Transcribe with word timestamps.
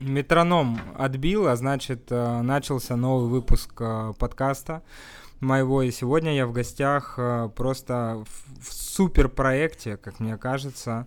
Метроном 0.00 0.80
отбил, 0.96 1.48
а 1.48 1.56
значит, 1.56 2.10
э, 2.10 2.42
начался 2.42 2.94
новый 2.94 3.28
выпуск 3.28 3.72
э, 3.80 4.12
подкаста 4.18 4.82
моего. 5.40 5.82
И 5.82 5.90
сегодня 5.90 6.36
я 6.36 6.46
в 6.46 6.52
гостях 6.52 7.14
э, 7.16 7.50
просто 7.56 8.24
в 8.60 8.72
супер 8.72 9.28
проекте, 9.28 9.96
как 9.96 10.20
мне 10.20 10.36
кажется. 10.36 11.06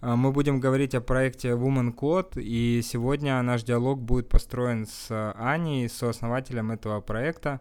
Мы 0.00 0.30
будем 0.30 0.60
говорить 0.60 0.94
о 0.94 1.00
проекте 1.00 1.50
Woman 1.50 1.94
Code, 1.94 2.40
и 2.40 2.82
сегодня 2.82 3.40
наш 3.42 3.62
диалог 3.62 4.00
будет 4.00 4.28
построен 4.28 4.86
с 4.86 5.32
Аней, 5.36 5.88
сооснователем 5.88 6.70
этого 6.70 7.00
проекта. 7.00 7.60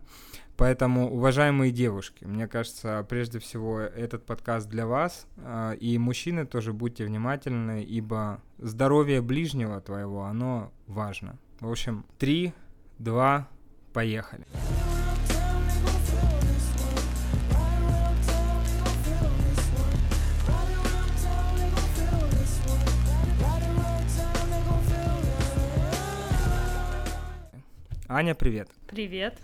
Поэтому, 0.58 1.12
уважаемые 1.12 1.72
девушки, 1.72 2.24
мне 2.24 2.48
кажется, 2.48 3.06
прежде 3.10 3.40
всего 3.40 3.80
этот 3.80 4.26
подкаст 4.26 4.70
для 4.70 4.88
вас, 4.88 5.28
а, 5.38 5.74
и 5.74 5.98
мужчины 5.98 6.46
тоже 6.46 6.72
будьте 6.72 7.04
внимательны, 7.04 7.84
ибо 7.84 8.42
здоровье 8.58 9.22
ближнего 9.22 9.82
твоего, 9.82 10.24
оно 10.24 10.72
важно. 10.88 11.38
В 11.60 11.70
общем, 11.70 12.06
три, 12.18 12.54
два, 13.00 13.50
поехали. 13.92 14.46
Аня, 28.16 28.34
привет. 28.34 28.70
Привет. 28.88 29.38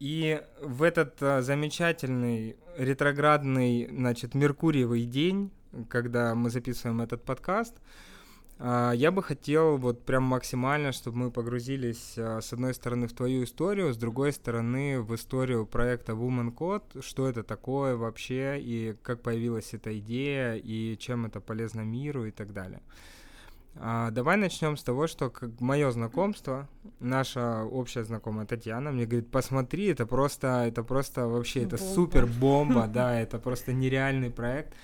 И 0.00 0.42
в 0.60 0.82
этот 0.82 1.16
а, 1.22 1.40
замечательный 1.40 2.56
ретроградный, 2.76 3.88
значит, 3.90 4.34
Меркуриевый 4.34 5.06
день, 5.06 5.50
когда 5.88 6.34
мы 6.34 6.50
записываем 6.50 7.00
этот 7.00 7.24
подкаст, 7.24 7.74
а, 8.58 8.92
я 8.92 9.12
бы 9.12 9.22
хотел 9.22 9.78
вот 9.78 10.04
прям 10.04 10.24
максимально, 10.24 10.92
чтобы 10.92 11.16
мы 11.16 11.30
погрузились 11.30 12.18
а, 12.18 12.42
с 12.42 12.52
одной 12.52 12.74
стороны 12.74 13.06
в 13.06 13.14
твою 13.14 13.44
историю, 13.44 13.94
с 13.94 13.96
другой 13.96 14.34
стороны 14.34 15.00
в 15.00 15.14
историю 15.14 15.64
проекта 15.64 16.12
Woman 16.12 16.54
Code, 16.54 17.00
что 17.00 17.30
это 17.30 17.42
такое 17.42 17.96
вообще, 17.96 18.60
и 18.60 18.94
как 19.00 19.22
появилась 19.22 19.72
эта 19.72 19.98
идея, 20.00 20.56
и 20.56 20.98
чем 20.98 21.24
это 21.24 21.40
полезно 21.40 21.80
миру 21.80 22.26
и 22.26 22.30
так 22.30 22.52
далее. 22.52 22.82
А, 23.80 24.10
давай 24.10 24.36
начнем 24.36 24.76
с 24.76 24.82
того, 24.82 25.06
что 25.06 25.30
как 25.30 25.60
мое 25.60 25.90
знакомство, 25.92 26.68
наша 26.98 27.64
общая 27.64 28.04
знакомая 28.04 28.44
Татьяна 28.44 28.90
мне 28.90 29.06
говорит, 29.06 29.30
посмотри, 29.30 29.86
это 29.86 30.04
просто, 30.04 30.64
это 30.66 30.82
просто 30.82 31.28
вообще, 31.28 31.62
это 31.62 31.76
бомба. 31.76 31.94
супер 31.94 32.26
бомба, 32.26 32.86
да, 32.92 33.20
это 33.20 33.38
просто 33.38 33.72
нереальный 33.72 34.30
проект. 34.30 34.74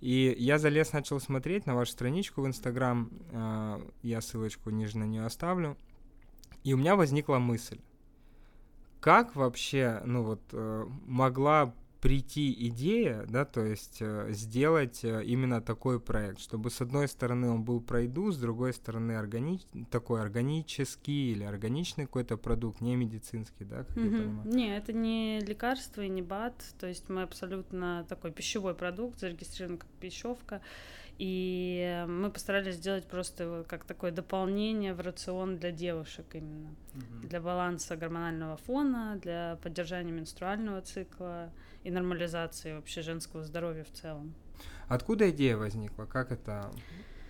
И 0.00 0.34
я 0.38 0.58
залез, 0.58 0.92
начал 0.92 1.20
смотреть 1.20 1.66
на 1.66 1.74
вашу 1.74 1.92
страничку 1.92 2.42
в 2.42 2.46
Инстаграм, 2.46 3.10
а, 3.32 3.80
я 4.02 4.20
ссылочку 4.20 4.70
ниже 4.70 4.98
на 4.98 5.04
нее 5.04 5.24
оставлю, 5.24 5.76
и 6.64 6.74
у 6.74 6.76
меня 6.76 6.96
возникла 6.96 7.38
мысль, 7.38 7.78
как 9.00 9.36
вообще, 9.36 10.02
ну 10.04 10.24
вот, 10.24 10.40
э, 10.52 10.86
могла 11.06 11.72
прийти 12.00 12.68
идея, 12.68 13.26
да, 13.28 13.44
то 13.44 13.64
есть 13.64 13.98
э, 14.00 14.28
сделать 14.30 15.04
э, 15.04 15.22
именно 15.24 15.60
такой 15.60 16.00
проект, 16.00 16.40
чтобы 16.40 16.70
с 16.70 16.80
одной 16.80 17.08
стороны 17.08 17.50
он 17.50 17.62
был 17.62 17.80
пройду, 17.80 18.32
с 18.32 18.38
другой 18.38 18.72
стороны 18.72 19.18
органи... 19.18 19.60
такой 19.90 20.22
органический 20.22 21.32
или 21.32 21.44
органичный 21.44 22.06
какой-то 22.06 22.38
продукт, 22.38 22.80
не 22.80 22.96
медицинский, 22.96 23.64
да, 23.64 23.84
как 23.84 23.96
mm-hmm. 23.96 24.04
я 24.04 24.18
понимаю? 24.18 24.48
Не, 24.48 24.76
это 24.76 24.92
не 24.92 25.40
лекарство 25.40 26.00
и 26.00 26.08
не 26.08 26.22
БАД, 26.22 26.54
то 26.78 26.86
есть 26.86 27.08
мы 27.10 27.22
абсолютно 27.22 28.06
такой 28.08 28.32
пищевой 28.32 28.74
продукт, 28.74 29.20
зарегистрирован 29.20 29.76
как 29.76 29.90
пищевка, 30.00 30.62
и 31.18 32.06
мы 32.08 32.30
постарались 32.30 32.76
сделать 32.76 33.06
просто 33.06 33.66
как 33.68 33.84
такое 33.84 34.10
дополнение 34.10 34.94
в 34.94 35.00
рацион 35.00 35.58
для 35.58 35.70
девушек 35.70 36.24
именно, 36.32 36.74
mm-hmm. 36.94 37.28
для 37.28 37.40
баланса 37.42 37.94
гормонального 37.94 38.56
фона, 38.56 39.18
для 39.20 39.58
поддержания 39.62 40.12
менструального 40.12 40.80
цикла, 40.80 41.52
и 41.84 41.90
нормализации 41.90 42.74
вообще 42.74 43.02
женского 43.02 43.42
здоровья 43.44 43.84
в 43.84 43.90
целом. 43.90 44.34
Откуда 44.88 45.30
идея 45.30 45.56
возникла? 45.56 46.04
Как 46.04 46.32
это 46.32 46.70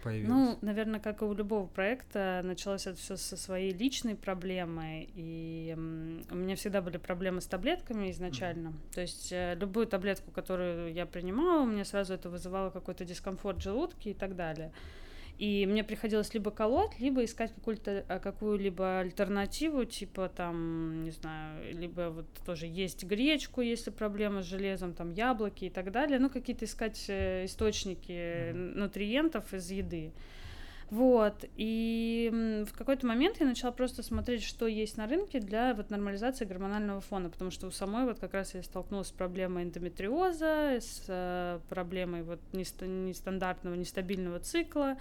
появилось? 0.02 0.30
Ну, 0.30 0.58
наверное, 0.62 1.00
как 1.00 1.22
и 1.22 1.24
у 1.24 1.34
любого 1.34 1.66
проекта, 1.66 2.40
началось 2.42 2.86
это 2.86 2.96
все 2.96 3.16
со 3.16 3.36
своей 3.36 3.72
личной 3.72 4.16
проблемы. 4.16 5.08
И 5.14 5.74
у 5.76 6.34
меня 6.34 6.56
всегда 6.56 6.80
были 6.80 6.96
проблемы 6.96 7.40
с 7.40 7.46
таблетками 7.46 8.10
изначально. 8.10 8.68
Mm-hmm. 8.68 8.94
То 8.94 9.00
есть 9.00 9.32
э, 9.32 9.54
любую 9.60 9.86
таблетку, 9.86 10.30
которую 10.30 10.92
я 10.92 11.06
принимала, 11.06 11.62
у 11.62 11.66
меня 11.66 11.84
сразу 11.84 12.14
это 12.14 12.30
вызывало 12.30 12.70
какой-то 12.70 13.04
дискомфорт 13.04 13.58
в 13.58 13.62
желудке 13.62 14.10
и 14.10 14.14
так 14.14 14.36
далее. 14.36 14.72
И 15.40 15.64
мне 15.64 15.82
приходилось 15.82 16.34
либо 16.34 16.50
колоть, 16.50 17.00
либо 17.00 17.24
искать 17.24 17.54
какую-то 17.54 18.04
э, 18.06 18.18
какую-либо 18.18 19.00
альтернативу, 19.00 19.86
типа 19.86 20.28
там, 20.28 21.02
не 21.02 21.12
знаю, 21.12 21.74
либо 21.74 22.10
вот 22.10 22.26
тоже 22.44 22.66
есть 22.66 23.04
гречку, 23.04 23.62
если 23.62 23.88
проблема 23.88 24.42
с 24.42 24.44
железом, 24.44 24.92
там 24.92 25.10
яблоки 25.12 25.64
и 25.64 25.70
так 25.70 25.92
далее. 25.92 26.18
Ну, 26.18 26.28
какие-то 26.28 26.66
искать 26.66 27.06
э, 27.08 27.46
источники 27.46 28.12
mm-hmm. 28.12 28.78
нутриентов 28.80 29.54
из 29.54 29.70
еды. 29.70 30.12
Вот, 30.90 31.46
и 31.56 32.64
в 32.68 32.76
какой-то 32.76 33.06
момент 33.06 33.40
я 33.40 33.46
начала 33.46 33.72
просто 33.72 34.02
смотреть, 34.02 34.42
что 34.42 34.66
есть 34.66 34.98
на 34.98 35.06
рынке 35.06 35.40
для 35.40 35.72
вот 35.72 35.88
нормализации 35.88 36.44
гормонального 36.44 37.00
фона, 37.00 37.30
потому 37.30 37.50
что 37.50 37.68
у 37.68 37.70
самой 37.70 38.04
вот 38.04 38.18
как 38.18 38.34
раз 38.34 38.54
я 38.54 38.62
столкнулась 38.62 39.08
с 39.08 39.12
проблемой 39.12 39.62
эндометриоза, 39.62 40.80
с 40.80 41.04
э, 41.08 41.60
проблемой 41.70 42.24
вот 42.24 42.40
нестандартного, 42.52 43.74
нестабильного 43.74 44.40
цикла, 44.40 44.98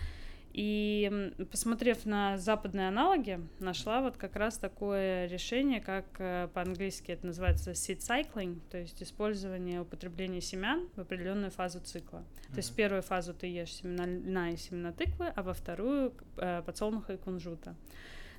и 0.51 1.31
посмотрев 1.51 2.05
на 2.05 2.37
западные 2.37 2.87
аналоги, 2.87 3.39
нашла 3.59 4.01
вот 4.01 4.17
как 4.17 4.35
раз 4.35 4.57
такое 4.57 5.27
решение, 5.27 5.79
как 5.79 6.05
э, 6.17 6.47
по-английски 6.53 7.11
это 7.11 7.27
называется 7.27 7.71
seed 7.71 7.99
cycling, 7.99 8.59
то 8.69 8.77
есть 8.77 9.01
использование 9.03 9.81
употребления 9.81 10.41
семян 10.41 10.89
в 10.95 11.01
определенную 11.01 11.51
фазу 11.51 11.79
цикла. 11.79 12.19
Mm-hmm. 12.19 12.51
То 12.51 12.57
есть 12.57 12.71
в 12.71 12.75
первую 12.75 13.01
фазу 13.01 13.33
ты 13.33 13.47
ешь 13.47 13.73
семена 13.73 14.05
льна 14.05 14.51
и 14.51 14.57
семена 14.57 14.91
тыквы, 14.91 15.27
а 15.27 15.43
во 15.43 15.53
вторую 15.53 16.13
э, 16.37 16.63
подсолнуха 16.65 17.13
и 17.13 17.17
кунжута. 17.17 17.75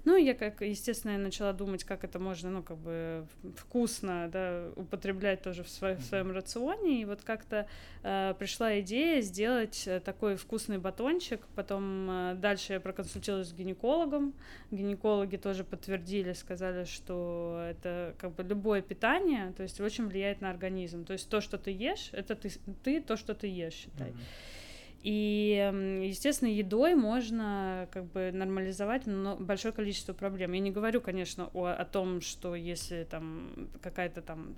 Ну, 0.05 0.17
я, 0.17 0.35
как, 0.35 0.63
естественно, 0.63 1.13
я 1.13 1.19
начала 1.19 1.53
думать, 1.53 1.85
как 1.85 2.05
это 2.05 2.19
можно, 2.19 2.51
ну, 2.51 2.63
как 2.63 2.79
бы 2.79 3.27
вкусно, 3.57 4.29
да, 4.33 4.71
употреблять 4.77 5.43
тоже 5.43 5.63
в, 5.63 5.69
свой, 5.69 5.95
в 5.95 6.03
своем 6.03 6.33
рационе. 6.33 7.03
И 7.03 7.05
вот 7.05 7.23
как-то 7.23 7.67
э, 8.03 8.35
пришла 8.39 8.81
идея 8.81 9.21
сделать 9.21 9.85
э, 9.87 10.01
такой 10.01 10.37
вкусный 10.37 10.79
батончик. 10.79 11.47
Потом 11.55 12.11
э, 12.11 12.35
дальше 12.37 12.75
я 12.75 12.81
проконсультировалась 12.81 13.49
с 13.49 13.53
гинекологом. 13.53 14.33
Гинекологи 14.71 15.37
тоже 15.37 15.65
подтвердили, 15.65 16.33
сказали, 16.33 16.85
что 16.85 17.67
это 17.71 18.15
как 18.19 18.35
бы 18.35 18.43
любое 18.43 18.83
питание, 18.83 19.53
то 19.57 19.63
есть 19.63 19.81
очень 19.81 20.07
влияет 20.09 20.41
на 20.41 20.51
организм. 20.51 21.05
То 21.05 21.13
есть 21.13 21.29
то, 21.29 21.41
что 21.41 21.59
ты 21.59 21.71
ешь, 21.71 22.11
это 22.13 22.35
ты, 22.35 22.51
ты 22.83 23.01
то, 23.01 23.17
что 23.17 23.35
ты 23.35 23.49
ешь, 23.49 23.75
считай. 23.75 24.11
Mm-hmm. 24.11 24.61
И, 25.03 25.71
естественно, 26.03 26.49
едой 26.49 26.95
можно 26.95 27.89
как 27.91 28.05
бы 28.05 28.31
нормализовать 28.33 29.07
большое 29.07 29.73
количество 29.73 30.13
проблем. 30.13 30.53
Я 30.53 30.61
не 30.61 30.71
говорю, 30.71 31.01
конечно, 31.01 31.51
о, 31.55 31.69
о 31.69 31.85
том, 31.85 32.21
что 32.21 32.55
если 32.55 33.05
там 33.05 33.71
какая-то 33.81 34.21
там 34.21 34.55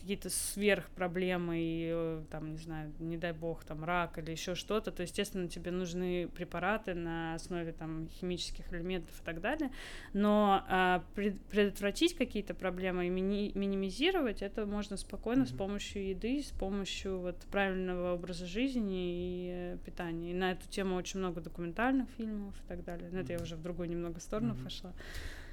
какие-то 0.00 0.30
сверхпроблемы 0.30 1.58
и 1.58 1.90
э, 1.92 2.22
там, 2.30 2.52
не 2.52 2.58
знаю, 2.58 2.92
не 2.98 3.18
дай 3.18 3.32
бог, 3.32 3.64
там 3.64 3.84
рак 3.84 4.18
или 4.18 4.30
еще 4.30 4.54
что-то, 4.54 4.90
то, 4.90 5.02
естественно, 5.02 5.48
тебе 5.48 5.70
нужны 5.70 6.28
препараты 6.28 6.94
на 6.94 7.34
основе 7.34 7.72
там 7.72 8.08
химических 8.08 8.72
элементов 8.72 9.20
и 9.20 9.24
так 9.24 9.40
далее. 9.40 9.70
Но 10.12 10.64
а, 10.68 11.04
пред, 11.14 11.40
предотвратить 11.42 12.14
какие-то 12.14 12.54
проблемы 12.54 13.06
и 13.06 13.10
мини, 13.10 13.52
минимизировать 13.54 14.42
это 14.42 14.64
можно 14.66 14.96
спокойно 14.96 15.42
mm-hmm. 15.42 15.54
с 15.54 15.56
помощью 15.56 16.08
еды, 16.08 16.42
с 16.42 16.50
помощью 16.52 17.18
вот 17.18 17.36
правильного 17.50 18.14
образа 18.14 18.46
жизни 18.46 19.14
и 19.14 19.50
э, 19.52 19.73
питания. 19.76 20.30
И 20.30 20.34
на 20.34 20.52
эту 20.52 20.68
тему 20.68 20.96
очень 20.96 21.20
много 21.20 21.40
документальных 21.40 22.08
фильмов 22.16 22.54
и 22.64 22.68
так 22.68 22.84
далее. 22.84 23.08
Но 23.12 23.20
это 23.20 23.32
я 23.32 23.40
уже 23.40 23.56
в 23.56 23.62
другую 23.62 23.88
немного 23.88 24.20
сторону 24.20 24.54
mm-hmm. 24.54 24.64
пошла. 24.64 24.92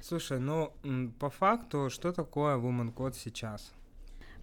Слушай, 0.00 0.40
ну 0.40 0.72
по 1.18 1.30
факту, 1.30 1.88
что 1.90 2.12
такое 2.12 2.56
Woman 2.56 2.92
Code 2.92 3.14
сейчас? 3.14 3.72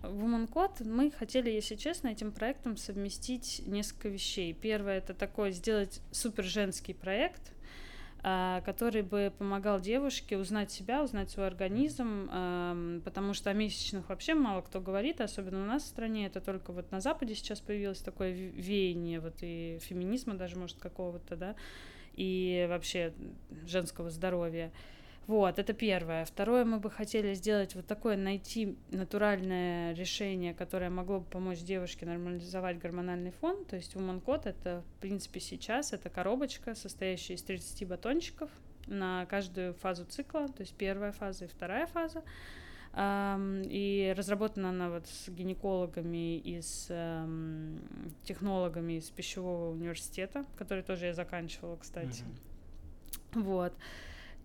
Woman 0.01 0.49
Code 0.49 0.87
мы 0.87 1.11
хотели, 1.11 1.49
если 1.49 1.75
честно, 1.75 2.07
этим 2.07 2.31
проектом 2.31 2.77
совместить 2.77 3.61
несколько 3.67 4.07
вещей. 4.07 4.53
Первое 4.53 4.97
это 4.97 5.13
такое 5.13 5.51
сделать 5.51 6.01
супер 6.11 6.45
женский 6.45 6.93
проект, 6.93 7.51
который 8.21 9.01
бы 9.01 9.31
помогал 9.37 9.79
девушке 9.79 10.37
узнать 10.37 10.71
себя, 10.71 11.03
узнать 11.03 11.29
свой 11.29 11.47
организм, 11.47 12.29
потому 13.03 13.33
что 13.33 13.49
о 13.49 13.53
месячных 13.53 14.09
вообще 14.09 14.33
мало 14.33 14.61
кто 14.61 14.81
говорит, 14.81 15.21
особенно 15.21 15.63
у 15.63 15.65
нас 15.65 15.83
в 15.83 15.87
стране, 15.87 16.27
это 16.27 16.41
только 16.41 16.71
вот 16.71 16.91
на 16.91 16.99
Западе 16.99 17.35
сейчас 17.35 17.61
появилось 17.61 17.99
такое 17.99 18.31
веяние 18.31 19.19
вот 19.19 19.35
и 19.41 19.79
феминизма 19.81 20.35
даже, 20.35 20.57
может, 20.57 20.77
какого-то, 20.79 21.35
да, 21.35 21.55
и 22.13 22.65
вообще 22.69 23.13
женского 23.65 24.09
здоровья. 24.09 24.71
Вот, 25.29 25.59
это 25.59 25.73
первое. 25.73 26.25
Второе, 26.25 26.65
мы 26.65 26.79
бы 26.79 26.89
хотели 26.89 27.35
сделать 27.35 27.75
вот 27.75 27.85
такое, 27.85 28.17
найти 28.17 28.75
натуральное 28.89 29.93
решение, 29.93 30.55
которое 30.55 30.89
могло 30.89 31.19
бы 31.19 31.25
помочь 31.25 31.59
девушке 31.59 32.07
нормализовать 32.07 32.79
гормональный 32.79 33.29
фон. 33.29 33.63
То 33.65 33.75
есть 33.75 33.93
Woman 33.93 34.23
Code 34.23 34.49
это, 34.49 34.83
в 34.97 35.01
принципе, 35.01 35.39
сейчас 35.39 35.93
это 35.93 36.09
коробочка, 36.09 36.73
состоящая 36.73 37.35
из 37.35 37.43
30 37.43 37.87
батончиков, 37.87 38.49
на 38.87 39.27
каждую 39.27 39.75
фазу 39.75 40.03
цикла, 40.05 40.47
то 40.47 40.61
есть 40.61 40.73
первая 40.73 41.11
фаза 41.11 41.45
и 41.45 41.47
вторая 41.47 41.85
фаза. 41.85 42.23
И 42.97 44.15
разработана 44.17 44.69
она 44.69 44.89
вот 44.89 45.05
с 45.05 45.29
гинекологами 45.29 46.39
и 46.39 46.59
с 46.59 46.87
эм, 46.89 47.79
технологами 48.23 48.93
из 48.93 49.11
пищевого 49.11 49.73
университета, 49.73 50.43
который 50.57 50.81
тоже 50.83 51.05
я 51.05 51.13
заканчивала, 51.13 51.75
кстати. 51.75 52.23
Mm-hmm. 52.23 53.43
Вот. 53.43 53.73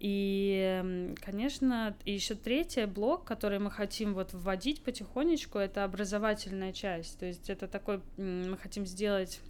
И, 0.00 1.14
конечно, 1.24 1.96
еще 2.04 2.34
третий 2.34 2.84
блок, 2.86 3.24
который 3.24 3.58
мы 3.58 3.70
хотим 3.70 4.14
вот 4.14 4.32
вводить 4.32 4.82
потихонечку, 4.82 5.58
это 5.58 5.84
образовательная 5.84 6.72
часть. 6.72 7.18
То 7.18 7.26
есть 7.26 7.48
это 7.48 7.68
такой, 7.68 8.00
мы 8.16 8.56
хотим 8.58 8.86
сделать 8.86 9.40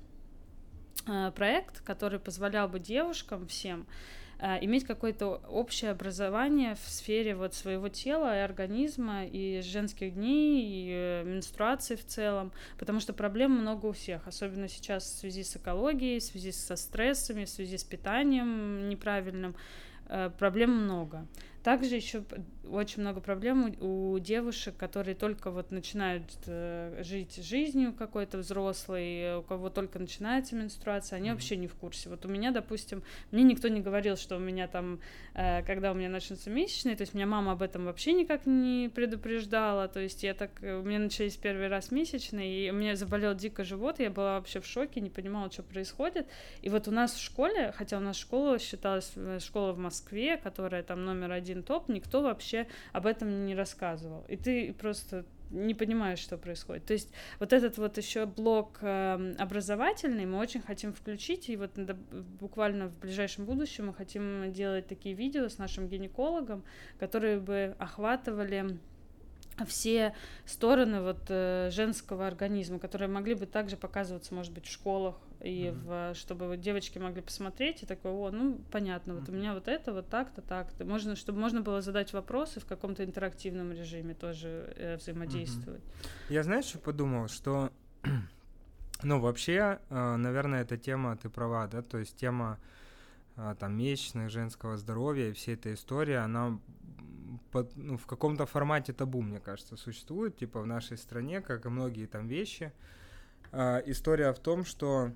э, 1.07 1.33
проект, 1.35 1.81
который 1.81 2.19
позволял 2.19 2.69
бы 2.69 2.79
девушкам 2.79 3.47
всем 3.47 3.87
Э, 4.41 4.59
иметь 4.61 4.85
какое-то 4.85 5.41
общее 5.49 5.93
образование 5.93 6.75
в 6.75 6.89
сфере 6.89 7.35
вот 7.35 7.55
своего 7.55 7.89
тела 7.89 8.37
и 8.37 8.41
организма, 8.41 9.25
и 9.25 9.61
женских 9.63 10.15
дней, 10.15 10.63
и 10.63 11.25
менструации 11.25 11.97
в 11.97 12.05
целом, 12.05 12.53
потому 12.79 13.01
что 13.01 13.13
проблем 13.13 13.53
много 13.53 13.87
у 13.87 13.93
всех, 13.93 14.27
особенно 14.27 14.69
сейчас 14.69 15.05
в 15.05 15.19
связи 15.21 15.45
с 15.45 15.57
экологией, 15.57 16.19
в 16.19 16.25
связи 16.25 16.53
со 16.53 16.77
стрессами, 16.77 17.45
в 17.45 17.49
связи 17.49 17.79
с 17.79 17.85
питанием 17.85 18.89
неправильным, 18.89 19.55
проблем 20.39 20.71
много. 20.71 21.27
Также 21.65 21.97
еще 21.97 22.23
очень 22.71 23.01
много 23.01 23.21
проблем 23.21 23.75
у, 23.81 24.19
девушек, 24.19 24.77
которые 24.77 25.15
только 25.15 25.51
вот 25.51 25.71
начинают 25.71 26.25
э, 26.47 27.03
жить 27.03 27.37
жизнью 27.37 27.93
какой-то 27.93 28.39
взрослой, 28.39 29.39
у 29.39 29.43
кого 29.43 29.71
только 29.71 29.99
начинается 29.99 30.57
менструация, 30.57 31.17
они 31.17 31.29
mm-hmm. 31.29 31.33
вообще 31.33 31.57
не 31.57 31.67
в 31.67 31.75
курсе. 31.75 32.09
Вот 32.09 32.25
у 32.27 32.29
меня, 32.29 32.51
допустим, 32.51 33.03
мне 33.31 33.43
никто 33.43 33.69
не 33.69 33.81
говорил, 33.81 34.17
что 34.17 34.37
у 34.37 34.41
меня 34.41 34.69
там, 34.69 35.01
э, 35.35 35.63
когда 35.63 35.93
у 35.93 35.95
меня 35.95 36.09
начнутся 36.09 36.51
месячные, 36.51 36.97
то 36.97 37.03
есть 37.03 37.15
меня 37.15 37.27
мама 37.27 37.53
об 37.53 37.63
этом 37.63 37.87
вообще 37.87 38.13
никак 38.13 38.47
не 38.47 38.91
предупреждала, 38.95 39.89
то 39.89 40.01
есть 40.01 40.23
я 40.23 40.35
так, 40.35 40.51
у 40.61 40.83
меня 40.83 40.99
начались 40.99 41.37
первый 41.37 41.69
раз 41.69 41.91
месячные, 41.91 42.67
и 42.67 42.71
у 42.71 42.75
меня 42.75 42.97
заболел 42.97 43.35
дико 43.35 43.65
живот, 43.65 44.01
я 44.01 44.11
была 44.11 44.39
вообще 44.39 44.61
в 44.61 44.67
шоке, 44.67 45.01
не 45.01 45.11
понимала, 45.11 45.51
что 45.51 45.63
происходит. 45.63 46.27
И 46.63 46.69
вот 46.69 46.89
у 46.89 46.91
нас 46.91 47.15
в 47.15 47.23
школе, 47.23 47.73
хотя 47.77 47.97
у 47.99 48.01
нас 48.01 48.17
школа 48.17 48.59
считалась 48.59 49.13
э, 49.17 49.39
школа 49.41 49.73
в 49.73 49.79
Москве, 49.79 50.37
которая 50.37 50.83
там 50.83 51.05
номер 51.05 51.33
один 51.33 51.54
один 51.55 51.63
топ, 51.63 51.89
никто 51.89 52.23
вообще 52.23 52.67
об 52.93 53.07
этом 53.07 53.47
не 53.47 53.55
рассказывал. 53.55 54.25
И 54.29 54.37
ты 54.37 54.73
просто 54.75 55.25
не 55.51 55.75
понимаешь, 55.75 56.19
что 56.19 56.37
происходит. 56.37 56.87
То 56.87 56.95
есть 56.95 57.13
вот 57.39 57.53
этот 57.53 57.79
вот 57.79 57.97
еще 57.97 58.27
блок 58.27 58.79
э, 58.81 59.35
образовательный 59.39 60.27
мы 60.27 60.39
очень 60.39 60.61
хотим 60.61 60.93
включить, 60.93 61.49
и 61.49 61.57
вот 61.57 61.79
буквально 62.41 62.89
в 62.89 62.99
ближайшем 62.99 63.45
будущем 63.45 63.87
мы 63.87 63.95
хотим 63.95 64.53
делать 64.53 64.89
такие 64.89 65.15
видео 65.15 65.49
с 65.49 65.59
нашим 65.59 65.89
гинекологом, 65.89 66.65
которые 66.99 67.39
бы 67.39 67.77
охватывали 67.79 68.79
все 69.67 70.15
стороны 70.45 71.03
вот 71.03 71.27
э, 71.29 71.71
женского 71.71 72.27
организма, 72.27 72.81
которые 72.81 73.09
могли 73.09 73.35
бы 73.35 73.47
также 73.47 73.77
показываться, 73.77 74.35
может 74.35 74.53
быть, 74.53 74.67
в 74.67 74.73
школах, 74.73 75.15
и 75.45 75.67
mm-hmm. 75.67 76.13
в, 76.13 76.15
чтобы 76.15 76.49
вот 76.49 76.61
девочки 76.61 76.99
могли 76.99 77.21
посмотреть 77.21 77.83
и 77.83 77.87
такой, 77.87 78.11
о, 78.11 78.31
ну 78.31 78.59
понятно, 78.71 79.15
вот 79.15 79.25
mm-hmm. 79.25 79.31
у 79.31 79.35
меня 79.35 79.53
вот 79.53 79.69
это, 79.69 79.93
вот 79.93 80.09
так-то, 80.09 80.41
так-то, 80.41 80.87
можно, 80.87 81.17
чтобы 81.17 81.39
можно 81.39 81.61
было 81.61 81.83
задать 81.83 82.15
вопросы 82.15 82.61
в 82.61 82.65
каком-то 82.65 83.05
интерактивном 83.05 83.71
режиме 83.73 84.15
тоже 84.15 84.73
э, 84.77 84.97
взаимодействовать. 84.97 85.83
Mm-hmm. 85.83 86.33
Я 86.33 86.43
знаешь, 86.45 86.65
что 86.65 86.79
подумал, 86.79 87.29
что, 87.29 87.71
ну 89.03 89.21
вообще, 89.21 89.81
э, 89.91 90.17
наверное, 90.17 90.63
эта 90.63 90.79
тема, 90.79 91.15
ты 91.19 91.29
права, 91.29 91.67
да, 91.67 91.83
то 91.83 91.99
есть 91.99 92.17
тема 92.17 92.59
э, 93.37 93.55
там 93.61 93.77
месячных, 93.77 94.31
женского 94.31 94.79
здоровья 94.79 95.29
и 95.29 95.33
вся 95.33 95.53
эта 95.53 95.75
история, 95.75 96.21
она 96.21 96.59
под, 97.51 97.77
ну, 97.77 97.99
в 97.99 98.07
каком-то 98.07 98.47
формате 98.47 98.95
табу, 98.95 99.21
мне 99.21 99.41
кажется, 99.41 99.77
существует, 99.77 100.39
типа 100.39 100.63
в 100.63 100.67
нашей 100.67 100.97
стране, 100.97 101.43
как 101.43 101.67
и 101.67 101.69
многие 101.69 102.07
там 102.07 102.29
вещи. 102.29 102.73
Э, 103.53 103.83
история 103.85 104.33
в 104.33 104.39
том, 104.39 104.65
что 104.65 105.13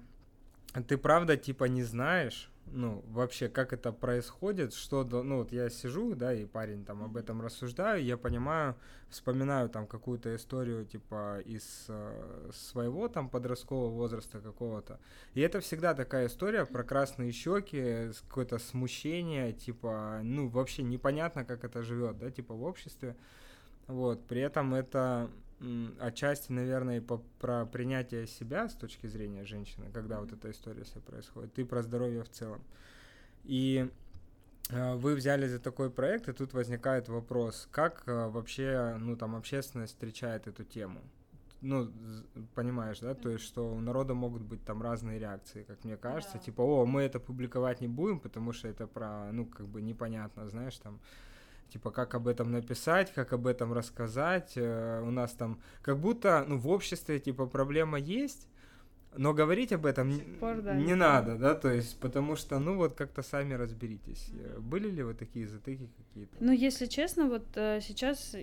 ты 0.86 0.98
правда 0.98 1.36
типа 1.36 1.64
не 1.64 1.82
знаешь, 1.82 2.50
ну, 2.72 3.04
вообще, 3.08 3.48
как 3.48 3.72
это 3.72 3.92
происходит, 3.92 4.74
что, 4.74 5.04
ну, 5.04 5.38
вот 5.38 5.52
я 5.52 5.70
сижу, 5.70 6.14
да, 6.14 6.32
и 6.32 6.44
парень 6.44 6.84
там 6.84 7.02
об 7.02 7.16
этом 7.16 7.40
рассуждаю, 7.40 8.02
я 8.02 8.16
понимаю, 8.16 8.76
вспоминаю 9.08 9.68
там 9.68 9.86
какую-то 9.86 10.34
историю, 10.34 10.84
типа, 10.84 11.40
из 11.44 11.86
э, 11.88 12.50
своего 12.52 13.08
там 13.08 13.28
подросткового 13.28 13.90
возраста 13.90 14.40
какого-то, 14.40 14.98
и 15.34 15.40
это 15.40 15.60
всегда 15.60 15.94
такая 15.94 16.26
история 16.26 16.66
про 16.66 16.84
красные 16.84 17.32
щеки, 17.32 18.10
какое-то 18.28 18.58
смущение, 18.58 19.52
типа, 19.52 20.20
ну, 20.22 20.48
вообще 20.48 20.82
непонятно, 20.82 21.44
как 21.44 21.64
это 21.64 21.82
живет, 21.82 22.18
да, 22.18 22.30
типа, 22.30 22.54
в 22.54 22.62
обществе, 22.62 23.16
вот, 23.86 24.26
при 24.26 24.42
этом 24.42 24.74
это 24.74 25.30
отчасти, 26.00 26.52
наверное, 26.52 27.00
по, 27.00 27.18
про 27.40 27.66
принятие 27.66 28.26
себя 28.26 28.68
с 28.68 28.74
точки 28.74 29.06
зрения 29.06 29.44
женщины, 29.44 29.90
когда 29.92 30.20
вот 30.20 30.32
эта 30.32 30.50
история 30.50 30.84
вся 30.84 31.00
происходит, 31.00 31.58
и 31.58 31.64
про 31.64 31.82
здоровье 31.82 32.22
в 32.22 32.28
целом. 32.28 32.62
И 33.44 33.90
э, 34.70 34.94
вы 34.94 35.14
взяли 35.14 35.48
за 35.48 35.58
такой 35.58 35.90
проект, 35.90 36.28
и 36.28 36.32
тут 36.32 36.52
возникает 36.52 37.08
вопрос, 37.08 37.68
как 37.72 38.04
э, 38.06 38.28
вообще, 38.28 38.96
ну, 39.00 39.16
там, 39.16 39.34
общественность 39.34 39.94
встречает 39.94 40.46
эту 40.46 40.64
тему? 40.64 41.00
Ну, 41.60 41.90
понимаешь, 42.54 43.00
да, 43.00 43.14
то 43.14 43.30
есть, 43.30 43.44
что 43.44 43.68
у 43.68 43.80
народа 43.80 44.14
могут 44.14 44.42
быть 44.42 44.64
там 44.64 44.80
разные 44.80 45.18
реакции, 45.18 45.64
как 45.64 45.82
мне 45.82 45.96
кажется, 45.96 46.38
yeah. 46.38 46.44
типа, 46.44 46.62
о, 46.62 46.86
мы 46.86 47.02
это 47.02 47.18
публиковать 47.18 47.80
не 47.80 47.88
будем, 47.88 48.20
потому 48.20 48.52
что 48.52 48.68
это 48.68 48.86
про, 48.86 49.32
ну, 49.32 49.44
как 49.44 49.66
бы 49.66 49.82
непонятно, 49.82 50.48
знаешь, 50.48 50.78
там, 50.78 51.00
типа 51.68 51.90
как 51.90 52.14
об 52.14 52.28
этом 52.28 52.52
написать, 52.52 53.12
как 53.12 53.32
об 53.32 53.46
этом 53.46 53.72
рассказать. 53.72 54.52
Э, 54.56 55.02
у 55.02 55.10
нас 55.10 55.32
там 55.32 55.60
как 55.82 55.98
будто 55.98 56.44
ну, 56.48 56.58
в 56.58 56.68
обществе 56.68 57.18
типа 57.18 57.46
проблема 57.46 57.98
есть, 57.98 58.48
но 59.16 59.32
говорить 59.32 59.72
об 59.72 59.86
этом 59.86 60.20
пор, 60.38 60.62
да, 60.62 60.74
не, 60.74 60.94
надо, 60.94 61.36
да, 61.36 61.54
то 61.54 61.70
есть, 61.70 61.98
потому 61.98 62.36
что, 62.36 62.58
ну, 62.58 62.76
вот 62.76 62.92
как-то 62.92 63.22
сами 63.22 63.54
разберитесь. 63.54 64.28
Mm-hmm. 64.28 64.60
Были 64.60 64.90
ли 64.90 65.02
вот 65.02 65.18
такие 65.18 65.46
затыки 65.48 65.88
какие-то? 65.96 66.36
Ну, 66.40 66.52
если 66.52 66.86
честно, 66.86 67.26
вот 67.26 67.46
э, 67.54 67.80
сейчас 67.80 68.36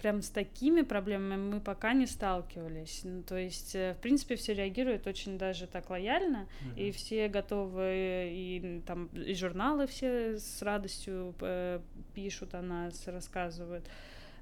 прям 0.00 0.22
с 0.22 0.30
такими 0.30 0.82
проблемами 0.82 1.36
мы 1.36 1.60
пока 1.60 1.92
не 1.92 2.06
сталкивались. 2.06 3.02
Ну, 3.04 3.22
то 3.22 3.36
есть, 3.36 3.74
э, 3.74 3.94
в 3.94 3.98
принципе, 3.98 4.34
все 4.36 4.54
реагируют 4.54 5.06
очень 5.06 5.36
даже 5.36 5.66
так 5.66 5.90
лояльно, 5.90 6.48
mm-hmm. 6.62 6.80
и 6.80 6.90
все 6.90 7.28
готовы, 7.28 8.30
и 8.32 8.82
там 8.86 9.06
и 9.08 9.34
журналы 9.34 9.86
все 9.86 10.38
с 10.38 10.62
радостью 10.62 11.34
э, 11.40 11.80
пишут 12.14 12.54
о 12.54 12.62
нас, 12.62 13.06
рассказывают. 13.06 13.84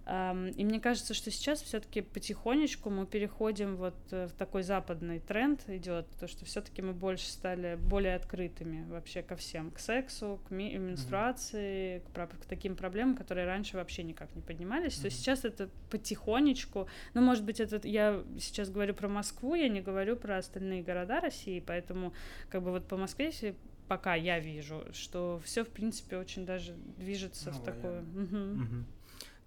И 0.09 0.65
мне 0.65 0.81
кажется, 0.81 1.13
что 1.13 1.31
сейчас 1.31 1.61
все-таки 1.61 2.01
потихонечку 2.01 2.89
мы 2.89 3.05
переходим 3.05 3.77
вот 3.77 3.95
э, 4.11 4.27
в 4.29 4.33
такой 4.33 4.63
западный 4.63 5.21
тренд 5.21 5.69
идет, 5.69 6.07
то 6.19 6.27
что 6.27 6.47
все-таки 6.47 6.81
мы 6.81 6.95
больше 6.95 7.27
стали 7.27 7.77
более 7.77 8.15
открытыми 8.15 8.89
вообще 8.89 9.23
ко 9.23 9.37
всем, 9.37 9.71
к 9.71 9.79
сексу, 9.79 10.41
к 10.49 10.51
ми- 10.51 10.75
менструации, 10.79 11.99
mm-hmm. 12.15 12.27
к, 12.27 12.41
к 12.41 12.47
таким 12.47 12.75
проблемам, 12.75 13.17
которые 13.17 13.47
раньше 13.47 13.77
вообще 13.77 14.03
никак 14.03 14.35
не 14.35 14.41
поднимались. 14.41 14.95
Mm-hmm. 14.95 15.03
То 15.03 15.11
сейчас 15.11 15.45
это 15.45 15.69
потихонечку, 15.91 16.89
ну, 17.13 17.21
может 17.21 17.45
быть, 17.45 17.61
это 17.61 17.87
я 17.87 18.25
сейчас 18.39 18.71
говорю 18.71 18.95
про 18.95 19.09
Москву, 19.09 19.57
я 19.57 19.69
не 19.69 19.83
говорю 19.83 20.17
про 20.17 20.39
остальные 20.39 20.85
города 20.85 21.21
России, 21.21 21.61
поэтому 21.61 22.15
как 22.49 22.63
бы 22.63 22.71
вот 22.71 22.89
по 22.89 22.97
Москве, 22.97 23.27
если 23.27 23.55
пока 23.89 24.15
я 24.15 24.39
вижу, 24.39 24.87
что 24.93 25.39
все 25.45 25.65
в 25.65 25.69
принципе 25.69 26.17
очень 26.17 26.47
даже 26.47 26.75
движется 26.97 27.51
ну, 27.51 27.59
в 27.59 27.63
такое. 27.63 28.01
Угу. 28.01 28.63
Угу. 28.63 28.85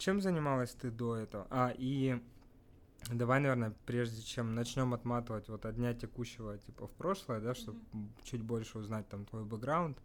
Чем 0.01 0.19
занималась 0.19 0.71
ты 0.71 0.89
до 0.89 1.15
этого? 1.15 1.45
А, 1.51 1.71
и 1.77 2.19
давай, 3.11 3.39
наверное, 3.39 3.71
прежде 3.85 4.23
чем 4.23 4.55
начнем 4.55 4.95
отматывать 4.95 5.47
вот 5.47 5.63
от 5.63 5.75
дня 5.75 5.93
текущего, 5.93 6.57
типа, 6.57 6.87
в 6.87 6.91
прошлое, 6.93 7.39
да, 7.39 7.53
чтобы 7.53 7.77
mm-hmm. 7.77 8.07
чуть 8.23 8.41
больше 8.41 8.79
узнать 8.79 9.07
там 9.09 9.25
твой 9.25 9.43
бэкграунд, 9.43 9.99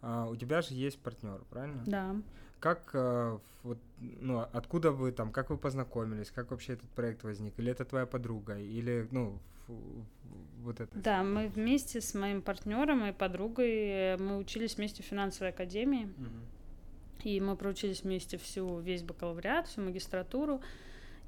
а, 0.00 0.26
у 0.30 0.34
тебя 0.34 0.62
же 0.62 0.72
есть 0.72 0.98
партнер, 0.98 1.42
правильно? 1.50 1.82
Да. 1.84 2.16
Как 2.58 2.90
а, 2.94 3.38
вот, 3.64 3.76
ну, 3.98 4.40
откуда 4.50 4.92
вы 4.92 5.12
там, 5.12 5.30
как 5.30 5.50
вы 5.50 5.58
познакомились, 5.58 6.30
как 6.30 6.50
вообще 6.50 6.72
этот 6.72 6.88
проект 6.88 7.22
возник? 7.22 7.52
Или 7.58 7.70
это 7.70 7.84
твоя 7.84 8.06
подруга, 8.06 8.58
или, 8.58 9.08
ну, 9.10 9.38
вот 10.62 10.80
это? 10.80 10.98
Да, 10.98 11.22
мы 11.22 11.48
вместе 11.48 12.00
с 12.00 12.14
моим 12.14 12.40
партнером 12.40 13.04
и 13.04 13.12
подругой, 13.12 13.74
э, 13.88 14.16
мы 14.16 14.38
учились 14.38 14.78
вместе 14.78 15.02
в 15.02 15.06
финансовой 15.06 15.50
академии. 15.50 16.06
Mm-hmm. 16.06 16.57
И 17.24 17.40
мы 17.40 17.56
проучились 17.56 18.02
вместе 18.02 18.38
всю, 18.38 18.78
весь 18.78 19.02
бакалавриат, 19.02 19.68
всю 19.68 19.82
магистратуру. 19.82 20.60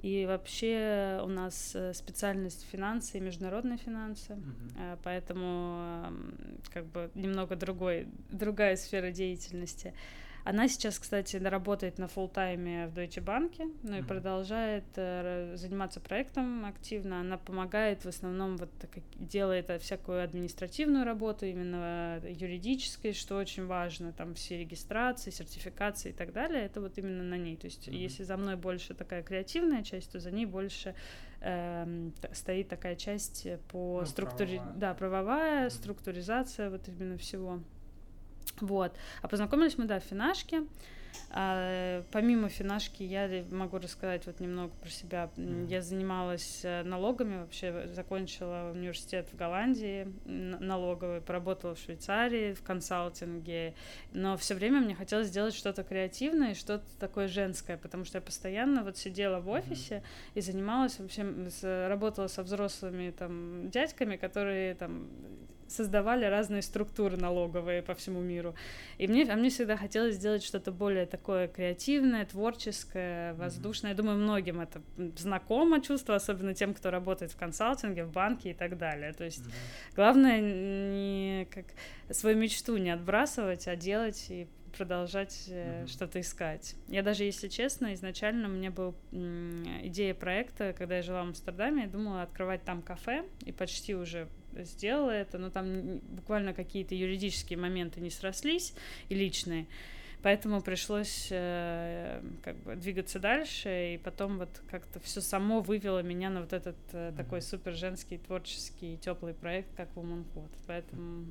И 0.02 0.25
вообще 0.25 1.20
у 1.23 1.28
нас 1.28 1.73
э, 1.75 1.92
специальность 1.92 2.66
финансы 2.73 3.18
и 3.18 3.20
международные 3.20 3.76
финансы, 3.76 4.32
uh-huh. 4.32 4.99
поэтому 5.02 6.11
как 6.73 6.87
бы 6.87 7.11
немного 7.14 7.54
другой, 7.54 8.09
другая 8.30 8.76
сфера 8.76 9.11
деятельности. 9.11 9.92
Она 10.44 10.68
сейчас, 10.68 10.99
кстати, 10.99 11.37
работает 11.37 11.99
на 11.99 12.04
full 12.04 12.30
тайме 12.32 12.87
в 12.88 12.94
Deutsche 12.97 13.23
Bank, 13.23 13.54
ну 13.82 13.97
и 13.97 13.99
Мгм. 13.99 14.06
продолжает 14.06 14.85
э, 14.97 15.52
заниматься 15.56 16.00
проектом 16.00 16.64
активно. 16.64 17.20
Она 17.20 17.37
помогает 17.38 18.04
в 18.04 18.09
основном 18.09 18.56
вот 18.56 18.70
как 18.92 19.02
делает 19.18 19.68
э, 19.70 19.78
всякую 19.78 20.23
административную 20.25 21.04
работу, 21.04 21.47
именно 21.47 22.20
э, 22.23 22.32
юридической, 22.32 23.12
что 23.12 23.37
очень 23.37 23.66
важно, 23.66 24.12
там 24.12 24.35
все 24.35 24.59
регистрации, 24.59 25.30
сертификации 25.30 26.11
и 26.11 26.12
так 26.14 26.32
далее. 26.32 26.64
Это 26.64 26.80
вот 26.80 26.97
именно 26.99 27.23
на 27.23 27.37
ней. 27.37 27.56
То 27.56 27.66
есть 27.66 27.88
Мгм. 27.88 27.97
если 27.97 28.25
за 28.25 28.37
мной 28.37 28.56
больше 28.56 28.94
такая 28.94 29.23
креативная 29.23 29.82
часть, 29.82 30.11
то 30.12 30.20
за 30.20 30.30
ней 30.30 30.47
больше 30.47 30.94
т- 31.40 32.35
стоит 32.35 32.68
такая 32.68 32.97
часть 32.97 33.47
э, 33.47 33.59
по 33.68 34.00
Ну, 34.00 34.06
структуре, 34.06 34.56
правовая. 34.59 34.78
да, 34.78 34.94
правовая, 34.94 35.61
Мгм. 35.64 35.70
структуризация 35.70 36.70
вот 36.70 36.88
именно 36.88 37.16
всего. 37.16 37.61
Вот. 38.61 38.94
А 39.23 39.28
познакомились 39.28 39.78
мы, 39.78 39.87
да, 39.87 40.00
в 40.00 40.04
Финашке. 40.04 40.64
А, 41.32 42.02
помимо 42.11 42.49
Финашки 42.49 43.04
я 43.04 43.44
могу 43.50 43.78
рассказать 43.78 44.26
вот 44.26 44.40
немного 44.40 44.73
про 44.80 44.90
себя. 44.90 45.30
Я 45.68 45.80
занималась 45.80 46.61
э, 46.64 46.82
налогами, 46.82 47.40
вообще 47.40 47.87
закончила 47.94 48.73
университет 48.75 49.28
в 49.32 49.37
Голландии 49.37 50.12
налоговый, 50.25 51.20
поработала 51.20 51.76
в 51.76 51.78
Швейцарии 51.78 52.52
в 52.54 52.62
консалтинге, 52.62 53.75
но 54.12 54.37
все 54.37 54.54
время 54.54 54.80
мне 54.80 54.97
хотелось 54.97 55.28
сделать 55.28 55.54
что-то 55.54 55.85
креативное 55.85 56.54
что-то 56.54 56.85
такое 56.99 57.28
женское, 57.28 57.76
потому 57.76 58.04
что 58.04 58.18
я 58.18 58.23
постоянно 58.23 58.82
вот 58.82 58.97
сидела 58.97 59.38
в 59.40 59.49
офисе 59.49 60.02
и 60.35 60.40
занималась 60.40 60.99
вообще, 60.99 61.23
работала 61.88 62.26
со 62.26 62.42
взрослыми 62.42 63.11
там 63.11 63.70
дядьками, 63.70 64.16
которые 64.16 64.75
там 64.75 65.09
создавали 65.70 66.24
разные 66.24 66.62
структуры 66.62 67.16
налоговые 67.16 67.82
по 67.82 67.94
всему 67.94 68.20
миру. 68.20 68.54
И 68.98 69.06
мне, 69.06 69.24
а 69.30 69.36
мне 69.36 69.50
всегда 69.50 69.76
хотелось 69.76 70.16
сделать 70.16 70.42
что-то 70.42 70.72
более 70.72 71.06
такое 71.06 71.48
креативное, 71.48 72.24
творческое, 72.26 73.34
воздушное. 73.34 73.92
Я 73.92 73.96
думаю, 73.96 74.18
многим 74.18 74.60
это 74.60 74.82
знакомо 75.16 75.80
чувство, 75.80 76.14
особенно 76.16 76.54
тем, 76.54 76.74
кто 76.74 76.90
работает 76.90 77.32
в 77.32 77.36
консалтинге, 77.36 78.04
в 78.04 78.12
банке 78.12 78.50
и 78.50 78.54
так 78.54 78.76
далее. 78.76 79.12
То 79.12 79.24
есть 79.24 79.40
Мгм. 79.40 79.52
главное 79.96 80.40
не 80.40 81.46
как 81.50 81.66
свою 82.10 82.36
мечту 82.36 82.76
не 82.76 82.90
отбрасывать, 82.90 83.68
а 83.68 83.76
делать 83.76 84.26
и 84.30 84.46
продолжать 84.76 85.48
Мгм. 85.48 85.86
что-то 85.88 86.20
искать. 86.20 86.76
Я 86.88 87.02
даже, 87.02 87.24
если 87.24 87.48
честно, 87.48 87.92
изначально 87.94 88.48
у 88.48 88.52
меня 88.52 88.70
была 88.70 88.94
идея 89.82 90.14
проекта, 90.14 90.72
когда 90.72 90.96
я 90.96 91.02
жила 91.02 91.24
в 91.24 91.28
Амстердаме, 91.28 91.82
я 91.82 91.88
думала 91.88 92.22
открывать 92.22 92.64
там 92.64 92.82
кафе, 92.82 93.24
и 93.44 93.52
почти 93.52 93.94
уже 93.94 94.28
сделала 94.59 95.11
это, 95.11 95.38
но 95.38 95.50
там 95.50 95.99
буквально 95.99 96.54
какие-то 96.54 96.95
юридические 96.95 97.59
моменты 97.59 98.00
не 98.00 98.11
срослись 98.11 98.75
и 99.09 99.14
личные. 99.14 99.66
Поэтому 100.23 100.61
пришлось 100.61 101.28
э, 101.30 102.21
как 102.42 102.57
бы 102.59 102.76
двигаться 102.76 103.19
дальше, 103.19 103.95
и 103.95 103.99
потом 103.99 104.38
вот 104.38 104.50
как-то 104.71 105.00
все 105.00 105.23
само 105.23 105.61
вывело 105.61 106.02
меня 106.02 106.28
на 106.28 106.42
вот 106.42 106.52
этот 106.52 106.76
э, 106.92 107.12
такой 107.16 107.40
супер 107.40 107.73
женский, 107.73 108.19
творческий, 108.19 108.99
теплый 108.99 109.33
проект, 109.33 109.75
как 109.76 109.88
Woman 109.95 110.26
Code. 110.35 110.52
Поэтому 110.66 111.25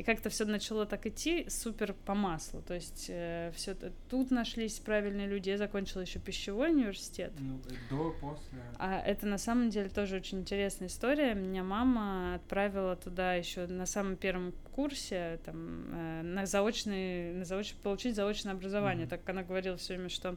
и 0.00 0.02
как-то 0.02 0.30
все 0.30 0.46
начало 0.46 0.86
так 0.86 1.04
идти 1.04 1.44
супер 1.50 1.92
по 1.92 2.14
маслу. 2.14 2.62
То 2.62 2.72
есть 2.72 3.04
все 3.04 3.76
тут 4.08 4.30
нашлись 4.30 4.78
правильные 4.78 5.26
люди. 5.26 5.50
Я 5.50 5.58
закончила 5.58 6.00
еще 6.00 6.18
пищевой 6.18 6.70
университет. 6.70 7.32
Ну, 7.38 7.60
до, 7.90 8.10
после. 8.18 8.62
А 8.78 8.98
это 8.98 9.26
на 9.26 9.36
самом 9.36 9.68
деле 9.68 9.90
тоже 9.90 10.16
очень 10.16 10.40
интересная 10.40 10.88
история. 10.88 11.34
Меня 11.34 11.62
мама 11.62 12.36
отправила 12.36 12.96
туда 12.96 13.34
еще 13.34 13.66
на 13.66 13.84
самом 13.84 14.16
первом 14.16 14.54
курсе 14.74 15.38
там, 15.44 15.84
э, 15.92 16.22
на 16.22 16.46
заочный, 16.46 17.34
на 17.34 17.44
заоч... 17.44 17.74
получить 17.74 18.16
заочное 18.16 18.54
образование. 18.54 19.04
Мгм. 19.04 19.10
Так 19.10 19.20
как 19.20 19.28
она 19.34 19.42
говорила 19.42 19.76
все 19.76 19.92
время, 19.96 20.08
что 20.08 20.36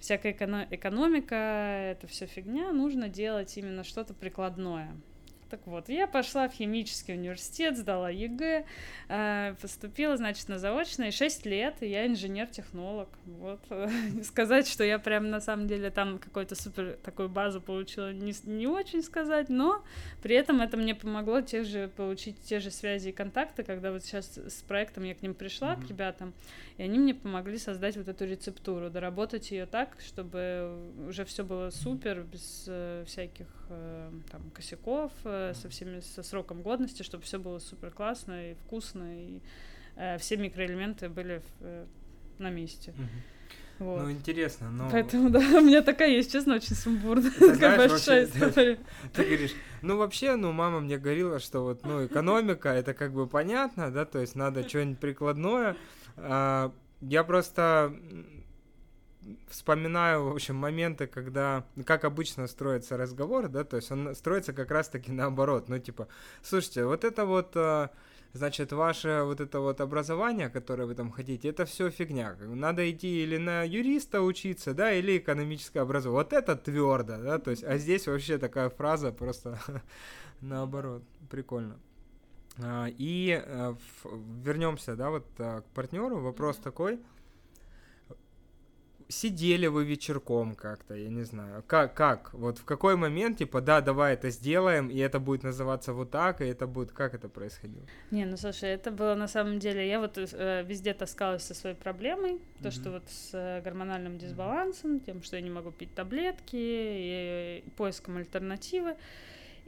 всякая 0.00 0.32
эконо- 0.32 0.66
экономика 0.70 1.36
это 1.36 2.08
все 2.08 2.26
фигня, 2.26 2.72
нужно 2.72 3.08
делать 3.08 3.56
именно 3.56 3.84
что-то 3.84 4.12
прикладное. 4.12 4.90
Так 5.50 5.66
вот, 5.66 5.88
я 5.88 6.06
пошла 6.06 6.48
в 6.48 6.52
химический 6.52 7.14
университет, 7.14 7.76
сдала 7.78 8.10
ЕГЭ, 8.10 8.64
э, 9.08 9.54
поступила, 9.60 10.16
значит, 10.16 10.48
на 10.48 10.58
заочное, 10.58 11.10
6 11.10 11.46
лет, 11.46 11.76
и 11.80 11.86
я 11.88 12.06
инженер-технолог. 12.06 13.08
Вот. 13.24 13.60
Сказать, 14.24 14.68
что 14.68 14.84
я 14.84 14.98
прям 14.98 15.30
на 15.30 15.40
самом 15.40 15.66
деле 15.66 15.90
там 15.90 16.18
какую-то 16.18 16.54
супер 16.54 16.98
такую 17.02 17.28
базу 17.30 17.60
получила, 17.62 18.12
не, 18.12 18.34
не 18.44 18.66
очень 18.66 19.02
сказать, 19.02 19.48
но 19.48 19.82
при 20.22 20.34
этом 20.36 20.60
это 20.60 20.76
мне 20.76 20.94
помогло 20.94 21.40
те 21.40 21.64
же, 21.64 21.88
получить 21.96 22.40
те 22.42 22.60
же 22.60 22.70
связи 22.70 23.08
и 23.08 23.12
контакты, 23.12 23.62
когда 23.62 23.90
вот 23.90 24.04
сейчас 24.04 24.36
с 24.36 24.62
проектом 24.62 25.04
я 25.04 25.14
к 25.14 25.22
ним 25.22 25.34
пришла, 25.34 25.74
Мгм. 25.74 25.86
к 25.86 25.88
ребятам, 25.88 26.34
и 26.76 26.82
они 26.82 26.98
мне 26.98 27.14
помогли 27.14 27.56
создать 27.58 27.96
вот 27.96 28.08
эту 28.08 28.26
рецептуру, 28.26 28.90
доработать 28.90 29.50
ее 29.50 29.64
так, 29.66 29.96
чтобы 30.00 30.90
уже 31.08 31.24
все 31.24 31.42
было 31.42 31.70
супер, 31.70 32.22
без 32.22 32.64
э, 32.68 33.04
всяких 33.06 33.46
э, 33.70 34.10
там 34.30 34.50
косяков, 34.50 35.12
э, 35.24 35.37
со 35.54 35.68
всеми 35.68 36.00
со 36.00 36.22
сроком 36.22 36.62
годности, 36.62 37.02
чтобы 37.02 37.24
все 37.24 37.38
было 37.38 37.58
супер 37.58 37.90
классно 37.90 38.50
и 38.50 38.54
вкусно, 38.54 39.18
и 39.18 39.40
э, 39.96 40.18
все 40.18 40.36
микроэлементы 40.36 41.08
были 41.08 41.38
в, 41.38 41.44
э, 41.60 41.86
на 42.38 42.50
месте. 42.50 42.92
Мгм. 42.96 43.08
Вот. 43.78 44.02
Ну, 44.02 44.10
интересно, 44.10 44.70
но... 44.70 44.90
Поэтому, 44.90 45.30
да, 45.30 45.38
у 45.58 45.60
меня 45.60 45.82
такая 45.82 46.10
есть, 46.10 46.32
честно, 46.32 46.56
очень 46.56 46.74
сумбурная, 46.74 47.30
Ты 47.38 47.52
такая 47.52 47.74
знаешь, 47.74 47.90
большая 47.90 48.26
вообще, 48.26 48.48
история. 48.48 48.78
Ты 49.12 49.24
говоришь, 49.24 49.54
ну 49.82 49.96
вообще, 49.96 50.36
ну 50.36 50.52
мама 50.52 50.80
мне 50.80 50.98
говорила, 50.98 51.38
что 51.38 51.60
вот, 51.60 51.84
ну 51.84 52.04
экономика, 52.04 52.70
это 52.70 52.92
как 52.92 53.12
бы 53.12 53.28
понятно, 53.28 53.92
да, 53.92 54.04
то 54.04 54.18
есть 54.18 54.34
надо 54.34 54.68
что-нибудь 54.68 54.98
прикладное. 54.98 55.76
А, 56.16 56.72
я 57.00 57.22
просто 57.22 57.94
вспоминаю, 59.48 60.24
в 60.24 60.32
общем, 60.32 60.56
моменты, 60.56 61.06
когда, 61.06 61.64
как 61.84 62.04
обычно 62.04 62.46
строится 62.46 62.96
разговор, 62.96 63.48
да, 63.48 63.64
то 63.64 63.76
есть 63.76 63.90
он 63.90 64.14
строится 64.14 64.52
как 64.52 64.70
раз-таки 64.70 65.12
наоборот, 65.12 65.68
ну 65.68 65.78
типа, 65.78 66.08
слушайте, 66.42 66.84
вот 66.84 67.04
это 67.04 67.24
вот, 67.26 67.52
а, 67.56 67.90
значит, 68.32 68.72
ваше 68.72 69.22
вот 69.24 69.40
это 69.40 69.60
вот 69.60 69.80
образование, 69.80 70.48
которое 70.48 70.86
вы 70.86 70.94
там 70.94 71.10
хотите, 71.10 71.48
это 71.48 71.64
все 71.64 71.90
фигня. 71.90 72.36
Надо 72.40 72.90
идти 72.90 73.22
или 73.22 73.36
на 73.36 73.62
юриста 73.64 74.22
учиться, 74.22 74.74
да, 74.74 74.92
или 74.92 75.18
экономическое 75.18 75.80
образование. 75.80 76.24
Вот 76.24 76.32
это 76.32 76.56
твердо, 76.56 77.18
да, 77.18 77.38
то 77.38 77.50
есть, 77.50 77.64
а 77.64 77.78
здесь 77.78 78.06
вообще 78.06 78.38
такая 78.38 78.70
фраза 78.70 79.12
просто 79.12 79.58
наоборот, 80.40 81.02
прикольно. 81.30 81.78
А, 82.60 82.86
И 82.98 83.42
вернемся, 84.42 84.96
да, 84.96 85.10
вот 85.10 85.26
а, 85.38 85.60
к 85.60 85.64
партнеру. 85.74 86.20
Вопрос 86.20 86.56
такой: 86.56 87.00
сидели 89.08 89.66
вы 89.66 89.84
вечерком 89.84 90.54
как-то, 90.54 90.94
я 90.94 91.08
не 91.08 91.24
знаю, 91.24 91.64
как, 91.66 91.94
как, 91.94 92.32
вот 92.34 92.58
в 92.58 92.64
какой 92.64 92.96
момент, 92.96 93.38
типа, 93.38 93.60
да, 93.60 93.80
давай 93.80 94.14
это 94.14 94.30
сделаем, 94.30 94.88
и 94.88 94.98
это 94.98 95.18
будет 95.18 95.42
называться 95.42 95.92
вот 95.92 96.10
так, 96.10 96.40
и 96.40 96.44
это 96.44 96.66
будет, 96.66 96.92
как 96.92 97.14
это 97.14 97.28
происходило? 97.28 97.84
Не, 98.10 98.26
ну 98.26 98.36
слушай, 98.36 98.68
это 98.68 98.90
было 98.90 99.14
на 99.14 99.28
самом 99.28 99.58
деле, 99.58 99.88
я 99.88 99.98
вот 99.98 100.18
э, 100.18 100.62
везде 100.64 100.94
таскалась 100.94 101.42
со 101.42 101.54
своей 101.54 101.76
проблемой, 101.76 102.40
то, 102.62 102.70
что 102.70 102.90
вот 102.90 103.04
с 103.08 103.30
э, 103.32 103.62
гормональным 103.62 104.18
дисбалансом, 104.18 105.00
тем, 105.00 105.22
что 105.22 105.36
я 105.36 105.42
не 105.42 105.50
могу 105.50 105.70
пить 105.70 105.94
таблетки, 105.94 106.56
и, 106.56 107.62
и 107.66 107.70
поиском 107.70 108.18
альтернативы. 108.18 108.96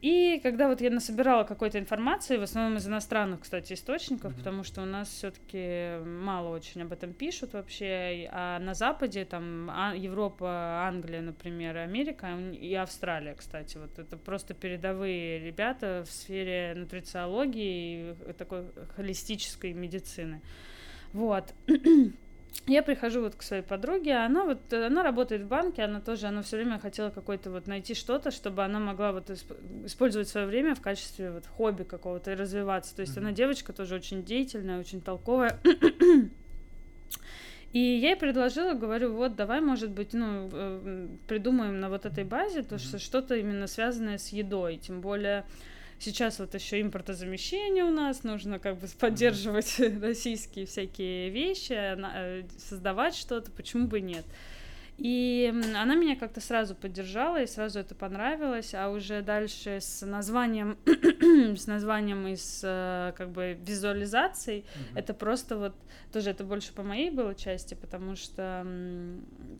И 0.03 0.41
когда 0.43 0.69
вот 0.69 0.81
я 0.81 0.91
насобирала 0.91 1.45
какой-то 1.45 1.79
информации, 1.79 2.39
в 2.39 2.43
основном 2.43 2.79
из 2.79 2.87
иностранных, 2.89 3.41
кстати, 3.41 3.75
источников, 3.75 4.33
Мгм. 4.33 4.39
потому 4.39 4.65
что 4.65 4.83
у 4.83 4.87
нас 4.87 5.09
все-таки 5.09 6.03
мало 6.05 6.49
очень 6.55 6.83
об 6.83 6.93
этом 6.93 7.13
пишут 7.13 7.53
вообще, 7.53 8.29
а 8.33 8.59
на 8.61 8.73
Западе 8.75 9.25
там 9.27 9.69
А- 9.71 9.95
Европа, 9.95 10.87
Англия, 10.89 11.21
например, 11.21 11.77
Америка 11.77 12.29
и 12.53 12.75
Австралия, 12.75 13.35
кстати, 13.35 13.77
вот 13.77 13.99
это 13.99 14.17
просто 14.17 14.55
передовые 14.55 15.39
ребята 15.41 16.05
в 16.07 16.11
сфере 16.11 16.73
нутрициологии 16.77 18.15
и 18.29 18.33
такой 18.33 18.65
холистической 18.97 19.73
медицины. 19.75 20.41
Вот. 21.13 21.53
Я 22.67 22.83
прихожу 22.83 23.23
вот 23.23 23.35
к 23.35 23.43
своей 23.43 23.63
подруге, 23.63 24.13
а 24.13 24.27
она 24.27 24.45
вот, 24.45 24.73
она 24.73 25.03
работает 25.03 25.43
в 25.43 25.49
банке, 25.49 25.83
она 25.83 26.01
тоже, 26.01 26.27
она 26.27 26.43
все 26.43 26.57
время 26.57 26.79
хотела 26.79 27.11
какой-то 27.11 27.51
вот 27.51 27.67
найти 27.67 27.95
что-то, 27.95 28.31
чтобы 28.31 28.63
она 28.65 28.79
могла 28.79 29.13
вот 29.13 29.31
исп- 29.31 29.87
использовать 29.87 30.29
свое 30.29 30.47
время 30.47 30.75
в 30.75 30.81
качестве 30.81 31.31
вот 31.33 31.47
хобби 31.47 31.83
какого-то 31.85 32.33
и 32.33 32.35
развиваться. 32.35 32.95
То 32.95 33.03
есть 33.03 33.17
Мгм. 33.17 33.27
она 33.27 33.33
девочка 33.35 33.73
тоже 33.73 33.95
очень 33.95 34.25
деятельная, 34.25 34.79
очень 34.79 35.01
толковая. 35.01 35.59
И 37.73 37.79
я 37.79 38.11
ей 38.11 38.17
предложила, 38.17 38.75
говорю, 38.75 39.15
вот 39.15 39.37
давай, 39.37 39.61
может 39.61 39.91
быть, 39.91 40.13
ну, 40.13 40.51
э, 40.53 41.09
придумаем 41.29 41.79
на 41.79 41.89
вот 41.89 42.05
этой 42.05 42.25
базе 42.25 42.63
то, 42.63 42.79
что 42.79 42.99
что-то 42.99 43.37
именно 43.37 43.69
связанное 43.69 44.19
с 44.19 44.29
едой, 44.31 44.77
тем 44.77 45.01
более 45.01 45.45
сейчас 46.01 46.39
вот 46.39 46.55
еще 46.55 46.81
импортозамещение 46.81 47.85
у 47.85 47.91
нас, 47.91 48.25
нужно 48.25 48.59
как 48.59 48.79
бы 48.79 48.89
поддерживать 48.99 49.79
российские 50.03 50.67
всякие 50.67 51.31
вещи, 51.31 51.73
э, 51.73 52.43
создавать 52.59 53.15
что-то, 53.15 53.51
почему 53.51 53.87
бы 53.87 54.01
нет. 54.01 54.25
И 55.01 55.51
она 55.77 55.95
меня 55.95 56.15
как-то 56.15 56.43
сразу 56.43 56.75
поддержала, 56.75 57.41
и 57.41 57.47
сразу 57.47 57.79
это 57.79 57.95
понравилось, 57.95 58.75
а 58.75 58.91
уже 58.91 59.23
дальше 59.23 59.79
с 59.81 60.05
названием, 60.05 60.77
с 61.57 61.67
названием 61.67 62.27
и 62.27 62.37
с 62.37 62.61
э, 62.63 63.15
как 63.17 63.31
бы 63.31 63.59
визуализацией, 63.63 64.61
mm-hmm. 64.61 64.99
это 64.99 65.15
просто 65.15 65.57
вот, 65.57 65.75
тоже 66.13 66.29
это 66.29 66.45
больше 66.45 66.75
по 66.75 66.83
моей 66.83 67.11
было 67.11 67.35
части, 67.35 67.73
потому 67.73 68.15
что, 68.15 68.67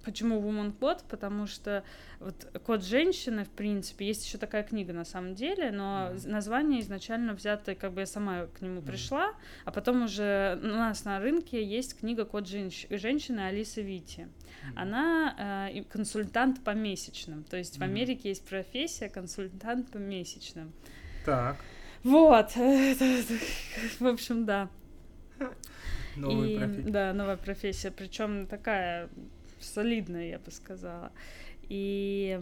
почему 0.05 0.43
Woman 0.43 0.77
Code? 0.79 1.05
Потому 1.09 1.47
что 1.47 1.85
вот 2.19 2.47
код 2.63 2.85
женщины, 2.85 3.45
в 3.45 3.51
принципе, 3.51 4.09
есть 4.09 4.27
еще 4.27 4.37
такая 4.37 4.63
книга 4.63 4.93
на 4.93 5.07
самом 5.07 5.35
деле, 5.35 5.71
но 5.71 6.11
mm-hmm. 6.13 6.29
название 6.29 6.83
изначально 6.83 7.33
взято, 7.33 7.75
как 7.75 7.95
бы 7.95 8.01
я 8.01 8.07
сама 8.07 8.45
к 8.45 8.61
нему 8.61 8.81
mm-hmm. 8.81 8.87
пришла, 8.87 9.33
а 9.65 9.71
потом 9.71 10.03
уже 10.03 10.61
у 10.63 10.67
нас 10.67 11.07
на 11.07 11.19
рынке 11.19 11.65
есть 11.65 11.99
книга 11.99 12.27
Код 12.27 12.47
женщ... 12.47 12.87
женщины 12.91 13.41
Алисы 13.41 13.81
Вити. 13.81 14.29
Она 14.75 15.71
э, 15.73 15.83
консультант 15.85 16.63
по 16.63 16.71
месячным, 16.71 17.45
то 17.45 17.57
есть 17.57 17.77
mm-hmm. 17.77 17.81
в 17.81 17.83
Америке 17.83 18.29
есть 18.31 18.45
профессия 18.45 19.09
консультант 19.09 19.91
по 19.91 19.99
месячным. 19.99 20.73
Так. 21.25 21.57
Вот, 22.03 22.51
в 22.57 24.07
общем, 24.07 24.47
да. 24.47 24.69
Новая 26.17 26.49
и, 26.49 26.59
профессия. 26.59 26.91
Да, 26.91 27.13
новая 27.13 27.37
профессия, 27.37 27.91
причем 27.91 28.47
такая 28.47 29.09
солидная, 29.61 30.29
я 30.29 30.39
бы 30.39 30.51
сказала. 30.51 31.13
И 31.71 32.37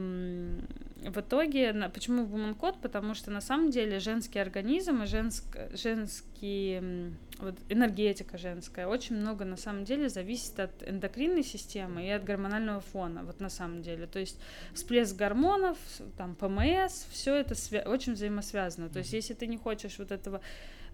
в 1.04 1.20
итоге, 1.20 1.74
почему 1.92 2.24
Woman 2.24 2.58
Code? 2.58 2.76
Потому 2.80 3.12
что 3.12 3.30
на 3.30 3.42
самом 3.42 3.70
деле 3.70 4.00
женский 4.00 4.38
организм 4.38 5.02
и 5.02 5.06
женск, 5.06 5.44
женский, 5.74 7.12
вот 7.38 7.54
энергетика 7.68 8.38
женская 8.38 8.86
очень 8.86 9.16
много 9.16 9.44
на 9.44 9.58
самом 9.58 9.84
деле 9.84 10.08
зависит 10.08 10.58
от 10.58 10.82
эндокринной 10.82 11.44
системы 11.44 12.06
и 12.06 12.10
от 12.10 12.24
гормонального 12.24 12.80
фона, 12.80 13.22
вот 13.22 13.38
на 13.38 13.50
самом 13.50 13.82
деле. 13.82 14.06
То 14.06 14.18
есть 14.18 14.40
всплеск 14.72 15.14
гормонов, 15.14 15.76
там 16.16 16.34
ПМС, 16.34 17.04
все 17.10 17.34
это 17.34 17.52
свя- 17.52 17.86
очень 17.86 18.14
взаимосвязано. 18.14 18.88
То 18.88 19.00
есть 19.00 19.12
если 19.12 19.34
ты 19.34 19.46
не 19.46 19.58
хочешь 19.58 19.98
вот 19.98 20.10
этого 20.10 20.40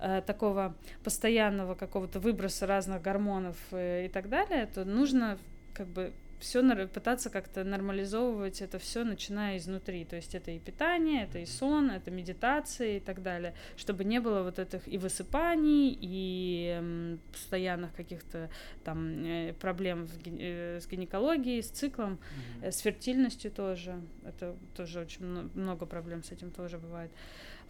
э, 0.01 0.23
такого 0.27 0.75
постоянного 1.05 1.77
какого-то 1.77 2.19
выброса 2.19 2.67
разных 2.67 3.01
гормонов 3.01 3.57
э, 3.71 4.07
и 4.07 4.09
так 4.09 4.29
далее, 4.29 4.69
то 4.75 4.85
нужно 4.85 5.39
как 5.73 5.87
бы 5.87 6.13
все 6.45 6.87
пытаться 6.87 7.31
как-то 7.31 7.65
нормализовывать 7.65 8.61
это 8.61 8.79
все, 8.79 9.03
начиная 9.03 9.57
изнутри. 9.57 10.05
То 10.05 10.17
есть 10.17 10.35
это 10.35 10.51
и 10.51 10.59
питание, 10.59 11.25
это 11.25 11.39
и 11.39 11.47
сон, 11.47 11.91
это 11.91 12.11
медитация 12.11 12.99
и 12.99 13.01
так 13.01 13.23
далее, 13.23 13.55
чтобы 13.77 14.05
не 14.05 14.21
было 14.21 14.43
вот 14.43 14.59
этих 14.59 14.87
и 14.87 14.99
высыпаний, 14.99 15.97
и 15.99 17.19
постоянных 17.33 17.95
каких-то 17.95 18.51
там 18.85 19.25
э, 19.25 19.55
проблем 19.55 20.07
э, 20.27 20.81
с 20.81 20.87
гинекологией, 20.87 21.63
с 21.63 21.71
циклом, 21.71 22.19
mm-hmm. 22.61 22.71
с 22.71 22.79
фертильностью 22.79 23.51
тоже. 23.51 24.03
Это 24.27 24.55
тоже 24.77 25.01
очень 25.01 25.25
много 25.55 25.87
проблем 25.87 26.23
с 26.23 26.31
этим 26.31 26.51
тоже 26.51 26.77
бывает. 26.77 27.11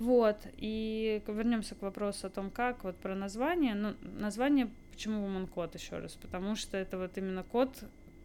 Вот, 0.01 0.39
и 0.57 1.23
вернемся 1.29 1.77
к 1.77 1.83
вопросу 1.83 2.27
о 2.27 2.31
том, 2.31 2.51
как, 2.51 2.83
вот 2.83 2.97
про 2.97 3.15
название. 3.15 3.75
Ну, 3.75 3.95
название, 4.03 4.69
почему 4.91 5.25
Woman 5.25 5.49
Code 5.49 5.79
еще 5.79 5.99
раз? 5.99 6.15
Потому 6.15 6.57
что 6.57 6.77
это 6.77 6.99
вот 6.99 7.17
именно 7.17 7.45
код 7.45 7.85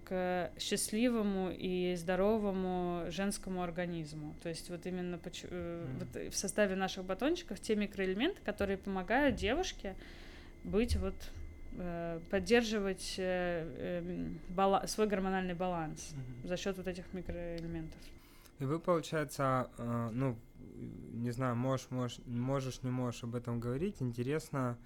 к 0.09 0.51
счастливому 0.57 1.51
и 1.51 1.93
здоровому 1.95 3.11
женскому 3.11 3.61
организму. 3.61 4.35
То 4.41 4.49
есть 4.49 4.71
вот 4.71 4.87
именно 4.87 5.15
mm. 5.15 5.99
вот 5.99 6.33
в 6.33 6.35
составе 6.35 6.75
наших 6.75 7.05
батончиков 7.05 7.59
те 7.59 7.75
микроэлементы, 7.75 8.41
которые 8.43 8.77
помогают 8.77 9.35
девушке 9.35 9.95
быть 10.63 10.95
вот 10.95 11.13
э, 11.77 12.19
поддерживать 12.31 13.15
эм, 13.17 14.39
бала- 14.49 14.87
свой 14.87 15.05
гормональный 15.05 15.53
баланс 15.53 16.11
mm-hmm. 16.11 16.47
за 16.47 16.57
счет 16.57 16.77
вот 16.77 16.87
этих 16.87 17.13
микроэлементов. 17.13 17.99
И 18.57 18.65
вы, 18.65 18.79
получается, 18.79 19.69
ну, 20.11 20.35
не 21.13 21.31
знаю, 21.31 21.55
можешь, 21.55 21.91
можешь, 21.91 22.19
можешь, 22.25 22.83
не 22.83 22.89
можешь 22.89 23.23
об 23.23 23.35
этом 23.35 23.59
говорить. 23.59 24.01
Интересно, 24.01 24.77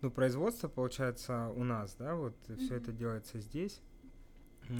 ну, 0.00 0.10
производство, 0.10 0.68
получается, 0.68 1.48
у 1.48 1.64
нас, 1.64 1.96
да, 1.98 2.14
вот 2.14 2.34
mm-hmm. 2.46 2.56
все 2.56 2.76
это 2.76 2.92
делается 2.92 3.38
здесь. 3.40 3.82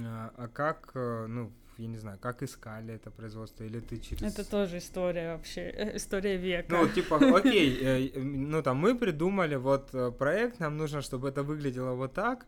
А, 0.05 0.31
а 0.37 0.47
как, 0.47 0.91
э, 0.95 1.25
ну, 1.27 1.51
я 1.77 1.87
не 1.87 1.97
знаю, 1.97 2.17
как 2.19 2.43
искали 2.43 2.93
это 2.93 3.09
производство, 3.11 3.63
или 3.63 3.79
ты 3.79 3.97
через... 3.97 4.21
Это 4.21 4.49
тоже 4.49 4.77
история 4.77 5.33
вообще, 5.33 5.61
э, 5.61 5.97
история 5.97 6.37
века. 6.37 6.75
Ну, 6.75 6.87
типа, 6.87 7.17
окей, 7.37 7.77
э, 8.15 8.19
ну, 8.19 8.61
там, 8.61 8.77
мы 8.77 8.95
придумали 8.95 9.55
вот 9.55 9.91
проект, 10.17 10.59
нам 10.59 10.77
нужно, 10.77 11.01
чтобы 11.01 11.29
это 11.29 11.43
выглядело 11.43 11.95
вот 11.95 12.13
так, 12.13 12.45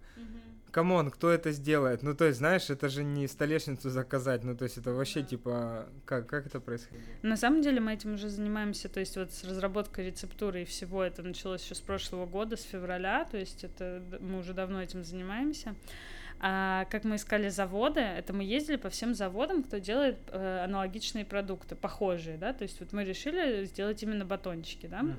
come 0.72 0.95
on, 0.95 1.12
кто 1.12 1.30
это 1.30 1.52
сделает? 1.52 2.04
Ну, 2.04 2.16
то 2.16 2.26
есть, 2.26 2.38
знаешь, 2.38 2.70
это 2.70 2.90
же 2.90 3.04
не 3.04 3.28
столешницу 3.28 3.90
заказать, 3.90 4.44
ну, 4.44 4.56
то 4.56 4.64
есть, 4.64 4.78
это 4.78 4.94
вообще, 4.94 5.22
да. 5.22 5.28
типа, 5.28 5.86
как, 6.06 6.28
как 6.28 6.46
это 6.46 6.60
происходит? 6.60 7.04
На 7.24 7.38
самом 7.38 7.62
деле 7.62 7.80
мы 7.80 7.94
этим 7.94 8.14
уже 8.14 8.30
занимаемся, 8.30 8.88
то 8.88 9.00
есть, 9.00 9.18
вот 9.18 9.32
с 9.32 9.44
разработкой 9.44 10.08
рецептуры 10.08 10.62
и 10.62 10.66
всего 10.66 11.04
это 11.04 11.24
началось 11.24 11.64
еще 11.64 11.76
с 11.76 11.82
прошлого 11.82 12.26
года, 12.26 12.56
с 12.56 12.64
февраля, 12.64 13.26
то 13.26 13.38
есть, 13.38 13.64
это 13.64 14.02
мы 14.20 14.40
уже 14.40 14.54
давно 14.54 14.82
этим 14.82 15.04
занимаемся. 15.04 15.76
А 16.44 16.86
как 16.86 17.04
мы 17.04 17.18
искали 17.18 17.50
заводы, 17.50 18.00
это 18.00 18.34
мы 18.34 18.44
ездили 18.44 18.78
по 18.78 18.90
всем 18.90 19.14
заводам, 19.14 19.62
кто 19.62 19.78
делает 19.78 20.18
э, 20.32 20.64
аналогичные 20.64 21.24
продукты, 21.24 21.76
похожие, 21.76 22.38
да, 22.38 22.52
то 22.52 22.64
есть 22.64 22.80
вот 22.80 22.94
мы 22.94 23.04
решили 23.04 23.66
сделать 23.66 24.02
именно 24.02 24.26
батончики, 24.26 24.88
да. 24.88 25.02
Uh-huh. 25.02 25.16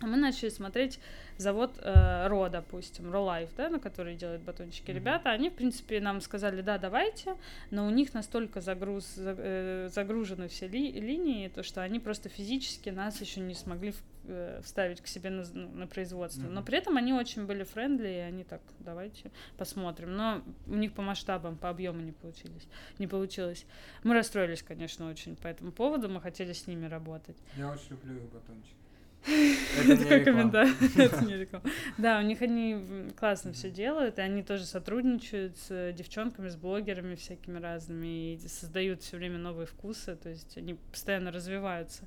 А 0.00 0.06
мы 0.06 0.16
начали 0.16 0.50
смотреть 0.50 1.00
завод 1.38 1.78
э, 1.78 2.26
Ро, 2.28 2.48
допустим, 2.48 3.10
Ро 3.10 3.20
Life, 3.20 3.50
да, 3.56 3.70
на 3.70 3.78
который 3.78 4.14
делают 4.14 4.42
батончики. 4.42 4.90
Mm-hmm. 4.90 4.94
Ребята, 4.94 5.30
они, 5.30 5.48
в 5.48 5.54
принципе, 5.54 6.00
нам 6.00 6.20
сказали, 6.20 6.60
да, 6.60 6.76
давайте, 6.76 7.36
но 7.70 7.86
у 7.86 7.90
них 7.90 8.12
настолько 8.12 8.60
загруз, 8.60 9.14
э, 9.16 9.88
загружены 9.90 10.48
все 10.48 10.68
ли, 10.68 10.92
линии, 10.92 11.48
то 11.48 11.62
что 11.62 11.82
они 11.82 11.98
просто 11.98 12.28
физически 12.28 12.90
нас 12.90 13.20
еще 13.22 13.40
не 13.40 13.54
смогли 13.54 13.94
э, 14.24 14.60
вставить 14.62 15.00
к 15.00 15.06
себе 15.06 15.30
на, 15.30 15.44
ну, 15.54 15.68
на 15.70 15.86
производство. 15.86 16.42
Mm-hmm. 16.42 16.52
Но 16.52 16.62
при 16.62 16.76
этом 16.76 16.98
они 16.98 17.14
очень 17.14 17.46
были 17.46 17.64
френдли, 17.64 18.08
и 18.08 18.18
они 18.18 18.44
так, 18.44 18.60
давайте 18.80 19.30
посмотрим. 19.56 20.14
Но 20.14 20.42
у 20.66 20.74
них 20.74 20.92
по 20.92 21.00
масштабам, 21.00 21.56
по 21.56 21.70
объему 21.70 22.00
не 22.00 22.12
получились, 22.12 22.68
не 22.98 23.06
получилось. 23.06 23.64
Мы 24.02 24.14
расстроились, 24.14 24.62
конечно, 24.62 25.08
очень 25.08 25.36
по 25.36 25.46
этому 25.46 25.72
поводу. 25.72 26.10
Мы 26.10 26.20
хотели 26.20 26.52
с 26.52 26.66
ними 26.66 26.86
работать. 26.86 27.36
Я 27.56 27.70
очень 27.70 27.90
люблю 27.90 28.16
их 28.16 28.30
батончики. 28.30 28.85
Это 29.26 29.96
такой 29.96 30.24
комментарий. 30.24 30.72
Это 30.96 31.24
не 31.24 31.36
реклама. 31.36 31.64
Да, 31.98 32.18
у 32.18 32.22
них 32.22 32.42
они 32.42 33.10
классно 33.18 33.52
все 33.52 33.70
делают, 33.70 34.18
и 34.18 34.22
они 34.22 34.42
тоже 34.42 34.64
сотрудничают 34.64 35.56
с 35.58 35.92
девчонками, 35.92 36.48
с 36.48 36.56
блогерами 36.56 37.14
всякими 37.16 37.58
разными, 37.58 38.34
и 38.34 38.48
создают 38.48 39.02
все 39.02 39.16
время 39.16 39.38
новые 39.38 39.66
вкусы, 39.66 40.16
то 40.16 40.28
есть 40.28 40.56
они 40.56 40.74
постоянно 40.74 41.32
развиваются. 41.32 42.04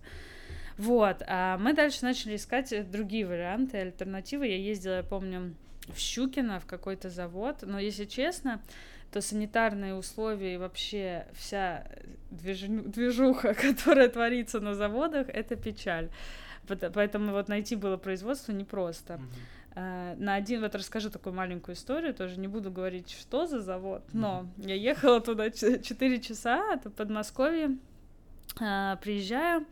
Вот, 0.78 1.22
а 1.28 1.58
мы 1.58 1.74
дальше 1.74 2.06
начали 2.06 2.38
искать 2.38 2.74
другие 2.90 3.28
варианты, 3.28 3.78
альтернативы. 3.78 4.48
Я 4.48 4.58
ездила, 4.58 4.98
я 4.98 5.04
помню, 5.04 5.54
в 5.90 6.00
Щукино, 6.00 6.60
в 6.60 6.66
какой-то 6.66 7.10
завод, 7.10 7.64
но, 7.64 7.80
если 7.80 8.06
честно, 8.06 8.62
то 9.12 9.22
санитарные 9.22 9.96
условия 9.96 10.54
и 10.54 10.58
вообще 10.58 11.26
вся 11.34 11.86
движуха, 12.32 13.54
которая 13.62 14.08
творится 14.08 14.60
на 14.60 14.76
заводах, 14.76 15.28
это 15.30 15.56
печаль. 15.56 16.10
Поэтому 16.68 17.32
вот 17.32 17.48
найти 17.48 17.76
было 17.76 17.98
производство 17.98 18.52
непросто. 18.52 19.20
Uh-huh. 19.76 20.16
На 20.18 20.36
один, 20.36 20.62
вот 20.62 20.76
расскажу 20.76 21.10
такую 21.10 21.34
маленькую 21.34 21.76
историю, 21.76 22.14
тоже 22.14 22.40
не 22.40 22.48
буду 22.48 22.72
говорить, 22.72 23.12
что 23.12 23.46
за 23.46 23.62
завод, 23.62 24.04
но 24.14 24.48
я 24.58 24.76
ехала 24.76 25.22
туда 25.22 25.50
4 25.52 26.20
часа, 26.20 26.74
это 26.74 26.90
Подмосковье, 26.90 27.78
а, 28.60 28.98
приезжаю, 28.98 29.66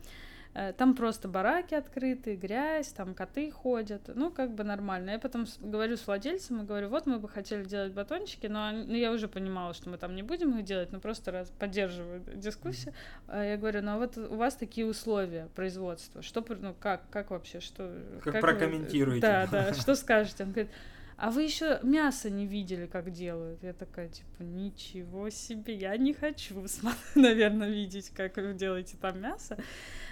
там 0.76 0.94
просто 0.94 1.28
бараки 1.28 1.74
открыты, 1.74 2.34
грязь, 2.34 2.88
там 2.88 3.14
коты 3.14 3.50
ходят, 3.50 4.02
ну, 4.14 4.30
как 4.30 4.54
бы 4.54 4.64
нормально. 4.64 5.10
Я 5.10 5.18
потом 5.18 5.46
говорю 5.60 5.96
с 5.96 6.06
владельцем 6.06 6.62
и 6.62 6.64
говорю, 6.64 6.88
вот 6.88 7.06
мы 7.06 7.18
бы 7.18 7.28
хотели 7.28 7.64
делать 7.64 7.92
батончики, 7.92 8.46
но 8.46 8.72
ну, 8.72 8.94
я 8.94 9.12
уже 9.12 9.28
понимала, 9.28 9.74
что 9.74 9.88
мы 9.88 9.98
там 9.98 10.16
не 10.16 10.22
будем 10.22 10.58
их 10.58 10.64
делать, 10.64 10.90
но 10.92 11.00
просто 11.00 11.30
раз 11.30 11.52
поддерживаю 11.58 12.22
дискуссию. 12.34 12.94
А 13.28 13.44
я 13.44 13.56
говорю, 13.56 13.82
ну, 13.82 13.92
а 13.92 13.98
вот 13.98 14.18
у 14.18 14.36
вас 14.36 14.56
такие 14.56 14.86
условия 14.86 15.48
производства, 15.54 16.22
что, 16.22 16.44
ну, 16.60 16.74
как, 16.78 17.02
как 17.10 17.30
вообще, 17.30 17.60
что... 17.60 17.96
Как, 18.22 18.32
как 18.34 18.40
прокомментируете. 18.40 19.14
Вы, 19.14 19.20
да, 19.20 19.46
да, 19.50 19.74
что 19.74 19.94
скажете? 19.94 20.44
Он 20.44 20.52
говорит, 20.52 20.72
а 21.18 21.32
вы 21.32 21.42
еще 21.42 21.80
мясо 21.82 22.30
не 22.30 22.46
видели, 22.46 22.86
как 22.86 23.10
делают? 23.10 23.60
Я 23.64 23.72
такая, 23.72 24.08
типа, 24.08 24.44
ничего 24.44 25.30
себе, 25.30 25.74
я 25.74 25.96
не 25.96 26.14
хочу, 26.14 26.64
наверное, 27.16 27.68
видеть, 27.68 28.10
как 28.10 28.36
вы 28.36 28.54
делаете 28.54 28.96
там 29.00 29.20
мясо. 29.20 29.58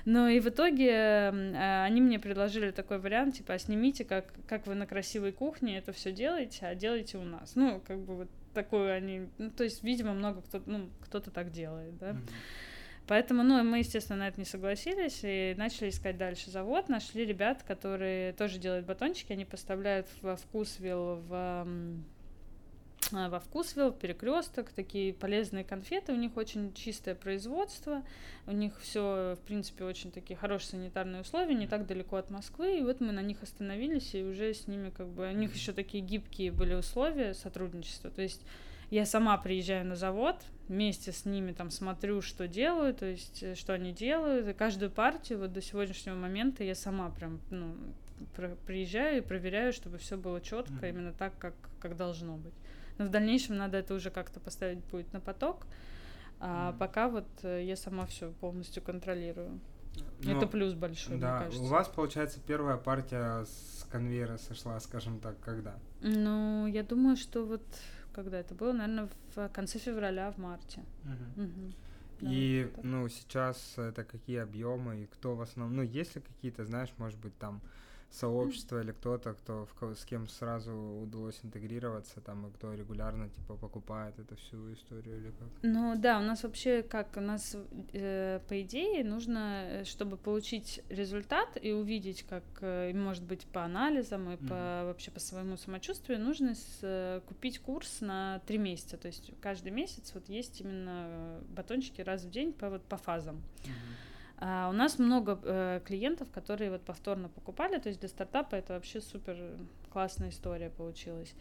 Но 0.05 0.29
и 0.29 0.41
в 0.41 0.49
итоге 0.49 0.91
э, 0.91 1.85
они 1.85 2.01
мне 2.01 2.19
предложили 2.19 2.73
такой 2.73 2.99
вариант, 2.99 3.37
типа, 3.37 3.55
а 3.55 3.59
снимите, 3.59 4.05
как, 4.05 4.33
как 4.49 4.67
вы 4.67 4.75
на 4.75 4.85
красивой 4.85 5.31
кухне 5.31 5.79
это 5.79 5.93
все 5.93 6.11
делаете, 6.11 6.67
а 6.67 6.75
делайте 6.75 7.19
у 7.19 7.25
нас. 7.25 7.55
Ну, 7.55 7.81
как 7.87 8.01
бы 8.01 8.17
вот 8.17 8.29
такую 8.53 8.93
они, 8.93 9.29
ну, 9.39 9.51
то 9.51 9.63
есть, 9.63 9.85
видимо, 9.85 10.13
много 10.13 10.43
кто, 10.43 10.61
ну, 10.67 10.91
кто-то 11.03 11.31
так 11.31 11.53
делает, 11.53 11.97
да. 11.99 12.11
Mm-hmm. 12.11 12.31
Поэтому, 13.07 13.43
ну, 13.43 13.63
мы, 13.63 13.79
естественно, 13.79 14.21
на 14.21 14.29
это 14.29 14.41
не 14.41 14.47
согласились 14.47 15.21
и 15.23 15.55
начали 15.57 15.91
искать 15.91 16.19
дальше 16.19 16.51
завод. 16.51 16.89
Нашли 16.89 17.25
ребят, 17.25 17.63
которые 17.63 18.33
тоже 18.33 18.59
делают 18.59 18.85
батончики, 18.85 19.33
они 19.33 19.45
поставляют 19.45 20.09
в 20.23 20.37
вкусвилл 20.37 21.17
в 21.29 21.67
а, 23.13 23.29
во 23.29 23.39
Вкусвилл, 23.39 23.93
Перекресток, 23.93 24.71
такие 24.71 25.15
полезные 25.15 25.65
конфеты, 25.65 26.13
у 26.13 26.17
них 26.17 26.37
очень 26.37 26.73
чистое 26.75 27.15
производство, 27.15 28.03
у 28.47 28.53
них 28.53 28.73
все, 28.81 29.37
в 29.41 29.47
принципе, 29.47 29.85
очень 29.85 30.11
такие 30.11 30.37
хорошие 30.37 30.71
санитарные 30.71 31.21
условия, 31.21 31.55
не 31.55 31.69
так 31.69 31.87
далеко 31.87 32.17
от 32.17 32.31
Москвы, 32.31 32.79
и 32.79 32.83
вот 32.83 33.01
мы 33.01 33.13
на 33.13 33.23
них 33.23 33.43
остановились, 33.43 34.15
и 34.15 34.25
уже 34.25 34.53
с 34.53 34.67
ними 34.67 34.91
как 34.91 35.07
бы, 35.09 35.29
у 35.29 35.33
них 35.33 35.55
еще 35.55 35.73
такие 35.73 36.03
гибкие 36.03 36.51
были 36.51 36.75
условия 36.75 37.35
сотрудничества, 37.35 38.11
то 38.11 38.23
есть 38.23 38.43
я 38.91 39.07
сама 39.07 39.37
приезжаю 39.39 39.87
на 39.87 39.97
завод, 39.97 40.37
вместе 40.69 41.13
с 41.13 41.25
ними 41.25 41.53
там 41.53 41.71
смотрю, 41.71 42.23
что 42.23 42.49
делают, 42.49 42.99
то 42.99 43.07
есть 43.07 43.43
э, 43.43 43.55
что 43.55 43.73
они 43.73 43.93
делают, 43.93 44.49
и 44.49 44.53
каждую 44.53 44.91
партию 44.91 45.39
вот 45.41 45.53
до 45.53 45.63
сегодняшнего 45.63 46.15
момента 46.15 46.65
я 46.65 46.75
сама 46.75 47.11
прям, 47.11 47.41
ну, 47.51 47.75
приезжаю 48.67 49.19
и 49.19 49.21
проверяю, 49.21 49.73
чтобы 49.73 49.99
все 49.99 50.17
было 50.17 50.41
четко, 50.41 50.75
mm-hmm. 50.75 50.91
именно 50.91 51.13
так, 51.13 51.37
как, 51.39 51.55
как 51.81 51.97
должно 51.97 52.37
быть. 52.37 52.55
Но 52.99 53.05
в 53.05 53.11
дальнейшем 53.11 53.57
надо 53.57 53.77
это 53.77 53.95
уже 53.95 54.11
как-то 54.11 54.41
поставить 54.41 54.79
будет 54.87 55.13
на 55.13 55.21
поток. 55.21 55.67
А 56.39 56.73
mm. 56.73 56.79
пока 56.79 57.09
вот 57.09 57.27
э, 57.43 57.63
я 57.65 57.77
сама 57.77 58.07
все 58.07 58.31
полностью 58.31 58.83
контролирую. 58.83 59.61
Ну, 60.23 60.37
это 60.37 60.47
плюс 60.47 60.75
большой, 60.75 61.19
да, 61.19 61.37
мне 61.37 61.45
кажется. 61.45 61.65
У 61.65 61.69
вас, 61.69 61.89
получается, 61.89 62.41
первая 62.47 62.77
партия 62.77 63.45
с 63.45 63.87
конвейера 63.91 64.37
сошла, 64.37 64.79
скажем 64.81 65.21
так, 65.21 65.41
когда? 65.41 65.79
Ну, 66.03 66.67
я 66.67 66.83
думаю, 66.83 67.17
что 67.17 67.45
вот 67.45 67.63
когда 68.17 68.41
это 68.41 68.55
было, 68.55 68.73
наверное, 68.73 69.09
в 69.35 69.49
конце 69.51 69.79
февраля, 69.79 70.33
в 70.33 70.39
марте. 70.39 70.81
Угу. 71.05 71.45
Угу. 71.45 71.73
Да, 72.21 72.29
и, 72.31 72.73
ну, 72.83 73.09
сейчас 73.09 73.75
это 73.77 74.03
какие 74.05 74.39
объемы 74.39 75.03
и 75.03 75.07
кто 75.07 75.37
в 75.37 75.43
основном, 75.43 75.77
ну, 75.77 75.83
есть 75.83 76.17
ли 76.17 76.23
какие-то, 76.23 76.65
знаешь, 76.65 76.93
может 76.97 77.19
быть, 77.21 77.37
там 77.39 77.61
сообщество 78.11 78.81
или 78.81 78.93
кто-то, 78.93 79.35
кто 79.35 79.67
в, 79.67 79.95
с 79.95 80.05
кем 80.05 80.29
сразу 80.29 80.73
удалось 80.73 81.39
интегрироваться, 81.43 82.21
там, 82.21 82.47
и 82.47 82.51
кто 82.53 82.73
регулярно, 82.75 83.29
типа, 83.29 83.57
покупает 83.57 84.19
эту 84.19 84.37
всю 84.37 84.73
историю 84.73 85.19
или 85.19 85.31
как? 85.31 85.49
Ну, 85.63 85.95
да, 85.97 86.19
у 86.19 86.23
нас 86.23 86.43
вообще 86.43 86.83
как, 86.83 87.17
у 87.17 87.21
нас, 87.21 87.57
э, 87.93 88.41
по 88.49 88.63
идее, 88.63 89.05
нужно, 89.05 89.65
э, 89.67 89.85
чтобы 89.85 90.17
получить 90.17 90.83
результат 90.89 91.59
и 91.61 91.73
увидеть, 91.73 92.23
как, 92.23 92.45
э, 92.61 92.93
может 92.95 93.25
быть, 93.25 93.47
по 93.47 93.65
анализам 93.65 94.31
и 94.31 94.37
mm-hmm. 94.37 94.49
по, 94.49 94.87
вообще 94.87 95.11
по 95.11 95.21
своему 95.21 95.57
самочувствию, 95.57 96.21
нужно 96.21 96.55
с, 96.55 96.79
э, 96.83 97.21
купить 97.27 97.59
курс 97.59 98.01
на 98.01 98.41
три 98.47 98.59
месяца, 98.59 98.97
то 98.97 99.09
есть 99.09 99.33
каждый 99.41 99.73
месяц 99.73 100.13
вот 100.15 100.29
есть 100.29 100.61
именно 100.61 101.07
э, 101.09 101.43
батончики 101.49 102.01
раз 102.01 102.23
в 102.23 102.31
день 102.31 102.53
по, 102.53 102.71
вот, 102.71 102.83
по 102.83 102.97
фазам. 102.97 103.43
Mm-hmm. 103.65 104.07
А 104.39 104.69
у 104.69 104.73
нас 104.73 104.99
много 104.99 105.39
э, 105.43 105.81
клиентов, 105.85 106.31
которые 106.31 106.71
вот 106.71 106.83
повторно 106.83 107.29
покупали, 107.29 107.79
то 107.79 107.89
есть 107.89 108.01
для 108.01 108.09
стартапа 108.09 108.55
это 108.55 108.75
вообще 108.75 109.01
супер 109.01 109.37
классная 109.91 110.29
история 110.29 110.69
получилась. 110.69 111.35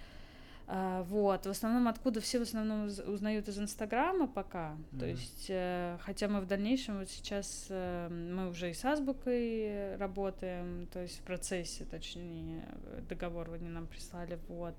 А, 0.68 1.04
вот, 1.04 1.46
в 1.46 1.50
основном 1.50 1.88
откуда 1.88 2.22
все 2.22 2.40
в 2.40 2.42
основном 2.42 2.86
узнают 2.86 3.48
из 3.48 3.60
Инстаграма 3.60 4.28
пока, 4.28 4.72
mm-hmm. 4.72 5.00
то 5.00 5.06
есть, 5.06 5.46
э, 5.50 5.98
хотя 6.02 6.28
мы 6.28 6.42
в 6.42 6.48
дальнейшем 6.48 7.00
вот 7.00 7.10
сейчас 7.10 7.68
э, 7.70 8.10
мы 8.10 8.50
уже 8.50 8.72
и 8.72 8.74
с 8.74 8.84
Азбукой 8.84 9.96
работаем, 9.98 10.88
то 10.88 11.02
есть 11.02 11.20
в 11.20 11.22
процессе, 11.22 11.86
точнее, 11.86 12.66
договор 13.08 13.52
они 13.54 13.70
нам 13.70 13.86
прислали, 13.86 14.40
вот, 14.48 14.74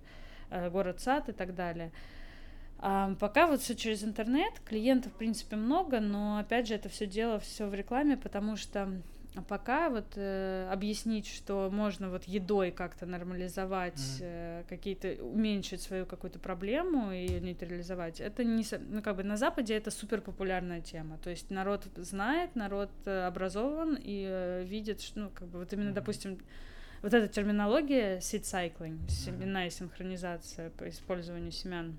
э, 0.51 0.71
город 0.71 1.01
Сад 1.01 1.29
и 1.29 1.33
так 1.33 1.55
далее. 1.55 1.93
А, 2.79 3.15
пока 3.19 3.47
вот 3.47 3.61
все 3.61 3.75
через 3.75 4.05
интернет, 4.05 4.61
клиентов, 4.65 5.13
в 5.13 5.17
принципе, 5.17 5.57
много, 5.57 6.01
но 6.01 6.39
опять 6.39 6.69
же 6.69 6.75
это 6.75 6.89
все 6.89 7.07
дело 7.07 7.39
все 7.39 7.67
в 7.67 7.75
рекламе, 7.75 8.17
потому 8.17 8.57
что 8.57 9.01
пока 9.43 9.91
вот 9.91 10.13
э, 10.17 10.69
объяснить, 10.71 11.27
что 11.27 11.69
можно 11.71 12.11
вот 12.11 12.25
едой 12.25 12.71
как-то 12.71 13.07
нормализовать 13.07 13.99
mm-hmm. 13.99 14.21
э, 14.23 14.65
какие-то, 14.69 15.23
уменьшить 15.25 15.83
свою 15.83 16.07
какую-то 16.07 16.39
проблему 16.39 17.13
и 17.13 17.29
нейтрализовать, 17.41 18.21
это 18.21 18.45
не, 18.45 18.65
ну 18.89 19.03
как 19.03 19.17
бы 19.17 19.25
на 19.25 19.37
Западе 19.37 19.75
это 19.75 19.91
супер 19.91 20.21
популярная 20.21 20.81
тема, 20.81 21.19
то 21.19 21.31
есть 21.31 21.51
народ 21.51 21.87
знает, 21.97 22.55
народ 22.57 22.91
э, 23.05 23.27
образован 23.27 23.99
и 24.01 24.27
э, 24.29 24.65
видит, 24.65 25.01
что, 25.01 25.21
ну 25.21 25.31
как 25.31 25.49
бы 25.49 25.59
вот 25.59 25.73
именно, 25.73 25.91
mm-hmm. 25.91 25.95
допустим, 25.95 26.39
вот 27.03 27.13
эта 27.13 27.29
терминология 27.29 28.19
seed 28.19 28.43
cycling, 28.43 29.09
семенная 29.09 29.71
синхронизация 29.71 30.71
по 30.71 30.89
использованию 30.89 31.53
семян, 31.53 31.99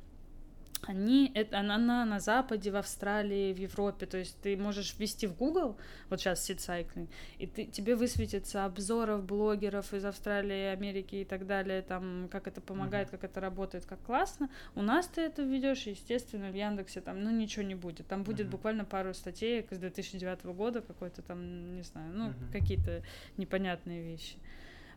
они, 0.85 1.31
это, 1.33 1.59
она, 1.59 1.75
она 1.75 2.05
на 2.05 2.19
Западе, 2.19 2.71
в 2.71 2.75
Австралии, 2.75 3.53
в 3.53 3.57
Европе, 3.57 4.05
то 4.05 4.17
есть 4.17 4.39
ты 4.41 4.55
можешь 4.57 4.95
ввести 4.97 5.27
в 5.27 5.35
Google, 5.35 5.77
вот 6.09 6.19
сейчас 6.19 6.49
cycling, 6.49 7.09
и 7.37 7.47
ты, 7.47 7.65
тебе 7.65 7.95
высветится 7.95 8.65
обзоров 8.65 9.23
блогеров 9.23 9.93
из 9.93 10.05
Австралии, 10.05 10.65
Америки 10.65 11.15
и 11.15 11.25
так 11.25 11.47
далее, 11.47 11.81
там, 11.81 12.27
как 12.31 12.47
это 12.47 12.61
помогает, 12.61 13.07
mm-hmm. 13.07 13.11
как 13.11 13.23
это 13.23 13.39
работает, 13.39 13.85
как 13.85 14.01
классно. 14.03 14.49
У 14.75 14.81
нас 14.81 15.07
ты 15.07 15.21
это 15.21 15.43
введешь, 15.43 15.83
естественно, 15.83 16.49
в 16.49 16.55
Яндексе 16.55 17.01
там, 17.01 17.23
ну, 17.23 17.31
ничего 17.31 17.63
не 17.63 17.75
будет. 17.75 18.07
Там 18.07 18.23
будет 18.23 18.47
mm-hmm. 18.47 18.51
буквально 18.51 18.85
пару 18.85 19.13
статей 19.13 19.65
с 19.69 19.77
2009 19.77 20.45
года, 20.45 20.81
какой-то 20.81 21.21
там, 21.21 21.75
не 21.75 21.83
знаю, 21.83 22.11
ну, 22.13 22.29
mm-hmm. 22.29 22.51
какие-то 22.51 23.03
непонятные 23.37 24.03
вещи. 24.03 24.37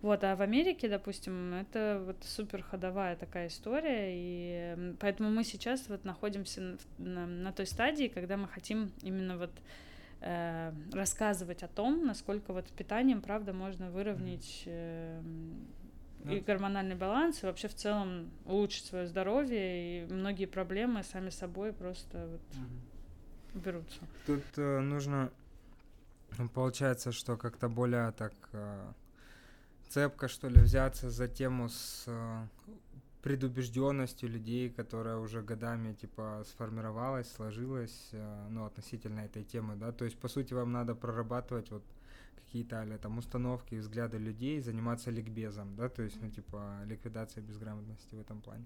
Вот, 0.03 0.25
а 0.25 0.35
в 0.35 0.41
Америке, 0.41 0.89
допустим, 0.89 1.53
это 1.53 2.03
вот 2.07 2.17
супер 2.25 2.63
ходовая 2.63 3.17
такая 3.17 3.49
история, 3.49 4.09
и 4.15 4.95
поэтому 4.99 5.31
мы 5.31 5.45
сейчас 5.45 5.89
вот 5.89 6.05
находимся 6.05 6.61
на, 6.63 6.79
на, 6.97 7.27
на 7.27 7.53
той 7.53 7.67
стадии, 7.67 8.09
когда 8.09 8.39
мы 8.39 8.49
хотим 8.49 8.91
именно 9.03 9.37
вот 9.37 9.51
э, 10.23 10.73
рассказывать 10.93 11.63
о 11.63 11.69
том, 11.69 12.07
насколько 12.07 12.55
вот 12.55 12.67
питанием, 12.69 13.21
правда, 13.21 13.53
можно 13.53 13.91
выровнять 13.91 14.63
э, 14.65 15.21
и 16.31 16.41
гормональный 16.41 16.97
баланс, 16.97 17.43
и 17.43 17.47
вообще 17.47 17.69
в 17.69 17.75
целом 17.75 18.31
улучшить 18.47 18.87
свое 18.87 19.07
здоровье, 19.07 20.05
и 20.05 20.07
многие 20.07 20.47
проблемы 20.47 21.03
сами 21.03 21.29
собой 21.29 21.75
просто 21.75 22.27
вот 22.27 22.41
угу. 22.55 23.61
берутся. 23.61 24.01
Тут 24.27 24.45
э, 24.57 24.81
нужно, 24.81 25.31
получается, 26.55 27.13
что 27.13 27.37
как-то 27.37 27.69
более 27.69 28.13
так... 28.13 28.33
Э 28.55 28.93
цепко, 29.91 30.29
что 30.29 30.49
ли, 30.49 30.61
взяться 30.61 31.11
за 31.11 31.27
тему 31.29 31.69
с 31.69 32.05
э, 32.07 32.47
предубежденностью 33.23 34.29
людей, 34.29 34.71
которая 34.71 35.17
уже 35.17 35.43
годами, 35.43 35.93
типа, 35.95 36.45
сформировалась, 36.47 37.31
сложилась, 37.33 38.09
э, 38.13 38.49
ну, 38.51 38.65
относительно 38.65 39.21
этой 39.21 39.45
темы, 39.45 39.77
да, 39.77 39.93
то 39.93 40.05
есть, 40.05 40.17
по 40.19 40.29
сути, 40.29 40.55
вам 40.55 40.73
надо 40.73 40.95
прорабатывать 40.95 41.71
вот 41.71 41.83
какие-то 42.37 42.81
а 42.81 42.99
там 42.99 43.19
установки, 43.19 43.75
взгляды 43.77 44.19
людей, 44.19 44.61
заниматься 44.61 45.11
ликбезом, 45.11 45.77
да, 45.77 45.89
то 45.89 46.03
есть, 46.03 46.23
ну, 46.23 46.31
типа, 46.31 46.81
ликвидация 46.87 47.43
безграмотности 47.43 48.15
в 48.15 48.21
этом 48.21 48.41
плане. 48.41 48.65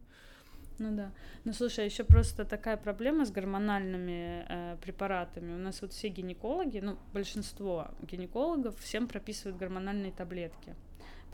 Ну 0.79 0.97
да. 0.97 1.13
Ну 1.45 1.53
слушай, 1.53 1.85
еще 1.85 2.03
просто 2.03 2.45
такая 2.45 2.77
проблема 2.77 3.25
с 3.25 3.31
гормональными 3.31 4.45
э, 4.49 4.77
препаратами. 4.83 5.55
У 5.55 5.59
нас 5.59 5.81
вот 5.83 5.93
все 5.93 6.09
гинекологи, 6.09 6.81
ну 6.81 6.99
большинство 7.13 7.93
гинекологов 8.03 8.77
всем 8.81 9.07
прописывают 9.07 9.57
гормональные 9.57 10.11
таблетки 10.11 10.75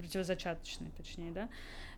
противозачаточный, 0.00 0.90
точнее, 0.96 1.30
да. 1.30 1.48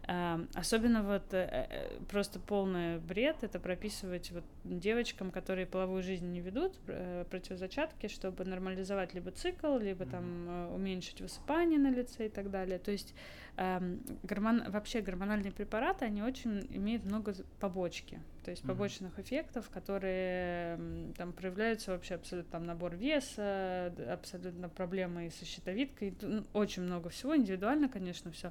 Эм, 0.09 0.49
особенно 0.55 1.05
вот 1.05 1.33
э, 1.33 1.67
э, 1.71 2.01
просто 2.09 2.41
полный 2.41 2.99
бред 2.99 3.45
это 3.45 3.61
прописывать 3.61 4.33
вот 4.33 4.43
девочкам, 4.65 5.31
которые 5.31 5.65
половую 5.65 6.03
жизнь 6.03 6.27
не 6.27 6.41
ведут, 6.41 6.75
э, 6.88 7.25
противозачатки, 7.31 8.09
чтобы 8.09 8.45
нормализовать 8.45 9.15
либо 9.15 9.31
цикл, 9.31 9.79
либо 9.79 10.05
там 10.05 10.73
уменьшить 10.75 11.21
высыпание 11.21 11.79
на 11.79 11.91
лице 11.91 12.27
и 12.27 12.29
так 12.29 12.51
далее. 12.51 12.81
То 12.81 12.91
есть 12.91 13.15
эм, 13.57 14.03
гормон, 14.25 14.65
вообще 14.71 15.03
гормональные 15.03 15.53
препараты, 15.53 16.05
они 16.05 16.23
очень 16.23 16.67
имеют 16.71 17.05
много 17.05 17.35
побочки, 17.61 18.21
то 18.45 18.51
есть 18.51 18.65
побочных 18.65 19.21
эффектов, 19.21 19.71
которые 19.71 21.12
там 21.17 21.33
проявляются 21.33 21.93
вообще 21.93 22.17
абсолютно 22.17 22.51
там 22.51 22.67
набор 22.67 22.97
веса, 22.97 23.95
абсолютно 24.11 24.69
проблемы 24.69 25.31
со 25.31 25.45
щитовидкой, 25.45 26.17
ну, 26.23 26.43
очень 26.55 26.83
много 26.83 27.09
всего, 27.09 27.37
индивидуально, 27.37 27.88
конечно, 27.88 28.33
все 28.33 28.51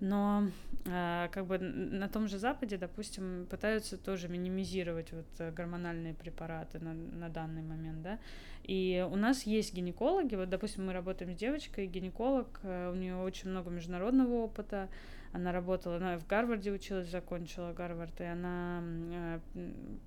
но 0.00 0.48
э, 0.84 1.28
как 1.32 1.46
бы 1.46 1.58
на 1.58 2.08
том 2.08 2.28
же 2.28 2.38
Западе, 2.38 2.76
допустим, 2.76 3.46
пытаются 3.50 3.96
тоже 3.96 4.28
минимизировать 4.28 5.12
вот 5.12 5.26
э, 5.38 5.50
гормональные 5.50 6.14
препараты 6.14 6.78
на, 6.78 6.94
на 6.94 7.28
данный 7.28 7.62
момент, 7.62 8.02
да, 8.02 8.18
и 8.64 9.06
у 9.10 9.16
нас 9.16 9.44
есть 9.44 9.74
гинекологи, 9.74 10.34
вот, 10.34 10.48
допустим, 10.48 10.86
мы 10.86 10.92
работаем 10.92 11.32
с 11.32 11.36
девочкой, 11.36 11.86
гинеколог, 11.86 12.60
э, 12.62 12.90
у 12.92 12.94
нее 12.94 13.16
очень 13.16 13.50
много 13.50 13.70
международного 13.70 14.34
опыта, 14.34 14.88
она 15.34 15.50
работала, 15.50 15.96
она 15.96 16.16
в 16.16 16.26
Гарварде 16.28 16.70
училась, 16.70 17.08
закончила 17.08 17.72
Гарвард, 17.72 18.20
и 18.20 18.24
она 18.24 18.80
э, 18.84 19.40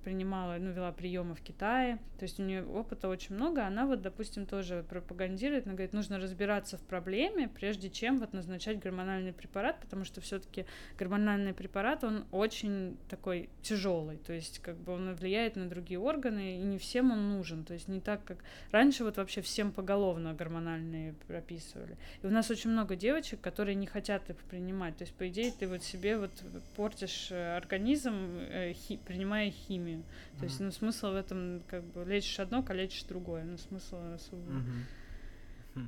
принимала, 0.02 0.56
ну, 0.58 0.70
вела 0.72 0.90
приемы 0.90 1.34
в 1.34 1.42
Китае. 1.42 1.98
То 2.18 2.22
есть 2.22 2.40
у 2.40 2.42
нее 2.42 2.64
опыта 2.64 3.08
очень 3.08 3.34
много. 3.34 3.66
Она 3.66 3.84
вот, 3.84 4.00
допустим, 4.00 4.46
тоже 4.46 4.86
пропагандирует, 4.88 5.66
она 5.66 5.74
говорит, 5.74 5.92
нужно 5.92 6.18
разбираться 6.18 6.78
в 6.78 6.80
проблеме, 6.80 7.46
прежде 7.46 7.90
чем 7.90 8.18
вот 8.18 8.32
назначать 8.32 8.78
гормональный 8.78 9.34
препарат, 9.34 9.78
потому 9.80 10.04
что 10.04 10.22
все-таки 10.22 10.64
гормональный 10.98 11.52
препарат, 11.52 12.04
он 12.04 12.24
очень 12.32 12.96
такой 13.10 13.50
тяжелый. 13.60 14.16
То 14.16 14.32
есть 14.32 14.60
как 14.60 14.78
бы 14.78 14.94
он 14.94 15.14
влияет 15.14 15.56
на 15.56 15.68
другие 15.68 16.00
органы, 16.00 16.56
и 16.56 16.62
не 16.62 16.78
всем 16.78 17.10
он 17.10 17.28
нужен. 17.28 17.64
То 17.64 17.74
есть 17.74 17.88
не 17.88 18.00
так, 18.00 18.24
как 18.24 18.38
раньше 18.70 19.04
вот 19.04 19.18
вообще 19.18 19.42
всем 19.42 19.72
поголовно 19.72 20.32
гормональные 20.32 21.12
прописывали. 21.26 21.98
И 22.22 22.26
у 22.26 22.30
нас 22.30 22.50
очень 22.50 22.70
много 22.70 22.96
девочек, 22.96 23.42
которые 23.42 23.74
не 23.74 23.86
хотят 23.86 24.30
их 24.30 24.36
принимать. 24.36 24.96
То 24.96 25.02
есть 25.02 25.17
по 25.18 25.28
идее, 25.28 25.52
ты 25.52 25.66
вот 25.66 25.82
себе 25.82 26.16
вот 26.16 26.30
портишь 26.76 27.28
э, 27.30 27.56
организм, 27.56 28.38
э, 28.38 28.72
хи, 28.72 28.98
принимая 28.98 29.50
химию. 29.50 29.98
Mm-hmm. 29.98 30.38
То 30.38 30.44
есть, 30.44 30.60
ну, 30.60 30.70
смысл 30.70 31.10
в 31.10 31.16
этом, 31.16 31.62
как 31.68 31.82
бы, 31.84 32.04
лечишь 32.04 32.38
одно, 32.38 32.62
калечишь 32.62 33.02
другое. 33.02 33.44
Ну, 33.44 33.58
смысл 33.58 33.96
особо... 34.14 34.42
Mm-hmm. 34.42 35.86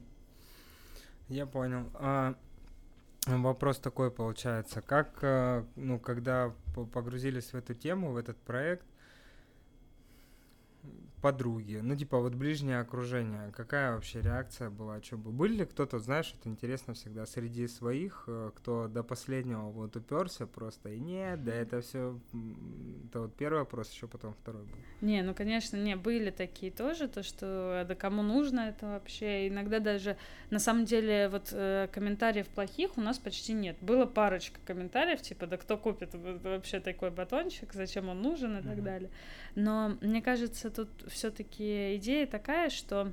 Я 1.28 1.46
понял. 1.46 1.88
А, 1.94 2.34
вопрос 3.26 3.78
такой 3.78 4.10
получается. 4.10 4.82
Как, 4.82 5.18
э, 5.22 5.64
ну, 5.76 6.00
когда 6.00 6.52
погрузились 6.92 7.52
в 7.52 7.54
эту 7.54 7.74
тему, 7.74 8.10
в 8.10 8.16
этот 8.16 8.36
проект, 8.38 8.84
подруги, 11.20 11.80
ну 11.82 11.94
типа 11.96 12.18
вот 12.18 12.34
ближнее 12.34 12.80
окружение, 12.80 13.52
какая 13.52 13.94
вообще 13.94 14.22
реакция 14.22 14.70
была, 14.70 15.02
что 15.02 15.16
бы? 15.16 15.30
Были 15.30 15.58
ли 15.58 15.64
кто-то, 15.64 15.98
знаешь, 15.98 16.34
это 16.38 16.48
интересно 16.48 16.94
всегда 16.94 17.26
среди 17.26 17.68
своих, 17.68 18.24
э, 18.26 18.50
кто 18.56 18.88
до 18.88 19.02
последнего 19.02 19.70
вот 19.70 19.96
уперся 19.96 20.46
просто 20.46 20.90
и 20.90 20.98
нет, 20.98 21.44
да 21.44 21.52
это 21.52 21.80
все, 21.82 22.18
это 23.08 23.20
вот 23.20 23.34
первый 23.36 23.60
вопрос, 23.60 23.90
еще 23.92 24.08
потом 24.08 24.34
второй 24.34 24.62
был. 24.62 24.78
Не, 25.00 25.22
ну 25.22 25.34
конечно, 25.34 25.76
не 25.76 25.96
были 25.96 26.30
такие 26.30 26.72
тоже, 26.72 27.08
то 27.08 27.22
что 27.22 27.84
да 27.86 27.94
кому 27.94 28.22
нужно 28.22 28.60
это 28.60 28.86
вообще, 28.86 29.48
иногда 29.48 29.78
даже 29.80 30.16
на 30.50 30.58
самом 30.58 30.84
деле 30.84 31.28
вот 31.28 31.48
э, 31.52 31.88
комментариев 31.92 32.48
плохих 32.48 32.96
у 32.96 33.00
нас 33.00 33.18
почти 33.18 33.52
нет, 33.52 33.76
было 33.80 34.06
парочка 34.06 34.60
комментариев 34.64 35.20
типа 35.20 35.46
да 35.46 35.56
кто 35.56 35.76
купит 35.76 36.14
вообще 36.14 36.80
такой 36.80 37.10
батончик, 37.10 37.72
зачем 37.72 38.08
он 38.08 38.22
нужен? 38.22 38.50
и 38.50 38.60
mm-hmm. 38.60 38.68
так 38.68 38.82
далее, 38.82 39.10
но 39.54 39.98
мне 40.00 40.22
кажется 40.22 40.70
тут 40.70 40.88
все-таки 41.10 41.96
идея 41.96 42.26
такая, 42.26 42.70
что 42.70 43.12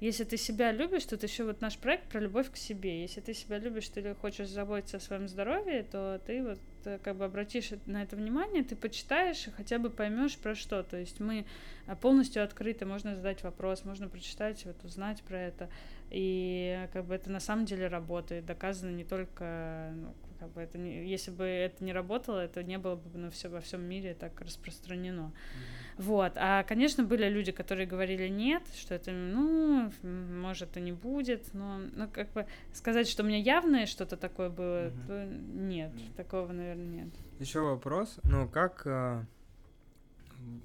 если 0.00 0.22
ты 0.22 0.36
себя 0.36 0.70
любишь, 0.70 1.04
тут 1.06 1.24
еще 1.24 1.42
вот 1.42 1.60
наш 1.60 1.76
проект 1.76 2.08
про 2.08 2.20
любовь 2.20 2.52
к 2.52 2.56
себе. 2.56 3.02
Если 3.02 3.20
ты 3.20 3.34
себя 3.34 3.58
любишь, 3.58 3.88
ты 3.88 4.14
хочешь 4.14 4.48
заботиться 4.48 4.98
о 4.98 5.00
своем 5.00 5.28
здоровье, 5.28 5.82
то 5.82 6.20
ты 6.24 6.44
вот 6.44 6.60
э, 6.84 6.98
как 7.02 7.16
бы 7.16 7.24
обратишь 7.24 7.70
на 7.86 8.04
это 8.04 8.14
внимание, 8.14 8.62
ты 8.62 8.76
почитаешь 8.76 9.48
и 9.48 9.50
хотя 9.50 9.80
бы 9.80 9.90
поймешь 9.90 10.38
про 10.38 10.54
что. 10.54 10.84
То 10.84 10.96
есть 10.96 11.18
мы 11.18 11.46
э, 11.86 11.96
полностью 11.96 12.44
открыты, 12.44 12.86
можно 12.86 13.16
задать 13.16 13.42
вопрос, 13.42 13.84
можно 13.84 14.08
прочитать, 14.08 14.64
вот 14.66 14.76
узнать 14.84 15.20
про 15.22 15.40
это. 15.40 15.68
И 16.10 16.78
как 16.92 17.06
бы 17.06 17.16
это 17.16 17.30
на 17.32 17.40
самом 17.40 17.64
деле 17.64 17.88
работает, 17.88 18.46
доказано 18.46 18.90
не 18.90 19.04
только, 19.04 19.92
ну, 19.96 20.14
как 20.38 20.50
бы 20.52 20.60
это 20.60 20.78
не, 20.78 21.08
если 21.08 21.30
бы 21.30 21.44
это 21.44 21.84
не 21.84 21.92
работало, 21.92 22.38
это 22.38 22.62
не 22.62 22.78
было 22.78 22.96
бы 22.96 23.18
на 23.18 23.30
все, 23.30 23.48
во 23.48 23.60
всем 23.60 23.82
мире 23.82 24.14
так 24.14 24.40
распространено. 24.40 25.32
Mm-hmm. 25.32 25.88
Вот. 25.98 26.32
А, 26.36 26.62
конечно, 26.62 27.02
были 27.02 27.28
люди, 27.28 27.50
которые 27.50 27.86
говорили 27.86 28.28
нет, 28.28 28.62
что 28.76 28.94
это, 28.94 29.10
ну, 29.10 29.92
может, 30.02 30.76
и 30.76 30.80
не 30.80 30.92
будет, 30.92 31.52
но, 31.54 31.78
ну, 31.78 32.08
как 32.08 32.32
бы 32.32 32.46
сказать, 32.72 33.08
что 33.08 33.24
у 33.24 33.26
меня 33.26 33.38
явное 33.38 33.86
что-то 33.86 34.16
такое 34.16 34.48
было, 34.48 34.88
угу. 34.88 35.06
то 35.08 35.24
нет, 35.26 35.92
такого, 36.16 36.52
наверное, 36.52 37.04
нет. 37.04 37.08
Еще 37.40 37.60
вопрос, 37.60 38.20
ну, 38.22 38.48
как 38.48 38.82
э, 38.86 39.24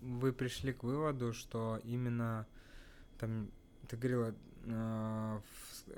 вы 0.04 0.34
пришли 0.34 0.72
к 0.72 0.84
выводу, 0.84 1.34
что 1.34 1.80
именно, 1.84 2.46
там, 3.18 3.50
ты 3.88 3.98
говорила, 3.98 4.36
э, 4.66 5.40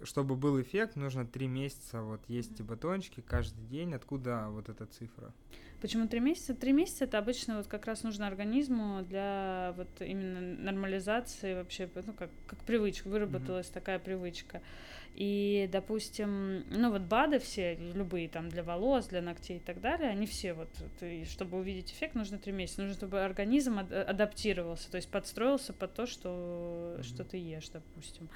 чтобы 0.03 0.35
был 0.35 0.61
эффект, 0.61 0.95
нужно 0.95 1.25
три 1.25 1.47
месяца 1.47 2.01
вот 2.01 2.21
есть 2.27 2.59
батончики 2.61 3.21
каждый 3.21 3.65
день. 3.65 3.93
Откуда 3.93 4.47
вот 4.49 4.69
эта 4.69 4.85
цифра? 4.85 5.33
Почему 5.81 6.07
три 6.07 6.19
месяца? 6.19 6.55
Три 6.55 6.71
месяца 6.71 7.03
это 7.03 7.17
обычно 7.17 7.57
вот 7.57 7.67
как 7.67 7.85
раз 7.85 8.03
нужно 8.03 8.25
организму 8.27 9.03
для 9.03 9.73
вот 9.77 9.89
именно 9.99 10.39
нормализации 10.41 11.53
вообще, 11.53 11.89
ну 11.93 12.13
как, 12.13 12.29
как 12.47 12.59
привычка, 12.59 13.07
выработалась 13.07 13.67
mm-hmm. 13.67 13.73
такая 13.73 13.99
привычка. 13.99 14.61
И, 15.13 15.69
допустим, 15.71 16.65
ну 16.71 16.91
вот 16.91 17.03
БАДы 17.03 17.39
все, 17.39 17.75
любые 17.75 18.27
там 18.27 18.49
для 18.49 18.63
волос, 18.63 19.07
для 19.07 19.21
ногтей 19.21 19.57
и 19.57 19.59
так 19.59 19.79
далее, 19.79 20.09
они 20.09 20.25
все 20.25 20.53
вот, 20.53 20.69
ты, 20.99 21.23
чтобы 21.25 21.57
увидеть 21.57 21.91
эффект, 21.91 22.15
нужно 22.15 22.37
три 22.37 22.51
месяца. 22.51 22.81
Нужно, 22.81 22.95
чтобы 22.95 23.23
организм 23.23 23.79
ад- 23.79 23.91
адаптировался, 23.91 24.89
то 24.89 24.97
есть 24.97 25.09
подстроился 25.09 25.71
под 25.71 25.93
то, 25.93 26.05
что, 26.05 26.95
mm-hmm. 26.97 27.03
что 27.03 27.23
ты 27.23 27.37
ешь, 27.37 27.69
допустим. 27.69 28.27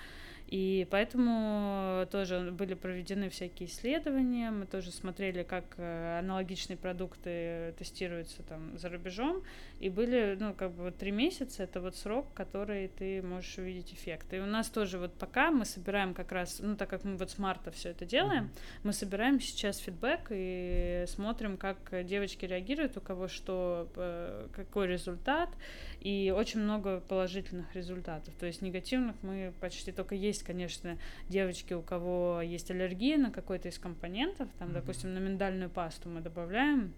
И 0.48 0.88
поэтому 0.90 2.08
тоже 2.12 2.52
были 2.52 2.74
проведены 2.74 3.30
всякие 3.30 3.70
исследования, 3.70 4.52
мы 4.52 4.66
тоже 4.66 4.92
смотрели, 4.92 5.44
как 5.44 5.76
э, 5.78 6.20
аналогичные 6.20 6.78
продукты 6.78 7.74
тестируются 7.78 8.44
там 8.44 8.78
за 8.78 8.90
рубежом, 8.90 9.44
и 9.80 9.90
были, 9.90 10.36
ну, 10.40 10.54
как 10.54 10.72
бы 10.72 10.92
три 10.92 11.12
месяца, 11.12 11.64
это 11.64 11.80
вот 11.80 11.96
срок, 11.96 12.34
который 12.34 12.90
ты 12.90 13.22
можешь 13.22 13.58
увидеть 13.58 13.94
эффект. 13.94 14.34
И 14.34 14.40
у 14.40 14.46
нас 14.46 14.70
тоже 14.70 14.98
вот 15.00 15.14
пока 15.14 15.52
мы 15.52 15.64
собираем 15.64 16.14
как 16.14 16.32
раз, 16.34 16.60
ну, 16.60 16.76
так 16.76 16.90
как 16.90 17.06
мы 17.06 17.16
вот 17.16 17.32
с 17.32 17.38
марта 17.38 17.72
все 17.72 17.90
это 17.90 18.06
делаем, 18.06 18.46
mm-hmm. 18.46 18.80
мы 18.84 18.94
собираем 18.94 19.40
сейчас 19.40 19.78
фидбэк 19.78 20.28
и 20.32 21.06
смотрим, 21.08 21.56
как 21.58 21.78
девочки 22.06 22.46
реагируют, 22.46 22.98
у 22.98 23.02
кого 23.02 23.30
что, 23.30 23.88
э, 23.96 24.48
какой 24.54 24.88
результат, 24.88 25.50
и 26.02 26.34
очень 26.36 26.60
много 26.60 27.00
положительных 27.00 27.74
результатов. 27.74 28.34
То 28.38 28.48
есть 28.48 28.62
негативных 28.62 29.16
мы 29.22 29.54
почти 29.62 29.94
только 29.94 30.14
есть, 30.14 30.44
конечно, 30.44 30.98
девочки, 31.30 31.74
у 31.74 31.82
кого 31.82 32.42
есть 32.42 32.70
аллергия 32.70 33.18
на 33.18 33.32
какой-то 33.32 33.70
из 33.70 33.80
компонентов, 33.80 34.50
там, 34.60 34.70
mm-hmm. 34.70 34.74
допустим, 34.74 35.14
на 35.14 35.20
миндальную 35.20 35.70
пасту 35.70 36.10
мы 36.10 36.20
добавляем 36.20 36.94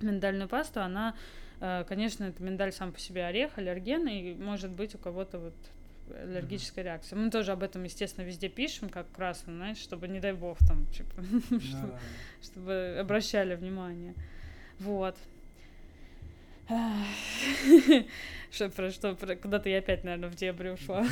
миндальную 0.00 0.48
пасту, 0.48 0.80
она, 0.80 1.16
конечно, 1.60 2.24
это 2.24 2.42
миндаль 2.42 2.72
сам 2.72 2.92
по 2.92 3.00
себе 3.00 3.24
орех, 3.24 3.58
аллерген, 3.58 4.06
и 4.08 4.34
может 4.34 4.70
быть 4.70 4.94
у 4.94 4.98
кого-то 4.98 5.38
вот 5.38 5.54
аллергическая 6.22 6.84
mm-hmm. 6.84 6.88
реакция. 6.88 7.18
Мы 7.18 7.30
тоже 7.30 7.52
об 7.52 7.62
этом, 7.62 7.84
естественно, 7.84 8.24
везде 8.24 8.48
пишем, 8.48 8.88
как 8.88 9.10
красно, 9.12 9.54
знаешь, 9.54 9.78
чтобы, 9.78 10.08
не 10.08 10.20
дай 10.20 10.32
бог, 10.32 10.58
там, 10.66 10.86
типа, 10.86 11.22
чтобы 12.42 12.96
обращали 12.98 13.54
внимание. 13.54 14.14
Вот. 14.78 15.16
Что, 18.50 18.70
про 18.70 18.90
что, 18.90 19.14
про, 19.14 19.36
куда-то 19.36 19.68
я 19.68 19.78
опять, 19.78 20.04
наверное, 20.04 20.30
в 20.30 20.34
дебри 20.34 20.70
ушла. 20.70 21.04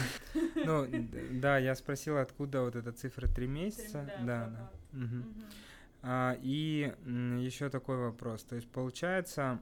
Ну, 0.55 0.87
да, 1.33 1.59
я 1.59 1.75
спросила, 1.75 2.23
откуда 2.23 2.63
вот 2.63 2.77
эта 2.77 2.93
цифра 2.93 3.27
три 3.27 3.47
месяца. 3.47 4.11
Да, 4.21 4.49
да. 4.49 4.71
А, 6.03 6.39
и 6.43 6.93
еще 7.41 7.69
такой 7.69 7.99
вопрос. 7.99 8.43
То 8.45 8.57
есть, 8.57 8.69
получается, 8.71 9.61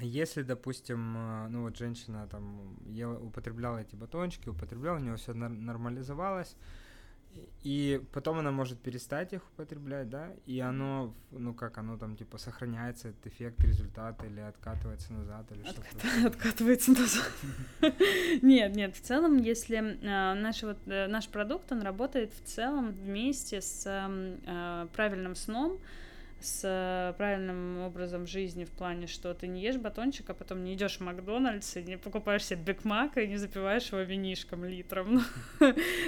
если, 0.00 0.42
допустим, 0.42 1.14
а, 1.16 1.48
ну 1.48 1.62
вот 1.62 1.76
женщина 1.76 2.26
там 2.28 2.76
ела, 2.86 3.18
употребляла 3.18 3.78
эти 3.78 3.94
батончики, 3.94 4.48
употребляла, 4.48 4.96
у 4.96 5.00
нее 5.00 5.16
все 5.16 5.34
нормализовалось, 5.34 6.56
и 7.62 8.00
потом 8.12 8.38
она 8.38 8.50
может 8.50 8.78
перестать 8.78 9.32
их 9.32 9.42
употреблять, 9.52 10.08
да, 10.08 10.32
и 10.46 10.60
оно, 10.60 11.14
ну 11.30 11.54
как, 11.54 11.78
оно 11.78 11.96
там 11.96 12.16
типа 12.16 12.38
сохраняется, 12.38 13.08
этот 13.08 13.26
эффект, 13.26 13.60
результат, 13.64 14.22
или 14.24 14.40
откатывается 14.40 15.12
назад, 15.12 15.46
или 15.50 15.64
что-то. 15.64 16.26
Откатывается 16.26 16.92
назад. 16.92 17.32
Нет, 18.42 18.76
нет, 18.76 18.94
в 18.96 19.00
целом, 19.00 19.38
если 19.38 19.98
а, 20.06 20.34
наш 20.34 20.62
вот 20.62 20.78
э, 20.86 21.06
наш 21.06 21.28
продукт, 21.28 21.72
он 21.72 21.82
работает 21.82 22.32
в 22.34 22.42
целом 22.42 22.92
вместе 22.92 23.60
с 23.60 23.84
а, 23.86 24.88
правильным 24.88 25.34
сном, 25.34 25.78
с 26.44 26.60
э, 26.62 27.14
правильным 27.16 27.78
образом 27.80 28.26
жизни 28.26 28.64
в 28.64 28.70
плане, 28.70 29.06
что 29.06 29.32
ты 29.34 29.46
не 29.46 29.62
ешь 29.62 29.76
батончик, 29.76 30.28
а 30.30 30.34
потом 30.34 30.62
не 30.62 30.74
идешь 30.74 30.98
в 30.98 31.00
Макдональдс 31.00 31.76
и 31.76 31.82
не 31.82 31.96
покупаешь 31.96 32.44
себе 32.44 32.60
Биг 32.60 32.84
Мак 32.84 33.16
и 33.18 33.26
не 33.26 33.36
запиваешь 33.36 33.88
его 33.88 34.00
винишком 34.02 34.64
литром. 34.64 35.22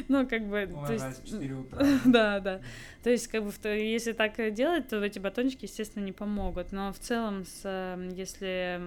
Ну, 0.09 0.27
как 0.27 0.47
бы... 0.47 0.69
Да, 2.05 2.41
да. 2.41 2.61
То 3.03 3.11
есть, 3.11 3.29
как 3.29 3.45
бы, 3.45 3.53
если 3.69 4.13
так 4.13 4.53
делать, 4.53 4.89
то 4.89 5.03
эти 5.03 5.19
батончики, 5.19 5.65
естественно, 5.65 6.05
не 6.05 6.13
помогут. 6.13 6.73
Но 6.73 6.93
в 6.93 6.99
целом, 6.99 7.45
если 8.11 8.81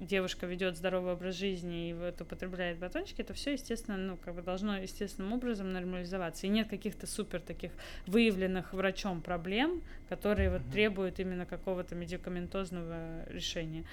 девушка 0.00 0.46
ведет 0.46 0.76
здоровый 0.76 1.14
образ 1.14 1.36
жизни 1.36 1.90
и 1.90 1.94
вот 1.94 2.20
употребляет 2.20 2.78
батончики, 2.78 3.22
то 3.22 3.34
все, 3.34 3.52
естественно, 3.52 3.96
ну, 3.96 4.16
как 4.16 4.34
бы 4.34 4.42
должно 4.42 4.78
естественным 4.78 5.32
образом 5.32 5.72
нормализоваться. 5.72 6.46
И 6.46 6.50
нет 6.50 6.68
каких-то 6.68 7.06
супер 7.06 7.40
таких 7.40 7.72
выявленных 8.06 8.72
врачом 8.72 9.20
проблем, 9.20 9.82
которые 10.08 10.50
вот 10.50 10.62
требуют 10.70 11.18
именно 11.20 11.46
какого-то 11.46 11.94
медикаментозного 11.94 13.24
решения. 13.28 13.84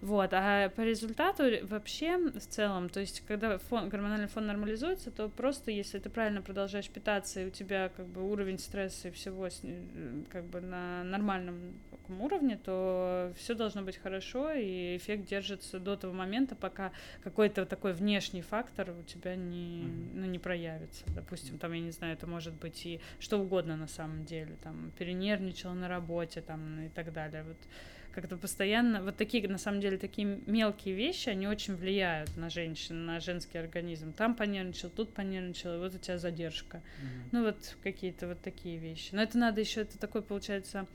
Вот, 0.00 0.30
а 0.32 0.68
по 0.70 0.82
результату 0.82 1.44
вообще 1.62 2.18
в 2.18 2.46
целом, 2.46 2.88
то 2.88 3.00
есть 3.00 3.22
когда 3.26 3.58
фон, 3.58 3.88
гормональный 3.88 4.28
фон 4.28 4.46
нормализуется, 4.46 5.10
то 5.10 5.28
просто 5.28 5.72
если 5.72 5.98
ты 5.98 6.08
правильно 6.08 6.40
продолжаешь 6.40 6.88
питаться, 6.88 7.40
и 7.40 7.46
у 7.46 7.50
тебя 7.50 7.88
как 7.88 8.06
бы 8.06 8.22
уровень 8.22 8.58
стресса 8.58 9.08
и 9.08 9.10
всего 9.10 9.48
как 10.30 10.44
бы 10.44 10.60
на 10.60 11.02
нормальном 11.02 11.74
уровне, 12.20 12.58
то 12.62 13.32
все 13.36 13.54
должно 13.54 13.82
быть 13.82 13.96
хорошо, 13.96 14.52
и 14.52 14.96
эффект 14.96 15.26
держится 15.26 15.78
до 15.78 15.96
того 15.96 16.14
момента, 16.14 16.54
пока 16.54 16.92
какой-то 17.22 17.66
такой 17.66 17.92
внешний 17.92 18.42
фактор 18.42 18.90
у 18.90 19.02
тебя 19.02 19.34
не, 19.36 19.82
ну, 20.14 20.26
не 20.26 20.38
проявится. 20.38 21.04
Допустим, 21.14 21.58
там, 21.58 21.72
я 21.72 21.80
не 21.80 21.90
знаю, 21.90 22.14
это 22.14 22.26
может 22.26 22.54
быть 22.54 22.86
и 22.86 23.00
что 23.18 23.38
угодно 23.38 23.76
на 23.76 23.88
самом 23.88 24.24
деле, 24.24 24.56
там, 24.62 24.92
перенервничала 24.96 25.74
на 25.74 25.88
работе, 25.88 26.40
там, 26.40 26.86
и 26.86 26.88
так 26.88 27.12
далее. 27.12 27.42
Вот 27.42 27.58
как-то 28.20 28.36
постоянно, 28.36 29.00
вот 29.00 29.16
такие, 29.16 29.46
на 29.48 29.58
самом 29.58 29.80
деле, 29.80 29.96
такие 29.96 30.40
мелкие 30.46 30.94
вещи, 30.96 31.28
они 31.28 31.46
очень 31.46 31.76
влияют 31.76 32.36
на 32.36 32.50
женщин, 32.50 33.06
на 33.06 33.20
женский 33.20 33.58
организм. 33.58 34.12
Там 34.12 34.34
понервничал, 34.34 34.90
тут 34.90 35.14
понервничал, 35.14 35.76
и 35.76 35.78
вот 35.78 35.94
у 35.94 35.98
тебя 35.98 36.18
задержка. 36.18 36.78
Mm-hmm. 36.78 37.28
Ну 37.30 37.44
вот 37.44 37.76
какие-то 37.82 38.26
вот 38.26 38.40
такие 38.40 38.78
вещи. 38.78 39.10
Но 39.14 39.22
это 39.22 39.38
надо 39.38 39.60
еще, 39.60 39.82
это 39.82 39.98
такой, 39.98 40.22
получается, 40.22 40.88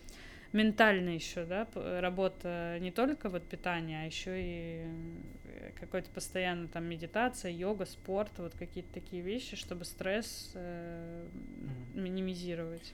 ментально 0.52 1.12
еще, 1.12 1.46
да, 1.46 1.66
работа 2.02 2.78
не 2.82 2.92
только 2.92 3.30
вот 3.30 3.44
питание, 3.44 4.04
а 4.04 4.06
еще 4.06 4.32
и 4.38 4.86
э, 5.46 5.72
какой-то 5.80 6.10
постоянно 6.10 6.68
там 6.68 6.84
медитация, 6.84 7.52
йога, 7.52 7.86
спорт, 7.86 8.32
вот 8.38 8.54
какие-то 8.54 8.94
такие 8.94 9.22
вещи, 9.22 9.56
чтобы 9.56 9.86
стресс 9.86 10.52
э, 10.56 11.26
минимизировать. 11.94 12.94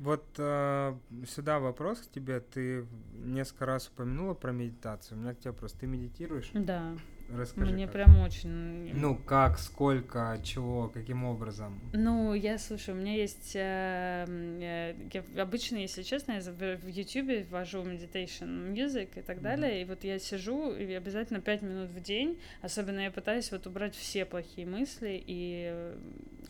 Вот 0.00 0.24
э, 0.38 0.96
сюда 1.26 1.58
вопрос 1.58 2.00
к 2.00 2.10
тебе. 2.10 2.40
Ты 2.40 2.86
несколько 3.12 3.66
раз 3.66 3.88
упомянула 3.88 4.32
про 4.32 4.50
медитацию. 4.50 5.18
У 5.18 5.20
меня 5.20 5.34
к 5.34 5.40
тебе 5.40 5.52
просто 5.52 5.80
ты 5.80 5.86
медитируешь? 5.86 6.50
Да. 6.54 6.96
Расскажи. 7.36 7.72
Мне 7.72 7.86
как. 7.86 7.92
прям 7.92 8.20
очень. 8.20 8.92
Ну, 8.94 9.16
как, 9.16 9.58
сколько, 9.58 10.40
чего, 10.42 10.88
каким 10.88 11.24
образом? 11.24 11.80
Ну, 11.92 12.34
я 12.34 12.58
слушаю, 12.58 12.96
у 12.96 13.00
меня 13.00 13.14
есть. 13.14 13.52
Э, 13.54 14.24
э, 14.28 14.94
я, 15.12 15.42
обычно, 15.42 15.76
если 15.76 16.02
честно, 16.02 16.32
я 16.32 16.40
в 16.40 16.86
YouTube 16.86 17.48
ввожу 17.48 17.82
meditation 17.82 18.72
music 18.72 19.18
и 19.18 19.22
так 19.22 19.42
далее. 19.42 19.72
Mm-hmm. 19.72 19.82
И 19.82 19.84
вот 19.84 20.04
я 20.04 20.18
сижу 20.18 20.72
и 20.72 20.92
обязательно 20.92 21.40
5 21.40 21.62
минут 21.62 21.90
в 21.90 22.00
день. 22.00 22.38
Особенно 22.62 23.00
я 23.00 23.10
пытаюсь 23.10 23.52
вот 23.52 23.66
убрать 23.66 23.94
все 23.94 24.24
плохие 24.24 24.66
мысли 24.66 25.22
и 25.24 25.94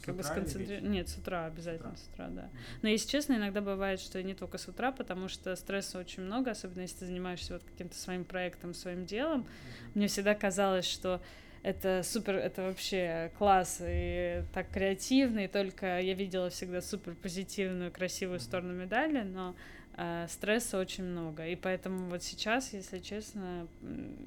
с 0.00 0.04
как 0.04 0.16
бы 0.16 0.22
сконцентрироваться. 0.22 0.88
Нет, 0.88 1.08
с 1.08 1.16
утра 1.16 1.46
обязательно 1.46 1.96
с 1.96 2.08
утра, 2.08 2.26
с 2.26 2.28
утра 2.28 2.28
да. 2.28 2.42
Mm-hmm. 2.42 2.78
Но 2.82 2.88
если 2.88 3.08
честно, 3.08 3.34
иногда 3.34 3.60
бывает, 3.60 4.00
что 4.00 4.22
не 4.22 4.34
только 4.34 4.56
с 4.58 4.66
утра, 4.68 4.92
потому 4.92 5.28
что 5.28 5.54
стресса 5.56 5.98
очень 5.98 6.22
много, 6.22 6.52
особенно 6.52 6.82
если 6.82 7.00
ты 7.00 7.06
занимаешься 7.06 7.54
вот 7.54 7.64
каким-то 7.64 7.96
своим 7.96 8.24
проектом, 8.24 8.72
своим 8.72 9.04
делом. 9.04 9.40
Mm-hmm. 9.40 9.90
Мне 9.94 10.06
всегда 10.06 10.34
казалось 10.34 10.69
казалось, 10.70 10.86
что 10.86 11.20
это 11.62 12.02
супер, 12.02 12.36
это 12.36 12.62
вообще 12.62 13.32
класс 13.36 13.82
и 13.84 14.42
так 14.54 14.70
креативно, 14.70 15.40
и 15.44 15.48
только 15.48 16.00
я 16.00 16.14
видела 16.14 16.48
всегда 16.48 16.80
супер 16.80 17.14
позитивную, 17.14 17.90
красивую 17.90 18.40
сторону 18.40 18.72
медали, 18.72 19.22
но 19.22 19.54
э, 19.96 20.26
стресса 20.28 20.78
очень 20.78 21.04
много. 21.04 21.46
И 21.46 21.56
поэтому 21.56 22.08
вот 22.08 22.22
сейчас, 22.22 22.72
если 22.72 22.98
честно, 23.00 23.66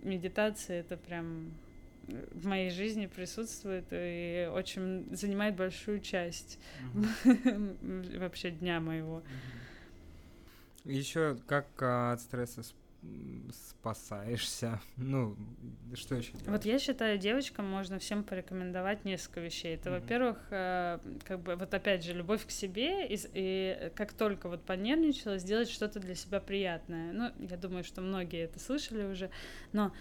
медитация 0.03 0.81
это 0.81 0.97
прям 0.97 1.53
в 2.07 2.45
моей 2.45 2.69
жизни 2.69 3.07
присутствует 3.07 3.85
и 3.91 4.49
очень 4.53 5.05
занимает 5.15 5.55
большую 5.55 6.01
часть 6.01 6.59
вообще 8.19 8.51
дня 8.51 8.81
моего. 8.81 9.23
Еще 10.83 11.37
как 11.47 11.67
а, 11.81 12.11
от 12.11 12.19
стресса 12.19 12.61
спасаешься. 13.51 14.79
Ну, 14.97 15.35
что 15.93 16.15
еще? 16.15 16.31
Вот 16.47 16.65
я 16.65 16.79
считаю, 16.79 17.17
девочкам 17.17 17.69
можно 17.69 17.99
всем 17.99 18.23
порекомендовать 18.23 19.05
несколько 19.05 19.41
вещей. 19.41 19.75
Это, 19.75 19.89
mm-hmm. 19.89 19.99
во-первых, 19.99 20.37
э, 20.51 20.99
как 21.25 21.39
бы 21.41 21.55
вот 21.55 21.73
опять 21.73 22.03
же 22.03 22.13
любовь 22.13 22.45
к 22.45 22.51
себе 22.51 23.05
и, 23.07 23.19
и 23.33 23.91
как 23.95 24.13
только 24.13 24.49
вот 24.49 24.63
понервничала, 24.63 25.37
сделать 25.37 25.69
что-то 25.69 25.99
для 25.99 26.15
себя 26.15 26.39
приятное. 26.39 27.11
Ну, 27.11 27.31
я 27.39 27.57
думаю, 27.57 27.83
что 27.83 28.01
многие 28.01 28.43
это 28.45 28.59
слышали 28.59 29.03
уже, 29.03 29.29
но 29.73 29.93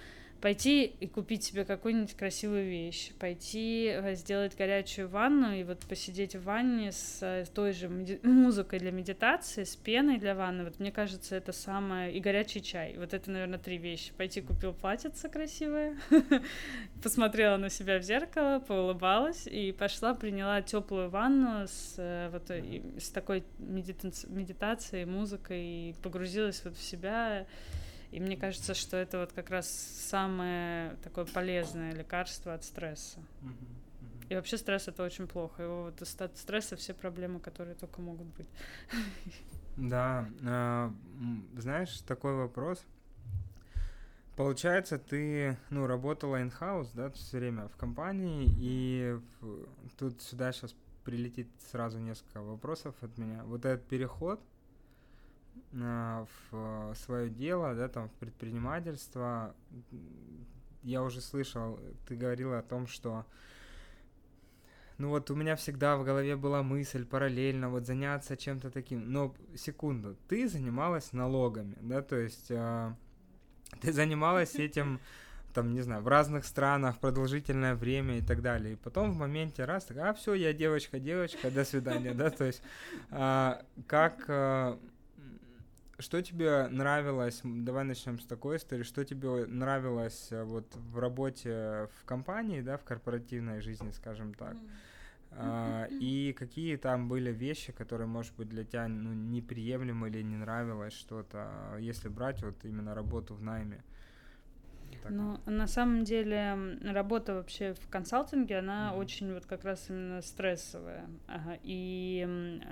пойти 0.42 0.86
и 0.86 1.06
купить 1.06 1.44
себе 1.44 1.64
какую-нибудь 1.64 2.14
красивую 2.14 2.68
вещь, 2.68 3.12
пойти 3.20 3.86
э, 3.86 4.16
сделать 4.16 4.56
горячую 4.56 5.08
ванну 5.08 5.54
и 5.54 5.62
вот 5.62 5.78
посидеть 5.86 6.34
в 6.34 6.42
ванне 6.42 6.90
с, 6.90 7.22
э, 7.22 7.44
той 7.54 7.72
же 7.72 7.88
музыкой 8.24 8.80
для 8.80 8.90
медитации, 8.90 9.62
с 9.62 9.76
пеной 9.76 10.18
для 10.18 10.34
ванны. 10.34 10.64
Вот 10.64 10.80
мне 10.80 10.90
кажется, 10.90 11.36
это 11.36 11.52
самое... 11.52 12.12
И 12.12 12.18
горячий 12.18 12.60
чай. 12.60 12.96
Вот 12.98 13.14
это, 13.14 13.30
наверное, 13.30 13.60
три 13.60 13.78
вещи. 13.78 14.12
Пойти 14.14 14.40
купил 14.40 14.74
платьице 14.74 15.28
красивое, 15.28 15.96
посмотрела 17.02 17.56
на 17.56 17.70
себя 17.70 17.98
в 17.98 18.02
зеркало, 18.02 18.58
поулыбалась 18.58 19.46
и 19.46 19.70
пошла, 19.70 20.12
приняла 20.12 20.60
теплую 20.60 21.08
ванну 21.08 21.68
с, 21.68 21.94
э, 21.98 22.30
вот, 22.32 22.50
с 23.00 23.10
такой 23.10 23.44
медита- 23.60 24.28
медитацией, 24.28 25.04
музыкой 25.04 25.62
и 25.62 25.94
погрузилась 26.02 26.64
вот 26.64 26.76
в 26.76 26.82
себя 26.82 27.46
и 28.12 28.20
мне 28.20 28.36
кажется, 28.36 28.74
что 28.74 28.96
это 28.96 29.18
вот 29.18 29.32
как 29.32 29.50
раз 29.50 29.68
самое 29.70 30.96
такое 31.02 31.24
полезное 31.24 31.92
лекарство 31.94 32.54
от 32.54 32.62
стресса. 32.62 33.18
И 34.28 34.34
вообще 34.34 34.56
стресс 34.58 34.86
это 34.86 35.02
очень 35.02 35.26
плохо. 35.26 35.62
Его 35.62 35.82
вот 35.84 36.00
от 36.00 36.36
стресса 36.38 36.76
все 36.76 36.94
проблемы, 36.94 37.40
которые 37.40 37.74
только 37.74 38.00
могут 38.00 38.26
быть. 38.28 38.46
Да, 39.76 40.28
э, 40.42 40.90
знаешь, 41.56 42.00
такой 42.00 42.34
вопрос. 42.34 42.84
Получается, 44.36 44.98
ты, 44.98 45.56
ну, 45.70 45.86
работала 45.86 46.42
in-house, 46.42 46.90
да, 46.94 47.10
все 47.10 47.38
время 47.38 47.68
в 47.68 47.76
компании, 47.76 48.46
и 48.58 49.18
тут 49.98 50.20
сюда 50.22 50.52
сейчас 50.52 50.74
прилетит 51.04 51.48
сразу 51.70 51.98
несколько 51.98 52.42
вопросов 52.42 52.94
от 53.02 53.16
меня. 53.18 53.42
Вот 53.44 53.64
этот 53.64 53.86
переход, 53.86 54.40
в 55.72 56.28
э, 56.52 56.94
свое 56.96 57.30
дело, 57.30 57.74
да, 57.74 57.88
там, 57.88 58.08
в 58.08 58.12
предпринимательство. 58.12 59.54
Я 60.82 61.02
уже 61.02 61.20
слышал, 61.20 61.78
ты 62.06 62.16
говорила 62.16 62.58
о 62.58 62.62
том, 62.62 62.86
что 62.86 63.24
ну 64.98 65.08
вот 65.08 65.30
у 65.30 65.34
меня 65.34 65.56
всегда 65.56 65.96
в 65.96 66.04
голове 66.04 66.36
была 66.36 66.62
мысль 66.62 67.04
параллельно 67.04 67.70
вот 67.70 67.86
заняться 67.86 68.36
чем-то 68.36 68.70
таким. 68.70 69.10
Но 69.10 69.34
секунду, 69.56 70.16
ты 70.28 70.48
занималась 70.48 71.12
налогами, 71.12 71.76
да, 71.80 72.02
то 72.02 72.16
есть 72.16 72.50
э, 72.50 72.94
ты 73.80 73.92
занималась 73.92 74.54
этим 74.56 75.00
там, 75.52 75.72
не 75.72 75.82
знаю, 75.82 76.02
в 76.02 76.08
разных 76.08 76.44
странах 76.44 76.98
продолжительное 76.98 77.74
время 77.74 78.18
и 78.18 78.22
так 78.22 78.42
далее. 78.42 78.74
И 78.74 78.76
потом 78.76 79.12
в 79.12 79.18
моменте 79.18 79.64
раз, 79.64 79.84
так, 79.84 79.98
а 79.98 80.14
все, 80.14 80.34
я 80.34 80.52
девочка, 80.52 80.98
девочка, 80.98 81.50
до 81.50 81.64
свидания, 81.64 82.14
да, 82.14 82.30
то 82.30 82.44
есть 82.44 82.62
а, 83.10 83.62
как 83.86 84.24
э, 84.28 84.78
что 86.02 86.20
тебе 86.22 86.68
нравилось, 86.68 87.40
давай 87.44 87.84
начнем 87.84 88.18
с 88.18 88.26
такой 88.26 88.56
истории, 88.56 88.82
что 88.82 89.04
тебе 89.04 89.46
нравилось 89.46 90.28
э, 90.30 90.44
вот 90.44 90.66
в 90.76 90.98
работе 90.98 91.88
в 92.00 92.04
компании, 92.04 92.60
да, 92.60 92.76
в 92.76 92.84
корпоративной 92.84 93.60
жизни, 93.60 93.90
скажем 93.92 94.34
так, 94.34 94.56
а, 95.34 95.86
и 95.90 96.34
какие 96.38 96.76
там 96.76 97.08
были 97.08 97.32
вещи, 97.32 97.72
которые, 97.72 98.06
может 98.06 98.34
быть, 98.36 98.48
для 98.48 98.64
тебя 98.64 98.86
ну, 98.88 99.12
неприемлемы 99.14 100.08
или 100.08 100.22
не 100.22 100.36
нравилось 100.36 100.92
что-то, 100.92 101.76
если 101.78 102.08
брать 102.08 102.42
вот 102.42 102.64
именно 102.64 102.94
работу 102.94 103.34
в 103.34 103.42
найме? 103.42 103.82
Так. 105.02 105.10
Ну, 105.10 105.40
на 105.46 105.66
самом 105.66 106.04
деле, 106.04 106.78
работа 106.84 107.34
вообще 107.34 107.74
в 107.74 107.88
консалтинге, 107.88 108.58
она 108.58 108.92
mm-hmm. 108.92 108.98
очень 108.98 109.34
вот 109.34 109.46
как 109.46 109.64
раз 109.64 109.90
именно 109.90 110.22
стрессовая. 110.22 111.06
Ага. 111.26 111.58
И 111.62 112.24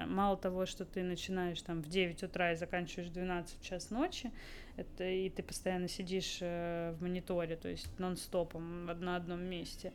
мало 0.06 0.36
того, 0.36 0.66
что 0.66 0.84
ты 0.84 1.02
начинаешь 1.02 1.60
там 1.62 1.82
в 1.82 1.88
9 1.88 2.22
утра 2.22 2.52
и 2.52 2.56
заканчиваешь 2.56 3.10
в 3.10 3.12
12 3.12 3.60
час 3.60 3.90
ночи, 3.90 4.30
это 4.76 5.04
и 5.04 5.28
ты 5.28 5.42
постоянно 5.42 5.88
сидишь 5.88 6.38
э, 6.40 6.94
в 6.98 7.02
мониторе, 7.02 7.56
то 7.56 7.68
есть 7.68 7.86
нон-стопом 7.98 8.86
на 8.86 9.16
одном 9.16 9.42
месте. 9.42 9.92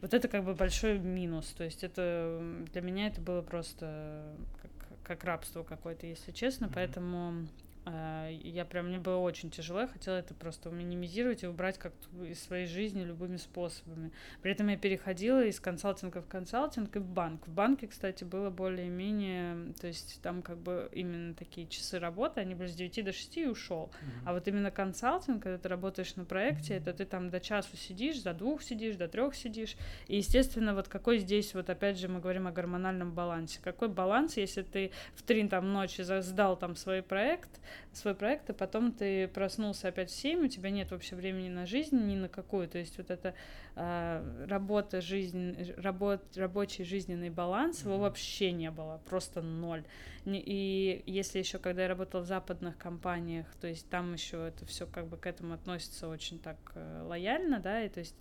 Вот 0.00 0.14
это 0.14 0.28
как 0.28 0.44
бы 0.44 0.54
большой 0.54 0.98
минус. 0.98 1.46
То 1.56 1.64
есть 1.64 1.84
это 1.84 2.40
для 2.72 2.80
меня 2.80 3.08
это 3.08 3.20
было 3.20 3.42
просто 3.42 4.34
как, 4.60 4.70
как 5.02 5.24
рабство 5.24 5.62
какое-то, 5.62 6.06
если 6.06 6.32
честно. 6.32 6.66
Mm-hmm. 6.66 6.72
Поэтому 6.74 7.46
я 7.84 8.64
прям, 8.64 8.88
мне 8.88 8.98
было 8.98 9.16
очень 9.16 9.50
тяжело, 9.50 9.80
я 9.80 9.86
хотела 9.88 10.16
это 10.16 10.34
просто 10.34 10.70
минимизировать 10.70 11.42
и 11.42 11.46
убрать 11.46 11.78
как-то 11.78 12.24
из 12.24 12.40
своей 12.40 12.66
жизни 12.66 13.02
любыми 13.02 13.36
способами. 13.36 14.12
При 14.40 14.52
этом 14.52 14.68
я 14.68 14.76
переходила 14.76 15.44
из 15.44 15.58
консалтинга 15.58 16.22
в 16.22 16.28
консалтинг 16.28 16.94
и 16.94 16.98
в 17.00 17.06
банк. 17.06 17.46
В 17.46 17.50
банке, 17.50 17.88
кстати, 17.88 18.22
было 18.22 18.50
более-менее, 18.50 19.72
то 19.80 19.88
есть 19.88 20.20
там 20.22 20.42
как 20.42 20.58
бы 20.58 20.88
именно 20.92 21.34
такие 21.34 21.66
часы 21.66 21.98
работы, 21.98 22.40
они 22.40 22.54
были 22.54 22.68
с 22.68 22.74
9 22.74 23.04
до 23.04 23.12
6 23.12 23.36
и 23.38 23.46
ушел. 23.46 23.90
Mm-hmm. 23.90 24.22
А 24.26 24.32
вот 24.32 24.48
именно 24.48 24.70
консалтинг, 24.70 25.42
когда 25.42 25.58
ты 25.58 25.68
работаешь 25.68 26.14
на 26.14 26.24
проекте, 26.24 26.74
это 26.74 26.92
ты 26.92 27.04
там 27.04 27.30
до 27.30 27.40
часу 27.40 27.76
сидишь, 27.76 28.20
до 28.20 28.32
двух 28.32 28.62
сидишь, 28.62 28.96
до 28.96 29.08
трех 29.08 29.34
сидишь. 29.34 29.76
И, 30.06 30.18
естественно, 30.18 30.74
вот 30.74 30.88
какой 30.88 31.18
здесь, 31.18 31.52
вот 31.54 31.68
опять 31.68 31.98
же, 31.98 32.08
мы 32.08 32.20
говорим 32.20 32.46
о 32.46 32.52
гормональном 32.52 33.12
балансе. 33.12 33.58
Какой 33.62 33.88
баланс, 33.88 34.36
если 34.36 34.62
ты 34.62 34.92
в 35.14 35.22
три 35.22 35.42
там 35.48 35.72
ночи 35.72 36.02
сдал 36.02 36.56
там 36.56 36.76
свой 36.76 37.02
проект, 37.02 37.60
свой 37.92 38.14
проект, 38.14 38.50
и 38.50 38.52
потом 38.52 38.92
ты 38.92 39.28
проснулся 39.28 39.88
опять 39.88 40.10
в 40.10 40.14
7, 40.14 40.44
у 40.44 40.48
тебя 40.48 40.70
нет 40.70 40.90
вообще 40.90 41.16
времени 41.16 41.48
на 41.48 41.66
жизнь 41.66 41.96
ни 41.96 42.16
на 42.16 42.28
какую. 42.28 42.68
То 42.68 42.78
есть 42.78 42.98
вот 42.98 43.10
эта 43.10 43.34
э, 43.76 44.46
работа, 44.48 45.00
жизнь, 45.00 45.72
работ, 45.76 46.22
рабочий 46.36 46.84
жизненный 46.84 47.30
баланс, 47.30 47.84
его 47.84 47.98
вообще 47.98 48.52
не 48.52 48.70
было, 48.70 49.00
просто 49.08 49.42
ноль. 49.42 49.84
И 50.24 51.02
если 51.06 51.38
еще, 51.38 51.58
когда 51.58 51.82
я 51.82 51.88
работала 51.88 52.22
в 52.22 52.26
западных 52.26 52.78
компаниях, 52.78 53.46
то 53.60 53.66
есть 53.66 53.88
там 53.88 54.12
еще 54.12 54.48
это 54.48 54.64
все 54.66 54.86
как 54.86 55.06
бы 55.08 55.16
к 55.16 55.26
этому 55.26 55.54
относится 55.54 56.08
очень 56.08 56.38
так 56.38 56.56
э, 56.74 57.02
лояльно, 57.06 57.60
да, 57.60 57.82
и 57.82 57.88
то 57.88 58.00
есть 58.00 58.16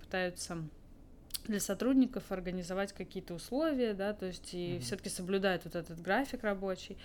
пытаются 0.00 0.58
для 1.46 1.60
сотрудников 1.60 2.30
организовать 2.30 2.92
какие-то 2.92 3.34
условия, 3.34 3.94
да, 3.94 4.12
то 4.12 4.26
есть 4.26 4.54
и 4.54 4.56
mm-hmm. 4.56 4.80
все-таки 4.80 5.08
соблюдают 5.08 5.64
вот 5.64 5.74
этот 5.74 6.00
график 6.00 6.44
рабочий. 6.44 6.96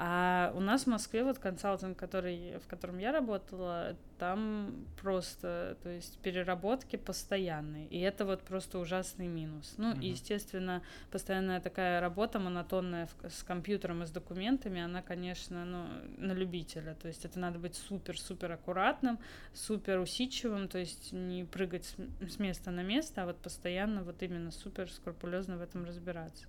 А 0.00 0.52
у 0.54 0.60
нас 0.60 0.84
в 0.84 0.86
Москве 0.86 1.24
вот 1.24 1.40
консалтинг, 1.40 1.98
который, 1.98 2.58
в 2.58 2.68
котором 2.68 2.98
я 2.98 3.10
работала, 3.10 3.96
там 4.20 4.86
просто, 5.02 5.76
то 5.82 5.88
есть 5.88 6.18
переработки 6.18 6.94
постоянные, 6.94 7.88
и 7.88 7.98
это 7.98 8.24
вот 8.24 8.42
просто 8.42 8.78
ужасный 8.78 9.26
минус. 9.26 9.74
Ну, 9.76 9.92
mm-hmm. 9.92 10.00
и, 10.00 10.10
естественно, 10.10 10.82
постоянная 11.10 11.60
такая 11.60 12.00
работа 12.00 12.38
монотонная 12.38 13.08
с 13.28 13.42
компьютером 13.42 14.04
и 14.04 14.06
с 14.06 14.10
документами, 14.10 14.80
она, 14.80 15.02
конечно, 15.02 15.64
ну, 15.64 15.86
на 16.16 16.32
любителя, 16.32 16.94
то 16.94 17.08
есть 17.08 17.24
это 17.24 17.40
надо 17.40 17.58
быть 17.58 17.74
супер-супер 17.74 18.52
аккуратным, 18.52 19.18
супер 19.52 19.98
усидчивым, 19.98 20.68
то 20.68 20.78
есть 20.78 21.10
не 21.10 21.42
прыгать 21.44 21.96
с 22.20 22.38
места 22.38 22.70
на 22.70 22.84
место, 22.84 23.24
а 23.24 23.26
вот 23.26 23.38
постоянно 23.38 24.04
вот 24.04 24.22
именно 24.22 24.52
супер 24.52 24.88
скрупулезно 24.88 25.56
в 25.56 25.60
этом 25.60 25.84
разбираться. 25.84 26.46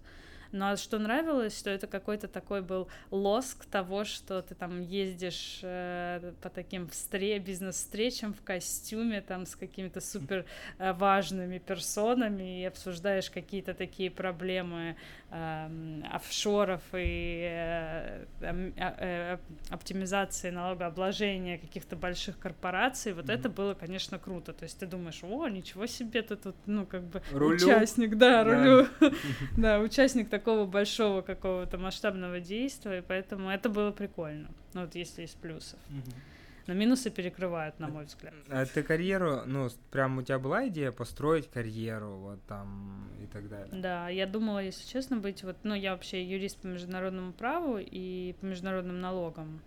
Но 0.51 0.75
что 0.75 0.97
нравилось, 0.97 1.57
что 1.57 1.69
это 1.69 1.87
какой-то 1.87 2.27
такой 2.27 2.61
был 2.61 2.87
лоск 3.11 3.65
того, 3.65 4.03
что 4.03 4.41
ты 4.41 4.55
там 4.55 4.81
ездишь 4.81 5.59
э, 5.61 6.33
по 6.41 6.49
таким 6.49 6.87
встре 6.87 7.39
бизнес-встречам 7.39 8.33
в 8.33 8.41
костюме, 8.41 9.21
там 9.21 9.45
с 9.45 9.55
какими-то 9.55 10.01
супер 10.01 10.45
э, 10.77 10.93
важными 10.93 11.59
персонами 11.59 12.61
и 12.61 12.65
обсуждаешь 12.65 13.29
какие-то 13.29 13.73
такие 13.73 14.09
проблемы 14.09 14.95
э, 15.29 16.01
офшоров 16.11 16.81
и 16.93 17.47
э, 17.49 18.25
э, 18.41 18.71
э, 18.77 19.37
оптимизации 19.69 20.49
налогообложения 20.49 21.57
каких-то 21.57 21.95
больших 21.95 22.39
корпораций. 22.39 23.13
Вот 23.13 23.25
mm-hmm. 23.25 23.33
это 23.33 23.49
было, 23.49 23.73
конечно, 23.73 24.17
круто. 24.17 24.53
То 24.53 24.63
есть 24.63 24.79
ты 24.79 24.87
думаешь, 24.87 25.19
о, 25.23 25.47
ничего 25.47 25.85
себе, 25.85 26.21
ты 26.21 26.35
тут, 26.35 26.55
ну, 26.65 26.85
как 26.85 27.03
бы 27.03 27.21
рулю. 27.31 27.55
участник, 27.55 28.17
да, 28.17 28.43
рулю. 28.43 28.87
Да, 29.57 29.79
участник 29.79 30.29
такого 30.39 30.65
большого 30.65 31.21
какого-то 31.21 31.77
масштабного 31.77 32.39
действия, 32.39 32.99
и 32.99 33.01
поэтому 33.01 33.49
это 33.49 33.69
было 33.69 33.91
прикольно. 33.91 34.49
Ну 34.73 34.81
вот 34.81 34.95
если 34.95 35.23
из 35.23 35.31
плюсов. 35.31 35.79
Но 36.67 36.75
минусы 36.75 37.09
перекрывают, 37.09 37.79
на 37.79 37.87
мой 37.87 38.05
взгляд. 38.05 38.33
А 38.47 38.63
ты 38.63 38.83
карьеру, 38.83 39.41
ну, 39.47 39.69
прям 39.89 40.19
у 40.19 40.21
тебя 40.21 40.37
была 40.37 40.67
идея 40.67 40.91
построить 40.91 41.49
карьеру, 41.49 42.17
вот 42.17 42.43
там 42.47 43.09
и 43.23 43.25
так 43.25 43.49
далее? 43.49 43.81
Да, 43.81 44.07
я 44.09 44.27
думала, 44.27 44.59
если 44.59 44.87
честно, 44.87 45.17
быть 45.17 45.43
вот, 45.43 45.57
ну, 45.63 45.73
я 45.73 45.93
вообще 45.93 46.23
юрист 46.23 46.61
по 46.61 46.67
международному 46.67 47.33
праву 47.33 47.79
и 47.79 48.35
по 48.39 48.45
международным 48.45 48.99
налогам. 48.99 49.61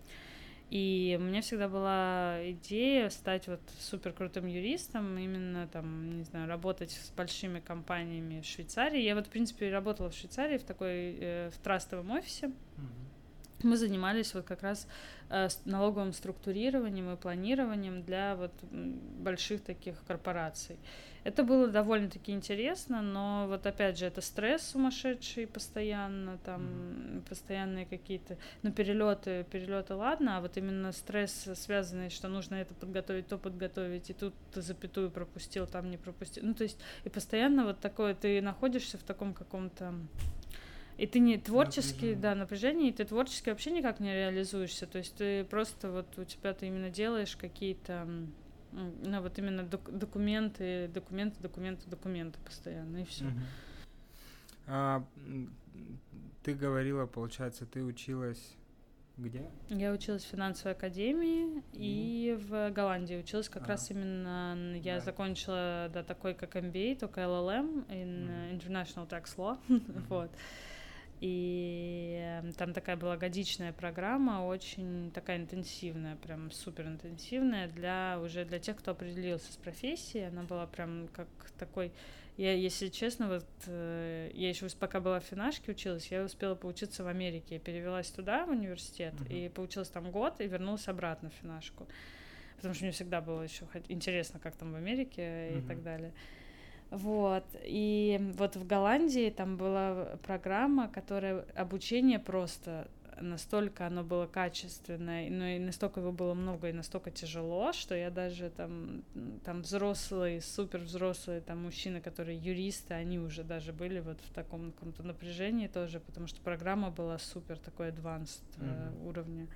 И 0.73 1.19
у 1.21 1.23
меня 1.23 1.43
всегда 1.43 1.69
была 1.69 2.39
идея 2.53 3.11
стать 3.11 3.47
вот 3.47 3.61
супер 3.79 4.15
крутым 4.15 4.47
юристом, 4.47 5.19
именно 5.19 5.69
там, 5.69 6.17
не 6.17 6.25
знаю, 6.25 6.49
работать 6.49 6.93
с 6.93 7.11
большими 7.11 7.61
компаниями 7.61 8.41
в 8.41 8.47
Швейцарии. 8.47 9.03
Я 9.03 9.15
вот, 9.15 9.27
в 9.27 9.29
принципе, 9.29 9.71
работала 9.71 10.09
в 10.09 10.15
Швейцарии 10.15 10.57
в 10.57 10.63
такой, 10.63 11.19
э, 11.21 11.51
в 11.51 11.59
трастовом 11.59 12.13
офисе. 12.13 12.47
Mm-hmm. 12.47 13.65
Мы 13.65 13.77
занимались 13.77 14.33
вот 14.33 14.47
как 14.47 14.63
раз 14.63 14.89
э, 15.29 15.49
налоговым 15.67 16.15
структурированием 16.15 17.13
и 17.13 17.17
планированием 17.17 18.03
для 18.03 18.35
вот 18.35 18.53
больших 18.63 19.63
таких 19.63 20.03
корпораций. 20.07 20.79
Это 21.25 21.45
было 21.45 21.69
довольно-таки 21.69 22.33
интересно, 22.33 23.01
но 23.01 23.47
вот 23.49 23.65
опять 23.67 23.99
же 23.99 24.07
это 24.07 24.21
стресс 24.21 24.63
сумасшедший 24.63 25.47
постоянно, 25.47 26.39
там 26.39 26.63
mm-hmm. 26.63 27.29
постоянные 27.29 27.87
какие-то, 27.87 28.39
ну 28.63 28.73
перелеты, 28.73 29.45
перелеты 29.51 29.95
ладно, 29.95 30.39
а 30.39 30.41
вот 30.41 30.57
именно 30.57 30.91
стресс 30.93 31.49
связанный, 31.55 32.11
что 32.11 32.29
нужно 32.29 32.57
это 32.57 32.75
подготовить, 32.75 33.29
то 33.29 33.39
подготовить, 33.39 34.11
и 34.11 34.15
тут 34.15 34.35
ты 34.53 34.63
запятую 34.63 35.11
пропустил, 35.11 35.67
там 35.67 35.91
не 35.91 35.97
пропустил, 35.97 36.45
ну 36.45 36.55
то 36.55 36.65
есть 36.65 36.79
и 37.05 37.09
постоянно 37.09 37.65
вот 37.65 37.79
такое, 37.79 38.15
ты 38.15 38.43
находишься 38.43 38.99
в 38.99 39.03
таком 39.05 39.33
каком-то 39.33 39.95
и 40.99 41.07
ты 41.07 41.21
не 41.21 41.39
творчески, 41.39 41.95
напряжение. 41.95 42.17
да, 42.17 42.35
напряжение, 42.35 42.91
и 42.91 42.93
ты 42.93 43.05
творчески 43.05 43.49
вообще 43.49 43.71
никак 43.71 43.99
не 43.99 44.13
реализуешься. 44.13 44.87
То 44.87 44.99
есть 44.99 45.17
ты 45.17 45.43
просто 45.45 45.91
вот 45.91 46.19
у 46.19 46.25
тебя 46.25 46.53
ты 46.53 46.67
именно 46.67 46.91
делаешь 46.91 47.35
какие-то 47.35 48.07
ну, 48.73 49.21
вот 49.21 49.39
именно 49.39 49.63
док- 49.63 49.91
документы, 49.91 50.89
документы, 50.89 51.41
документы, 51.41 51.89
документы 51.89 52.39
постоянно, 52.45 52.99
и 52.99 53.05
все. 53.05 53.27
А, 54.67 55.05
ты 56.43 56.55
говорила, 56.55 57.07
получается, 57.07 57.67
ты 57.67 57.83
училась 57.83 58.57
где? 59.19 59.45
Я 59.69 59.93
училась 59.93 60.25
в 60.25 60.29
финансовой 60.29 60.73
академии 60.73 61.59
mm. 61.59 61.63
и 61.75 62.39
в 62.41 62.71
Голландии 62.71 63.17
училась 63.17 63.49
как 63.49 63.65
а. 63.65 63.69
раз 63.69 63.91
именно. 63.91 64.75
Я 64.77 64.97
да. 64.97 65.01
закончила 65.01 65.91
да, 65.93 66.03
такой 66.03 66.35
как 66.35 66.57
MBA, 66.57 66.99
только 66.99 67.21
LLM 67.21 67.87
in 67.89 68.29
mm. 68.29 68.59
International 68.59 69.09
Tax 69.09 69.37
Law. 69.37 69.59
Mm-hmm. 69.69 70.07
вот. 70.09 70.31
И 71.23 72.19
эм, 72.21 72.53
там 72.53 72.73
такая 72.73 72.97
была 72.97 73.17
годичная 73.17 73.73
программа, 73.73 74.45
очень 74.45 75.13
такая 75.13 75.37
интенсивная, 75.37 76.17
прям 76.17 76.51
супер 76.51 76.89
интенсивная 76.89 77.69
для 77.69 78.19
уже 78.21 78.45
для 78.45 78.59
тех, 78.59 78.77
кто 78.77 78.91
определился 78.91 79.53
с 79.53 79.57
профессией. 79.57 80.27
Она 80.27 80.43
была 80.43 80.67
прям 80.67 81.07
как 81.13 81.29
такой 81.61 81.93
я, 82.37 82.55
если 82.55 82.89
честно, 82.89 83.29
вот 83.29 83.47
э, 83.67 84.33
я 84.35 84.49
еще 84.49 84.67
пока 84.81 84.99
была 84.99 85.21
в 85.21 85.25
финашке 85.25 85.71
училась, 85.71 86.09
я 86.11 86.25
успела 86.25 86.57
поучиться 86.57 87.05
в 87.05 87.07
Америке. 87.07 87.55
Я 87.55 87.61
перевелась 87.61 88.11
туда, 88.11 88.47
в 88.47 88.51
университет, 88.51 89.15
uh-huh. 89.15 89.47
и 89.47 89.49
поучилась 89.49 89.91
там 89.91 90.11
год, 90.11 90.41
и 90.41 90.49
вернулась 90.49 90.89
обратно 90.89 91.31
в 91.31 91.35
финашку. 91.35 91.87
Потому 92.57 92.75
что 92.75 92.85
мне 92.85 92.93
всегда 92.93 93.21
было 93.21 93.43
еще 93.43 93.67
интересно, 93.89 94.41
как 94.41 94.57
там 94.57 94.73
в 94.73 94.77
Америке 94.77 95.23
uh-huh. 95.23 95.59
и 95.59 95.69
так 95.69 95.83
далее. 95.85 96.13
Вот. 96.93 97.45
И 97.65 98.21
вот 98.37 98.57
в 98.57 98.67
Голландии 98.67 99.31
там 99.31 99.57
была 99.57 100.19
программа, 100.23 100.89
которая 100.89 101.47
обучение 101.57 102.19
просто 102.19 102.87
настолько 103.19 103.87
оно 103.87 104.03
было 104.05 104.27
качественное, 104.27 105.31
но 105.31 105.47
и 105.47 105.59
настолько 105.59 106.01
его 106.01 106.13
было 106.13 106.35
много 106.35 106.69
и 106.69 106.73
настолько 106.73 107.11
тяжело, 107.11 107.73
что 107.73 107.95
я 107.95 108.11
даже 108.11 108.51
там, 108.51 109.05
там 109.45 109.63
взрослые, 109.63 110.43
супер 110.43 110.81
взрослые 110.81 111.41
там 111.41 111.63
мужчины, 111.63 112.01
которые 112.01 112.37
юристы, 112.39 112.93
они 112.93 113.19
уже 113.19 113.43
даже 113.43 113.73
были 113.73 114.01
вот 114.01 114.19
в 114.21 114.33
таком 114.35 114.73
каком-то 114.73 115.03
напряжении 115.03 115.69
тоже, 115.69 115.99
потому 115.99 116.27
что 116.27 116.41
программа 116.43 116.91
была 116.91 117.19
супер 117.19 117.59
такой 117.59 117.89
advanced 117.89 118.43
mm-hmm. 118.59 119.07
уровня. 119.07 119.49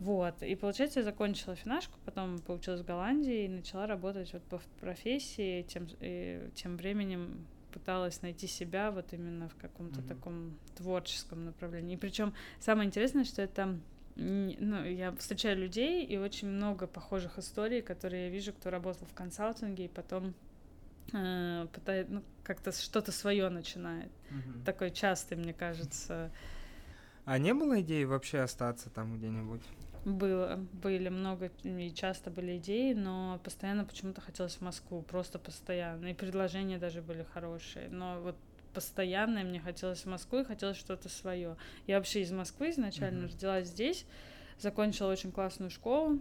Вот, 0.00 0.42
и 0.42 0.54
получается, 0.54 1.00
я 1.00 1.04
закончила 1.04 1.56
финашку, 1.56 1.98
потом 2.04 2.38
поучилась 2.38 2.82
в 2.82 2.84
Голландии 2.84 3.46
и 3.46 3.48
начала 3.48 3.86
работать 3.86 4.32
вот 4.32 4.42
по 4.44 4.60
профессии, 4.80 5.62
тем, 5.62 5.88
и 6.00 6.50
тем 6.54 6.76
временем 6.76 7.46
пыталась 7.72 8.22
найти 8.22 8.46
себя 8.46 8.90
вот 8.92 9.12
именно 9.12 9.48
в 9.48 9.56
каком-то 9.56 10.00
mm-hmm. 10.00 10.08
таком 10.08 10.58
творческом 10.76 11.44
направлении. 11.44 11.94
И 11.94 11.98
причем 11.98 12.32
самое 12.60 12.86
интересное, 12.86 13.24
что 13.24 13.42
это 13.42 13.78
ну, 14.14 14.84
я 14.84 15.12
встречаю 15.12 15.58
людей 15.58 16.04
и 16.04 16.16
очень 16.16 16.48
много 16.48 16.86
похожих 16.86 17.38
историй, 17.38 17.82
которые 17.82 18.26
я 18.26 18.30
вижу, 18.30 18.52
кто 18.52 18.70
работал 18.70 19.06
в 19.06 19.14
консалтинге 19.14 19.84
и 19.84 19.88
потом 19.88 20.34
э, 21.12 21.66
пытает, 21.72 22.08
ну, 22.10 22.22
как-то 22.42 22.72
что-то 22.72 23.12
свое 23.12 23.48
начинает. 23.48 24.10
Mm-hmm. 24.30 24.64
Такой 24.64 24.90
частый, 24.90 25.36
мне 25.36 25.54
кажется. 25.54 26.32
А 27.24 27.38
не 27.38 27.54
было 27.54 27.80
идеи 27.80 28.04
вообще 28.04 28.40
остаться 28.40 28.90
там 28.90 29.18
где-нибудь? 29.18 29.62
Было, 30.08 30.56
были 30.72 31.08
много 31.08 31.50
и 31.64 31.92
часто 31.92 32.30
были 32.30 32.56
идеи, 32.56 32.94
но 32.94 33.40
постоянно 33.44 33.84
почему-то 33.84 34.20
хотелось 34.20 34.56
в 34.56 34.60
Москву, 34.62 35.02
просто 35.02 35.38
постоянно. 35.38 36.06
И 36.06 36.14
предложения 36.14 36.78
даже 36.78 37.02
были 37.02 37.24
хорошие, 37.34 37.88
но 37.90 38.20
вот 38.20 38.36
постоянно 38.72 39.42
мне 39.42 39.60
хотелось 39.60 40.02
в 40.02 40.06
Москву 40.06 40.38
и 40.38 40.44
хотелось 40.44 40.76
что-то 40.76 41.08
свое. 41.08 41.56
Я 41.86 41.96
вообще 41.96 42.22
из 42.22 42.32
Москвы 42.32 42.70
изначально 42.70 43.26
mm-hmm. 43.26 43.32
родилась 43.32 43.68
здесь, 43.68 44.06
закончила 44.58 45.12
очень 45.12 45.32
классную 45.32 45.70
школу, 45.70 46.20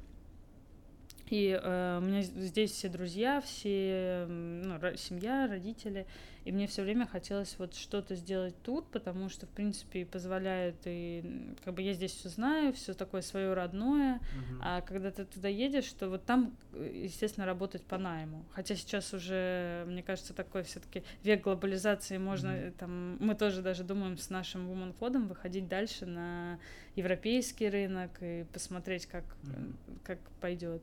и 1.29 1.59
э, 1.61 1.97
у 1.99 2.01
меня 2.01 2.21
здесь 2.21 2.71
все 2.71 2.89
друзья, 2.89 3.41
все 3.41 4.25
ну, 4.27 4.79
семья, 4.95 5.47
родители, 5.47 6.05
и 6.47 6.51
мне 6.53 6.65
все 6.67 6.81
время 6.81 7.05
хотелось 7.05 7.59
вот 7.59 7.75
что-то 7.75 8.15
сделать 8.15 8.55
тут, 8.63 8.89
потому 8.91 9.27
что, 9.27 9.45
в 9.45 9.49
принципе, 9.49 10.05
позволяет 10.05 10.77
и 10.85 11.53
как 11.65 11.73
бы 11.73 11.81
я 11.81 11.91
здесь 11.91 12.13
все 12.13 12.29
знаю, 12.29 12.71
все 12.71 12.93
такое 12.93 13.21
свое 13.21 13.53
родное, 13.53 14.15
uh-huh. 14.15 14.59
а 14.61 14.79
когда 14.79 15.11
ты 15.11 15.25
туда 15.25 15.49
едешь, 15.49 15.91
то 15.91 16.07
вот 16.09 16.23
там, 16.23 16.55
естественно, 16.73 17.45
работать 17.45 17.83
по 17.83 17.97
найму. 17.97 18.45
Хотя 18.53 18.75
сейчас 18.75 19.13
уже, 19.13 19.83
мне 19.87 20.01
кажется, 20.01 20.33
такой 20.33 20.63
все-таки 20.63 21.03
век 21.21 21.43
глобализации, 21.43 22.17
можно 22.17 22.47
uh-huh. 22.47 22.71
там, 22.79 23.17
мы 23.19 23.35
тоже 23.35 23.61
даже 23.61 23.83
думаем 23.83 24.17
с 24.17 24.29
нашим 24.29 24.71
Woman 24.71 24.93
кодом 24.93 25.27
выходить 25.27 25.67
дальше 25.67 26.05
на 26.05 26.59
европейский 26.95 27.67
рынок 27.67 28.11
и 28.21 28.45
посмотреть, 28.53 29.05
как, 29.05 29.25
uh-huh. 29.25 29.73
как 30.05 30.19
пойдет. 30.39 30.81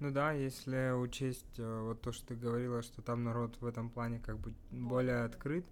Ну 0.00 0.12
да, 0.12 0.30
если 0.30 0.92
учесть 0.92 1.58
э, 1.58 1.80
вот 1.82 2.00
то, 2.00 2.12
что 2.12 2.28
ты 2.28 2.36
говорила, 2.36 2.82
что 2.82 3.02
там 3.02 3.24
народ 3.24 3.56
в 3.60 3.66
этом 3.66 3.90
плане 3.90 4.20
как 4.20 4.38
бы 4.38 4.54
более 4.70 5.24
открыт. 5.24 5.66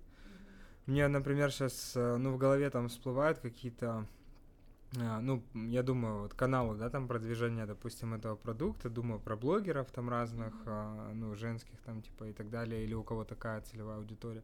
Мне, 0.86 1.06
например, 1.06 1.52
сейчас, 1.52 1.92
э, 1.94 2.16
ну, 2.16 2.32
в 2.32 2.38
голове 2.38 2.68
там 2.70 2.88
всплывают 2.88 3.38
какие-то, 3.38 4.04
э, 4.96 5.18
ну, 5.20 5.44
я 5.54 5.84
думаю, 5.84 6.22
вот 6.22 6.34
каналы, 6.34 6.76
да, 6.76 6.90
там 6.90 7.06
продвижения, 7.06 7.66
допустим, 7.66 8.14
этого 8.14 8.34
продукта, 8.34 8.90
думаю 8.90 9.20
про 9.20 9.36
блогеров 9.36 9.92
там 9.92 10.08
разных, 10.08 10.54
ну, 11.14 11.36
женских 11.36 11.80
там, 11.82 12.02
типа, 12.02 12.24
и 12.24 12.32
так 12.32 12.50
далее, 12.50 12.82
или 12.82 12.94
у 12.94 13.04
кого 13.04 13.22
такая 13.22 13.60
целевая 13.60 13.98
аудитория. 13.98 14.42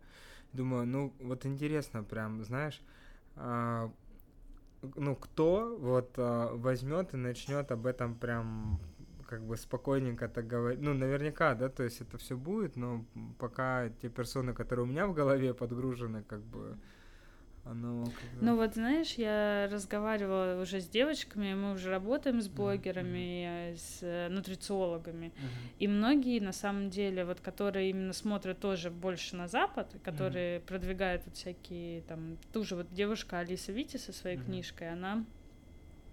Думаю, 0.53 0.87
ну, 0.87 1.13
вот 1.19 1.45
интересно 1.45 2.05
прям, 2.05 2.45
знаешь, 2.45 2.81
ну, 3.37 5.17
кто 5.17 5.77
вот 5.81 6.13
возьмет 6.17 7.15
и 7.15 7.17
начнет 7.17 7.73
об 7.73 7.87
этом 7.87 8.15
прям 8.15 8.81
как 9.33 9.47
бы 9.47 9.57
спокойненько 9.57 10.29
так 10.29 10.47
говорить. 10.47 10.83
Ну, 10.83 10.93
наверняка, 10.93 11.55
да, 11.55 11.71
то 11.71 11.83
есть 11.85 12.03
это 12.03 12.19
все 12.19 12.37
будет, 12.37 12.77
но 12.77 13.03
пока 13.39 13.89
те 14.03 14.11
персоны, 14.11 14.53
которые 14.53 14.85
у 14.85 14.87
меня 14.87 15.07
в 15.07 15.15
голове 15.15 15.55
подгружены, 15.55 16.23
как 16.23 16.43
бы 16.43 16.77
оно 17.65 18.05
ну 18.43 18.57
вот 18.57 18.75
знаешь, 18.75 19.15
я 19.15 19.71
разговаривала 19.73 20.61
уже 20.61 20.83
с 20.83 20.89
девочками, 20.89 21.55
мы 21.55 21.73
уже 21.73 21.89
работаем 21.89 22.43
с 22.43 22.49
блогерами, 22.49 23.73
mm-hmm. 23.73 23.77
с 23.77 23.99
э, 24.03 24.29
нутрициологами, 24.29 25.27
mm-hmm. 25.27 25.77
и 25.79 25.89
многие 25.89 26.41
на 26.41 26.53
самом 26.53 26.91
деле, 26.91 27.25
вот 27.25 27.41
которые 27.41 27.89
именно 27.89 28.13
смотрят 28.13 28.59
тоже 28.59 28.91
больше 28.91 29.37
на 29.37 29.49
Запад, 29.49 29.97
которые 30.05 30.59
mm-hmm. 30.59 30.67
продвигают 30.67 31.23
вот 31.25 31.37
всякие 31.37 32.03
там, 32.03 32.37
ту 32.53 32.65
же 32.65 32.77
вот 32.77 32.93
девушка 32.93 33.39
Алиса 33.39 33.73
Вити 33.73 33.97
со 33.97 34.13
своей 34.13 34.37
mm-hmm. 34.37 34.45
книжкой, 34.45 34.93
она 34.93 35.25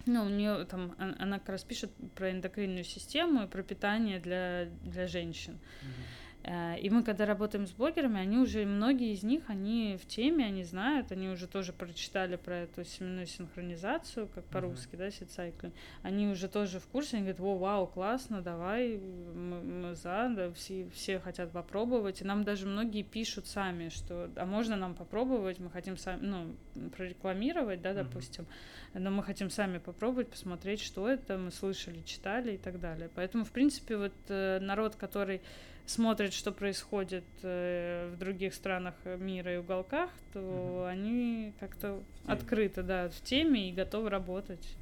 ну, 0.05 0.25
у 0.25 0.29
нее 0.29 0.65
там, 0.65 0.95
она 0.97 1.39
как 1.39 1.49
раз 1.49 1.63
пишет 1.63 1.91
про 2.15 2.31
эндокринную 2.31 2.83
систему 2.83 3.43
и 3.43 3.47
про 3.47 3.63
питание 3.63 4.19
для, 4.19 4.65
для 4.83 5.07
женщин. 5.07 5.53
Mm-hmm. 5.53 6.28
Э, 6.43 6.77
и 6.79 6.89
мы, 6.89 7.03
когда 7.03 7.25
работаем 7.25 7.67
с 7.67 7.71
блогерами, 7.71 8.19
они 8.19 8.37
уже, 8.37 8.65
многие 8.65 9.13
из 9.13 9.23
них, 9.23 9.43
они 9.47 9.97
в 10.01 10.05
теме, 10.07 10.45
они 10.45 10.63
знают, 10.63 11.11
они 11.11 11.29
уже 11.29 11.47
тоже 11.47 11.73
прочитали 11.73 12.37
про 12.37 12.59
эту 12.59 12.85
семенную 12.85 13.27
синхронизацию, 13.27 14.27
как 14.33 14.45
по-русски, 14.45 14.95
uh-huh. 14.95 14.97
да, 14.97 15.11
сетсайклинг. 15.11 15.73
Они 16.01 16.27
уже 16.27 16.47
тоже 16.47 16.79
в 16.79 16.87
курсе, 16.87 17.17
они 17.17 17.25
говорят, 17.25 17.41
о, 17.41 17.57
вау, 17.57 17.87
классно, 17.87 18.41
давай, 18.41 18.97
мы, 18.97 19.61
мы 19.61 19.95
за, 19.95 20.31
да, 20.35 20.51
все, 20.53 20.89
все 20.93 21.19
хотят 21.19 21.51
попробовать. 21.51 22.21
И 22.21 22.25
нам 22.25 22.43
даже 22.43 22.65
многие 22.65 23.03
пишут 23.03 23.47
сами, 23.47 23.89
что, 23.89 24.29
а 24.35 24.45
можно 24.45 24.75
нам 24.75 24.95
попробовать, 24.95 25.59
мы 25.59 25.69
хотим 25.69 25.97
сами, 25.97 26.25
ну, 26.25 26.55
прорекламировать, 26.95 27.81
да, 27.81 27.93
допустим, 27.93 28.45
uh-huh. 28.93 28.99
но 28.99 29.11
мы 29.11 29.23
хотим 29.23 29.49
сами 29.49 29.79
попробовать, 29.79 30.29
посмотреть, 30.29 30.79
что 30.81 31.09
это, 31.09 31.37
мы 31.37 31.51
слышали, 31.51 32.01
читали 32.03 32.53
и 32.53 32.57
так 32.57 32.79
далее. 32.79 33.09
Поэтому, 33.13 33.43
в 33.43 33.51
принципе, 33.51 33.97
вот 33.97 34.13
э, 34.29 34.59
народ, 34.61 34.95
который 34.95 35.41
смотрят, 35.89 36.33
что 36.33 36.51
происходит 36.51 37.25
э, 37.41 38.11
в 38.13 38.17
других 38.19 38.53
странах 38.53 38.93
мира 39.05 39.55
и 39.55 39.57
уголках, 39.57 40.11
то 40.33 40.39
mm-hmm. 40.39 40.89
они 40.89 41.53
как-то 41.59 42.03
открыты, 42.25 42.83
да, 42.83 43.09
в 43.09 43.19
теме 43.21 43.69
и 43.69 43.73
готовы 43.73 44.09
работать. 44.09 44.77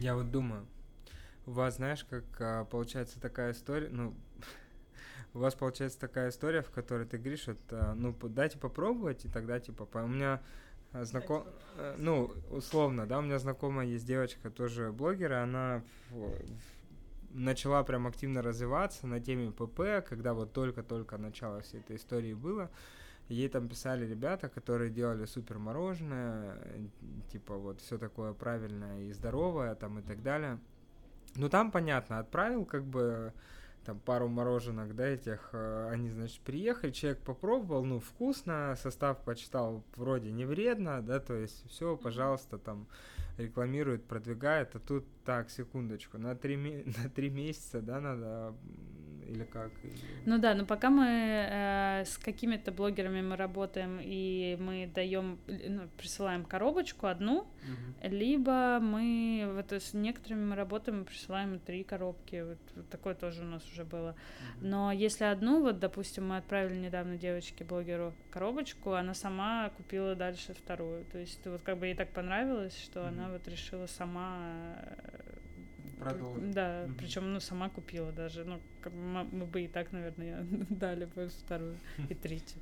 Я 0.00 0.14
вот 0.14 0.30
думаю, 0.30 0.66
у 1.46 1.52
вас, 1.52 1.76
знаешь, 1.76 2.04
как 2.04 2.24
а, 2.40 2.64
получается 2.66 3.18
такая 3.20 3.52
история, 3.52 3.88
ну, 3.90 4.14
у 5.34 5.38
вас 5.38 5.54
получается 5.54 5.98
такая 5.98 6.28
история, 6.28 6.60
в 6.60 6.70
которой 6.70 7.06
ты 7.06 7.16
говоришь, 7.16 7.46
вот, 7.46 7.58
а, 7.70 7.94
ну, 7.94 8.12
дайте 8.12 8.58
попробовать, 8.58 9.24
и 9.24 9.28
тогда, 9.28 9.58
типа, 9.58 9.88
у 9.94 10.06
меня 10.06 10.42
знаком, 10.92 11.46
э, 11.76 11.96
ну, 11.98 12.32
условно, 12.50 13.06
да, 13.06 13.18
у 13.18 13.22
меня 13.22 13.38
знакомая 13.38 13.86
есть 13.86 14.06
девочка, 14.06 14.50
тоже 14.50 14.92
блогер, 14.92 15.32
и 15.32 15.36
она 15.36 15.82
в, 16.10 16.32
начала 17.38 17.82
прям 17.84 18.06
активно 18.06 18.42
развиваться 18.42 19.06
на 19.06 19.20
теме 19.20 19.50
ПП, 19.52 20.06
когда 20.06 20.34
вот 20.34 20.52
только-только 20.52 21.18
начало 21.18 21.60
всей 21.60 21.80
этой 21.80 21.96
истории 21.96 22.34
было. 22.34 22.70
Ей 23.28 23.48
там 23.48 23.68
писали 23.68 24.06
ребята, 24.06 24.48
которые 24.48 24.90
делали 24.90 25.26
супер 25.26 25.58
мороженое, 25.58 26.58
типа 27.30 27.56
вот 27.56 27.80
все 27.80 27.98
такое 27.98 28.32
правильное 28.32 29.02
и 29.02 29.12
здоровое 29.12 29.74
там 29.74 29.98
и 29.98 30.02
так 30.02 30.22
далее. 30.22 30.58
Ну 31.34 31.48
там 31.48 31.70
понятно, 31.70 32.18
отправил 32.18 32.64
как 32.64 32.84
бы 32.84 33.32
там 33.84 34.00
пару 34.00 34.28
мороженок, 34.28 34.94
да, 34.94 35.06
этих, 35.06 35.50
э, 35.52 35.88
они, 35.90 36.10
значит, 36.10 36.40
приехали, 36.40 36.90
человек 36.90 37.20
попробовал, 37.20 37.84
ну, 37.84 38.00
вкусно, 38.00 38.74
состав 38.76 39.18
почитал, 39.24 39.82
вроде 39.96 40.30
не 40.30 40.44
вредно, 40.44 41.00
да, 41.00 41.20
то 41.20 41.34
есть 41.34 41.66
все, 41.70 41.96
пожалуйста, 41.96 42.58
там, 42.58 42.86
рекламирует, 43.38 44.04
продвигает, 44.04 44.74
а 44.74 44.78
тут, 44.78 45.06
так, 45.24 45.50
секундочку, 45.50 46.18
на 46.18 46.34
три, 46.34 46.56
на 47.02 47.08
три 47.08 47.30
месяца, 47.30 47.80
да, 47.80 48.00
надо 48.00 48.54
или 49.28 49.44
как? 49.44 49.70
Ну 50.24 50.38
да, 50.38 50.54
но 50.54 50.64
пока 50.64 50.90
мы 50.90 51.06
э, 51.06 52.04
с 52.04 52.18
какими-то 52.18 52.72
блогерами 52.72 53.20
мы 53.20 53.36
работаем 53.36 54.00
и 54.02 54.56
мы 54.58 54.90
даем, 54.94 55.38
ну, 55.46 55.88
присылаем 55.98 56.44
коробочку 56.44 57.06
одну, 57.06 57.40
угу. 57.40 57.46
либо 58.02 58.78
мы 58.80 59.50
вот 59.54 59.72
с 59.72 59.92
некоторыми 59.92 60.46
мы 60.46 60.56
работаем 60.56 61.02
и 61.02 61.04
присылаем 61.04 61.58
три 61.58 61.84
коробки, 61.84 62.42
вот, 62.42 62.58
вот 62.74 62.88
такое 62.88 63.14
тоже 63.14 63.42
у 63.42 63.46
нас 63.46 63.62
уже 63.70 63.84
было. 63.84 64.10
Угу. 64.10 64.66
Но 64.66 64.92
если 64.92 65.24
одну, 65.24 65.60
вот, 65.60 65.78
допустим, 65.78 66.28
мы 66.28 66.38
отправили 66.38 66.78
недавно 66.78 67.18
девочке 67.18 67.64
блогеру 67.64 68.14
коробочку, 68.30 68.92
она 68.92 69.14
сама 69.14 69.70
купила 69.76 70.14
дальше 70.14 70.54
вторую, 70.54 71.04
то 71.12 71.18
есть 71.18 71.44
вот 71.46 71.60
как 71.62 71.78
бы 71.78 71.86
ей 71.86 71.94
так 71.94 72.10
понравилось, 72.12 72.76
что 72.82 73.00
угу. 73.00 73.08
она 73.08 73.27
вот 73.32 73.48
решила 73.48 73.86
сама 73.86 74.76
продолжить. 75.98 76.50
Да, 76.50 76.84
mm-hmm. 76.84 76.94
причем, 76.96 77.32
ну, 77.32 77.40
сама 77.40 77.68
купила 77.68 78.12
даже. 78.12 78.44
Ну, 78.44 78.60
мы 79.32 79.46
бы 79.46 79.62
и 79.62 79.68
так, 79.68 79.92
наверное, 79.92 80.46
дали 80.70 81.04
бы 81.06 81.28
вторую 81.28 81.76
и 82.08 82.14
третью. 82.22 82.60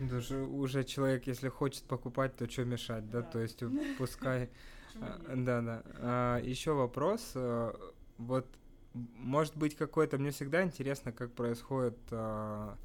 Даже 0.00 0.38
уже 0.38 0.84
человек, 0.84 1.26
если 1.26 1.48
хочет 1.48 1.84
покупать, 1.84 2.36
то 2.36 2.50
что 2.50 2.64
мешать, 2.64 3.08
да? 3.10 3.22
То 3.22 3.40
есть 3.40 3.62
пускай. 3.98 4.50
Да, 4.94 5.60
да. 5.60 5.82
А, 5.98 6.40
Еще 6.40 6.72
вопрос. 6.72 7.32
Э, 7.34 7.72
вот, 8.18 8.46
может 8.92 9.56
быть, 9.56 9.76
какой-то. 9.76 10.18
Мне 10.18 10.30
всегда 10.30 10.62
интересно, 10.62 11.12
как 11.12 11.32
происходит 11.32 11.98
а, 12.10 12.76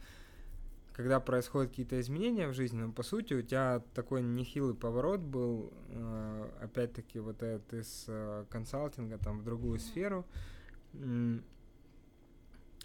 когда 0.99 1.21
происходят 1.21 1.69
какие-то 1.69 1.97
изменения 2.01 2.49
в 2.49 2.53
жизни, 2.53 2.81
но 2.81 2.91
по 2.91 3.03
сути 3.03 3.33
у 3.33 3.41
тебя 3.41 3.81
такой 3.93 4.21
нехилый 4.21 4.75
поворот 4.75 5.21
был, 5.21 5.71
э, 5.87 6.49
опять-таки 6.61 7.19
вот 7.19 7.41
этот 7.41 7.73
из 7.73 8.03
э, 8.09 8.43
консалтинга 8.49 9.17
там 9.17 9.39
в 9.39 9.45
другую 9.45 9.79
сферу. 9.79 10.25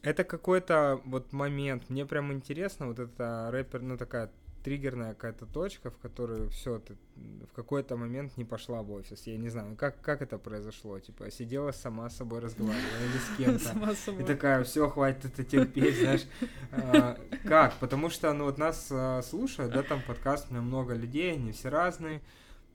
Это 0.03 0.23
какой-то 0.23 1.01
вот 1.05 1.33
момент, 1.33 1.91
мне 1.91 2.07
прям 2.07 2.33
интересно, 2.33 2.87
вот 2.87 3.01
это 3.01 3.49
рэпер, 3.51 3.83
ну 3.83 3.97
такая 3.97 4.31
триггерная 4.65 5.13
какая-то 5.13 5.45
точка, 5.45 5.91
в 5.91 5.99
которую 5.99 6.49
все, 6.49 6.79
ты 6.79 6.97
в 7.17 7.53
какой-то 7.55 7.97
момент 7.97 8.37
не 8.39 8.47
пошла 8.47 8.83
в 8.83 8.91
офис. 8.93 9.27
Я 9.27 9.37
не 9.37 9.51
знаю, 9.51 9.77
как, 9.77 10.01
как 10.01 10.23
это 10.23 10.39
произошло. 10.39 10.99
Типа, 10.99 11.31
сидела 11.31 11.71
сама 11.71 12.09
с 12.09 12.17
собой 12.17 12.41
разговаривала 12.41 13.05
или 13.05 13.19
с 13.19 13.37
кем-то. 13.37 14.11
И 14.23 14.25
такая, 14.25 14.65
все, 14.65 14.89
хватит 14.89 15.27
это 15.27 15.45
терпеть, 15.45 15.99
знаешь. 15.99 16.27
А, 16.73 17.21
как? 17.45 17.75
Потому 17.75 18.09
что, 18.09 18.33
ну, 18.33 18.45
вот 18.45 18.57
нас 18.57 18.89
а, 18.91 19.21
слушают, 19.23 19.73
да, 19.75 19.83
там 19.83 20.01
подкаст, 20.03 20.51
много 20.51 20.95
людей, 20.95 21.35
они 21.35 21.53
все 21.53 21.69
разные. 21.69 22.23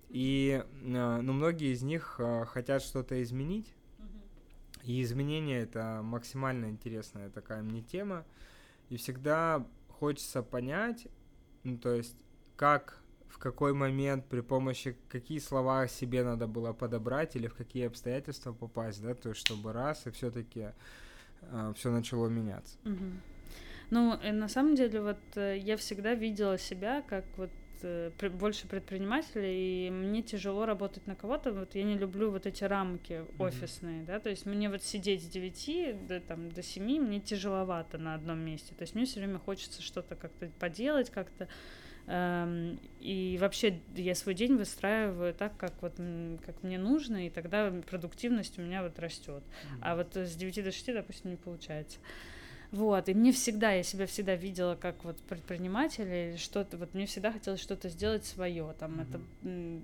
И, 0.10 0.64
а, 0.64 1.22
ну, 1.22 1.34
многие 1.34 1.74
из 1.74 1.82
них 1.82 2.18
а, 2.20 2.46
хотят 2.46 2.84
что-то 2.84 3.22
изменить. 3.24 3.74
И 4.84 5.02
изменение 5.02 5.62
это 5.62 6.02
максимально 6.04 6.68
интересная 6.68 7.32
такая 7.32 7.64
мне 7.64 7.82
тема. 7.82 8.26
И 8.90 8.98
всегда 8.98 9.66
хочется 10.00 10.44
понять, 10.44 11.08
ну, 11.64 11.78
то 11.78 11.94
есть, 11.94 12.16
как, 12.56 13.02
в 13.28 13.38
какой 13.38 13.74
момент, 13.74 14.26
при 14.26 14.42
помощи 14.42 14.98
какие 15.10 15.40
слова 15.40 15.88
себе 15.88 16.24
надо 16.24 16.48
было 16.48 16.74
подобрать 16.74 17.36
или 17.36 17.48
в 17.48 17.56
какие 17.56 17.88
обстоятельства 17.88 18.54
попасть, 18.54 19.02
да, 19.02 19.14
то 19.14 19.30
есть, 19.30 19.42
чтобы 19.42 19.74
раз 19.74 20.08
и 20.08 20.12
все-таки 20.12 20.70
э, 21.42 21.74
все 21.76 21.92
начало 21.92 22.28
меняться. 22.28 22.78
Угу. 22.86 23.12
Ну, 23.92 24.20
и 24.24 24.32
на 24.32 24.48
самом 24.48 24.76
деле, 24.76 25.02
вот 25.02 25.20
э, 25.36 25.58
я 25.58 25.76
всегда 25.78 26.14
видела 26.14 26.58
себя 26.58 27.02
как 27.02 27.26
вот 27.38 27.50
э, 27.50 27.59
больше 28.34 28.68
предпринимателей, 28.68 29.88
и 29.88 29.90
мне 29.90 30.22
тяжело 30.22 30.66
работать 30.66 31.08
на 31.08 31.16
кого-то. 31.16 31.52
Вот 31.52 31.76
я 31.76 31.84
не 31.84 31.98
люблю 31.98 32.32
вот 32.32 32.46
эти 32.46 32.64
рамки 32.64 33.14
mm-hmm. 33.14 33.36
офисные, 33.40 34.04
да, 34.04 34.20
то 34.20 34.30
есть 34.30 34.46
мне 34.46 34.70
вот 34.70 34.84
сидеть 34.84 35.24
с 35.24 35.28
9 35.28 36.08
до, 36.08 36.20
там, 36.20 36.52
до 36.52 36.62
7 36.64 36.84
мне 37.02 37.20
тяжеловато 37.20 37.98
на 37.98 38.16
одном 38.16 38.40
месте. 38.40 38.74
То 38.76 38.84
есть 38.84 38.96
мне 38.96 39.06
все 39.06 39.20
время 39.20 39.40
хочется 39.40 39.82
что-то 39.82 40.16
как-то 40.16 40.50
поделать, 40.60 41.10
как-то 41.10 41.48
эм, 42.08 42.80
и 43.00 43.38
вообще 43.40 43.80
я 43.96 44.16
свой 44.16 44.34
день 44.34 44.56
выстраиваю 44.56 45.34
так, 45.34 45.58
как 45.58 45.74
вот 45.82 45.96
как 46.46 46.64
мне 46.64 46.78
нужно, 46.78 47.28
и 47.28 47.30
тогда 47.30 47.72
продуктивность 47.90 48.58
у 48.60 48.62
меня 48.62 48.84
вот 48.84 49.00
растет. 49.00 49.44
Mm-hmm. 49.44 49.80
А 49.82 49.96
вот 49.96 50.16
с 50.16 50.36
9 50.36 50.64
до 50.64 50.72
6, 50.72 50.94
допустим, 50.94 51.32
не 51.32 51.38
получается. 51.38 52.00
Вот, 52.72 53.10
и 53.10 53.14
мне 53.16 53.32
всегда, 53.32 53.72
я 53.72 53.82
себя 53.82 54.06
всегда 54.06 54.36
видела 54.36 54.76
как 54.76 55.04
вот 55.04 55.18
предпринимателя 55.22 56.30
или 56.30 56.38
что-то, 56.38 56.78
вот 56.78 56.94
мне 56.94 57.08
всегда 57.08 57.32
хотелось 57.32 57.62
что-то 57.62 57.90
сделать 57.90 58.26
свое, 58.26 58.76
там, 58.80 59.00
mm-hmm. 59.00 59.82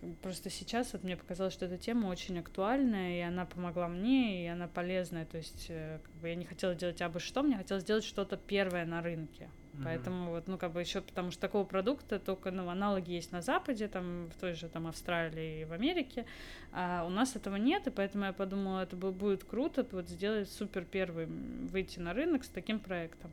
это 0.00 0.14
просто 0.22 0.50
сейчас 0.50 0.92
вот 0.92 1.04
мне 1.04 1.16
показалось, 1.16 1.54
что 1.54 1.64
эта 1.64 1.78
тема 1.78 2.08
очень 2.08 2.38
актуальная, 2.38 3.18
и 3.18 3.20
она 3.20 3.46
помогла 3.46 3.88
мне, 3.88 4.44
и 4.44 4.46
она 4.46 4.68
полезная, 4.68 5.24
то 5.24 5.38
есть 5.38 5.66
э, 5.70 6.00
как 6.02 6.14
бы 6.16 6.28
я 6.28 6.34
не 6.34 6.44
хотела 6.44 6.74
делать 6.74 7.00
абы 7.00 7.18
что, 7.18 7.42
мне 7.42 7.56
хотелось 7.56 7.82
сделать 7.82 8.04
что-то 8.04 8.36
первое 8.36 8.84
на 8.84 9.00
рынке, 9.00 9.48
Mm-hmm. 9.78 9.84
Поэтому 9.84 10.30
вот, 10.30 10.48
ну, 10.48 10.58
как 10.58 10.72
бы 10.72 10.80
еще 10.80 11.00
потому 11.00 11.30
что 11.30 11.40
такого 11.40 11.64
продукта 11.64 12.18
только, 12.18 12.50
ну, 12.50 12.68
аналоги 12.68 13.12
есть 13.12 13.32
на 13.32 13.42
Западе, 13.42 13.88
там, 13.88 14.28
в 14.28 14.40
той 14.40 14.54
же 14.54 14.68
там 14.68 14.86
Австралии 14.86 15.62
и 15.62 15.64
в 15.64 15.72
Америке, 15.72 16.26
а 16.72 17.04
у 17.06 17.10
нас 17.10 17.36
этого 17.36 17.56
нет, 17.56 17.86
и 17.86 17.90
поэтому 17.90 18.24
я 18.24 18.32
подумала, 18.32 18.82
это 18.82 18.96
будет 18.96 19.44
круто 19.44 19.86
вот 19.92 20.08
сделать 20.08 20.50
супер 20.50 20.84
первый, 20.84 21.26
выйти 21.26 22.00
на 22.00 22.12
рынок 22.12 22.44
с 22.44 22.48
таким 22.48 22.80
проектом. 22.80 23.30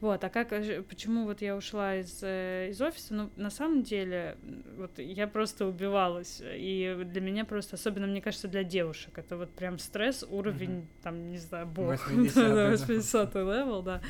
Вот, 0.00 0.22
а 0.22 0.28
как, 0.28 0.52
э, 0.52 0.82
почему 0.82 1.24
вот 1.24 1.42
я 1.42 1.56
ушла 1.56 1.96
из, 1.96 2.20
э, 2.22 2.68
из 2.70 2.80
офиса? 2.80 3.14
Ну, 3.14 3.30
на 3.36 3.50
самом 3.50 3.82
деле, 3.82 4.36
вот 4.76 4.98
я 4.98 5.26
просто 5.26 5.66
убивалась, 5.66 6.40
и 6.44 6.96
для 7.04 7.20
меня 7.20 7.44
просто, 7.44 7.74
особенно, 7.74 8.06
мне 8.06 8.22
кажется, 8.22 8.46
для 8.46 8.62
девушек, 8.62 9.18
это 9.18 9.36
вот 9.36 9.50
прям 9.50 9.78
стресс, 9.78 10.24
уровень, 10.28 10.70
mm-hmm. 10.70 11.02
там, 11.02 11.30
не 11.30 11.38
знаю, 11.38 11.66
бог, 11.66 12.08
80 12.10 12.88
80 12.88 13.34
level, 13.34 13.82
да, 13.82 14.00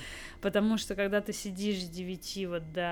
потому 0.43 0.77
что 0.77 0.95
когда 0.95 1.23
ты 1.23 1.33
сидишь 1.33 1.85
с 1.85 1.89
9 1.89 2.47
вот 2.49 2.73
до, 2.73 2.83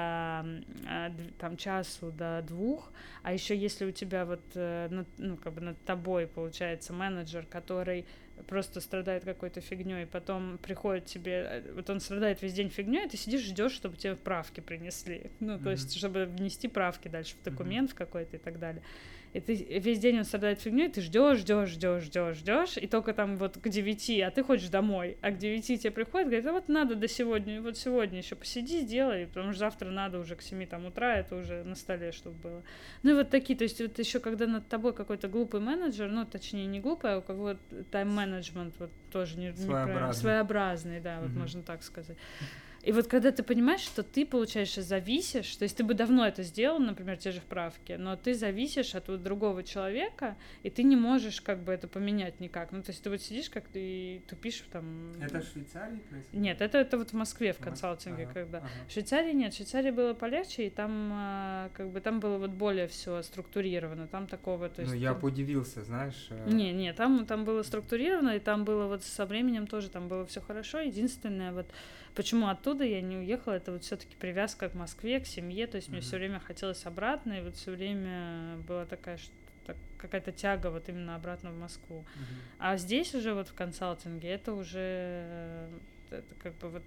а, 0.89 1.13
там, 1.39 1.57
часу 1.59 2.11
до 2.11 2.43
двух, 2.47 2.91
а 3.23 3.33
еще 3.33 3.57
если 3.57 3.85
у 3.85 3.93
тебя 3.93 4.25
вот, 4.25 4.41
э, 4.55 4.89
ну, 5.19 5.37
как 5.37 5.53
бы 5.53 5.61
над 5.61 5.85
тобой, 5.85 6.27
получается, 6.27 6.95
менеджер, 6.95 7.45
который 7.45 8.07
просто 8.47 8.81
страдает 8.81 9.25
какой-то 9.25 9.61
фигней, 9.61 10.07
потом 10.07 10.59
приходит 10.59 11.07
тебе, 11.07 11.33
э, 11.33 11.73
вот 11.75 11.89
он 11.91 12.01
страдает 12.01 12.43
весь 12.43 12.53
день 12.53 12.71
фигней, 12.71 13.09
ты 13.09 13.17
сидишь, 13.17 13.43
ждешь, 13.43 13.73
чтобы 13.73 13.97
тебе 13.97 14.17
правки 14.17 14.61
принесли. 14.61 15.31
Ну, 15.41 15.59
то 15.59 15.65
mm-hmm. 15.65 15.71
есть, 15.71 15.97
чтобы 15.97 16.27
внести 16.27 16.69
правки 16.69 17.09
дальше 17.09 17.35
в 17.41 17.45
документ 17.45 17.91
mm-hmm. 17.91 17.95
в 17.95 17.97
какой-то 17.97 18.37
и 18.37 18.41
так 18.41 18.59
далее 18.59 18.83
и 19.37 19.41
ты 19.41 19.55
весь 19.55 19.99
день 19.99 20.19
он 20.19 20.25
страдает 20.25 20.61
фигней, 20.61 20.89
ты 20.89 21.03
ждешь, 21.03 21.39
ждешь, 21.39 21.69
ждешь, 21.69 22.05
ждешь, 22.05 22.37
ждешь, 22.37 22.77
и 22.79 22.87
только 22.87 23.13
там 23.13 23.37
вот 23.37 23.59
к 23.59 23.69
девяти, 23.69 24.21
а 24.23 24.31
ты 24.31 24.43
хочешь 24.43 24.69
домой, 24.71 25.19
а 25.21 25.31
к 25.31 25.37
девяти 25.37 25.79
тебе 25.79 25.91
приходит, 25.91 26.29
говорит, 26.29 26.47
а 26.47 26.53
вот 26.53 26.69
надо 26.69 26.95
до 26.95 27.07
сегодня, 27.07 27.61
вот 27.61 27.77
сегодня 27.77 28.19
еще 28.19 28.35
посиди, 28.35 28.81
сделай, 28.81 29.27
потому 29.27 29.53
что 29.53 29.61
завтра 29.61 29.91
надо 29.91 30.19
уже 30.19 30.37
к 30.37 30.43
семи 30.43 30.65
там 30.65 30.87
утра, 30.87 31.17
это 31.17 31.37
уже 31.37 31.65
на 31.65 31.75
столе, 31.75 32.13
чтобы 32.13 32.37
было. 32.37 32.63
Ну 33.03 33.11
и 33.11 33.15
вот 33.15 33.29
такие, 33.29 33.59
то 33.59 33.65
есть 33.65 33.81
вот 33.81 33.99
еще 33.99 34.21
когда 34.21 34.47
над 34.47 34.69
тобой 34.69 34.95
какой-то 34.95 35.29
глупый 35.29 35.61
менеджер, 35.61 36.09
ну 36.09 36.25
точнее 36.25 36.67
не 36.67 36.81
глупый, 36.81 37.17
а 37.17 37.21
как 37.21 37.37
вот 37.37 37.59
тайм-менеджмент 37.91 38.75
вот 38.79 38.91
тоже 39.13 39.39
не, 39.39 39.53
своеобразный. 39.53 40.09
не 40.09 40.13
своеобразный, 40.15 41.01
да, 41.01 41.21
вот 41.21 41.31
mm-hmm. 41.31 41.39
можно 41.39 41.63
так 41.63 41.83
сказать. 41.83 42.17
И 42.87 42.93
вот 42.93 43.09
когда 43.09 43.33
ты 43.33 43.43
понимаешь, 43.43 43.81
что 43.81 44.05
ты, 44.05 44.25
получается, 44.25 44.81
зависишь, 44.81 45.57
то 45.57 45.65
есть 45.65 45.77
ты 45.77 45.83
бы 45.83 45.95
давно 45.95 46.25
это 46.25 46.45
сделал, 46.45 46.79
например, 46.79 47.17
те 47.17 47.33
же 47.33 47.41
вправки, 47.41 47.95
но 47.99 48.15
ты 48.15 48.33
зависишь 48.33 48.95
от 48.95 49.09
вот 49.09 49.25
другого 49.25 49.65
человека, 49.65 50.37
и 50.63 50.71
ты 50.71 50.85
не 50.85 50.95
можешь 50.95 51.41
как 51.41 51.65
бы 51.65 51.73
это 51.73 51.89
поменять 51.89 52.39
никак. 52.39 52.71
Ну, 52.71 52.85
то 52.85 52.93
есть 52.93 53.03
ты 53.03 53.11
вот 53.11 53.21
сидишь 53.21 53.51
как 53.51 53.67
ты 53.67 53.81
и 53.81 54.23
тупишь 54.29 54.63
там... 54.71 55.13
Это 55.21 55.41
в 55.41 55.49
Швейцарии 55.49 55.97
происходит? 55.97 56.41
Нет, 56.41 56.61
это, 56.61 56.79
это 56.79 56.97
вот 56.99 57.11
в 57.11 57.15
Москве 57.15 57.53
в 57.53 57.59
консалтинге, 57.59 58.23
ага, 58.23 58.33
когда... 58.33 58.59
Ага. 58.59 58.69
В 58.87 58.93
Швейцарии 58.93 59.33
нет, 59.33 59.53
в 59.53 59.57
Швейцарии 59.57 59.91
было 59.91 60.15
полегче, 60.15 60.69
и 60.69 60.71
там 60.71 61.11
а, 61.13 61.71
как 61.75 61.91
бы 61.91 62.01
там 62.01 62.21
было 62.21 62.39
вот 62.39 62.51
более 62.51 62.87
все 62.87 63.21
структурировано, 63.23 64.07
там 64.07 64.29
такого, 64.29 64.69
то 64.69 64.83
есть... 64.83 64.95
Ну, 64.95 65.01
я 65.01 65.13
ты... 65.13 65.27
удивился, 65.27 65.83
знаешь... 65.83 66.29
Э, 66.31 66.49
не, 66.49 66.73
не, 66.73 66.93
там, 66.93 67.27
там 67.27 67.45
было 67.45 67.65
структурировано, 67.65 68.37
и 68.37 68.39
там 68.39 68.65
было 68.65 68.87
вот 68.87 69.03
со 69.03 69.27
временем 69.27 69.67
тоже, 69.67 69.91
там 69.91 70.07
было 70.07 70.25
все 70.25 70.41
хорошо, 70.41 70.79
единственное 70.79 71.53
вот 71.53 71.67
Почему 72.17 72.49
оттуда 72.49 72.83
я 72.83 73.03
не 73.03 73.19
уехала, 73.19 73.53
это 73.53 73.73
вот 73.73 73.85
все-таки 73.85 74.17
привязка 74.17 74.71
к 74.71 74.75
Москве, 74.75 75.21
к 75.21 75.27
семье, 75.27 75.67
то 75.67 75.77
есть 75.77 75.89
mm-hmm. 75.89 75.93
мне 75.93 76.01
все 76.01 76.17
время 76.17 76.41
хотелось 76.41 76.87
обратно, 76.87 77.35
и 77.35 77.43
вот 77.43 77.57
все 77.57 77.71
время 77.73 78.57
была 78.67 78.87
такая 78.87 79.19
какая-то 79.99 80.33
тяга 80.33 80.71
вот 80.71 80.89
именно 80.89 81.15
обратно 81.15 81.51
в 81.51 81.59
Москву. 81.59 81.99
Mm-hmm. 81.99 82.57
А 82.59 82.77
здесь 82.79 83.15
уже 83.15 83.35
вот 83.35 83.49
в 83.49 83.55
консалтинге 83.55 84.31
это 84.31 84.55
уже 84.55 85.69
это 86.11 86.35
как 86.37 86.55
бы 86.59 86.69
вот 86.69 86.85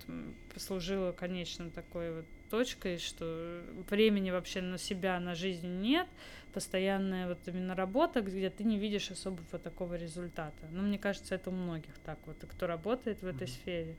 послужило 0.54 1.12
конечным 1.12 1.70
такой 1.72 2.12
вот 2.16 2.26
точкой, 2.50 2.98
что 2.98 3.62
времени 3.90 4.32
вообще 4.32 4.62
на 4.62 4.78
себя, 4.78 5.20
на 5.20 5.36
жизнь 5.36 5.68
нет, 5.68 6.08
постоянная 6.54 7.28
вот 7.28 7.40
именно 7.46 7.76
работа, 7.76 8.22
где 8.22 8.50
ты 8.50 8.64
не 8.64 8.80
видишь 8.80 9.12
особого 9.12 9.60
такого 9.60 9.96
результата. 9.96 10.68
Ну, 10.72 10.82
мне 10.82 10.98
кажется, 10.98 11.36
это 11.36 11.50
у 11.52 11.54
многих 11.54 11.98
так 12.00 12.18
вот, 12.26 12.38
кто 12.50 12.66
работает 12.66 13.22
в 13.22 13.28
этой 13.28 13.48
mm-hmm. 13.48 13.62
сфере. 13.62 13.98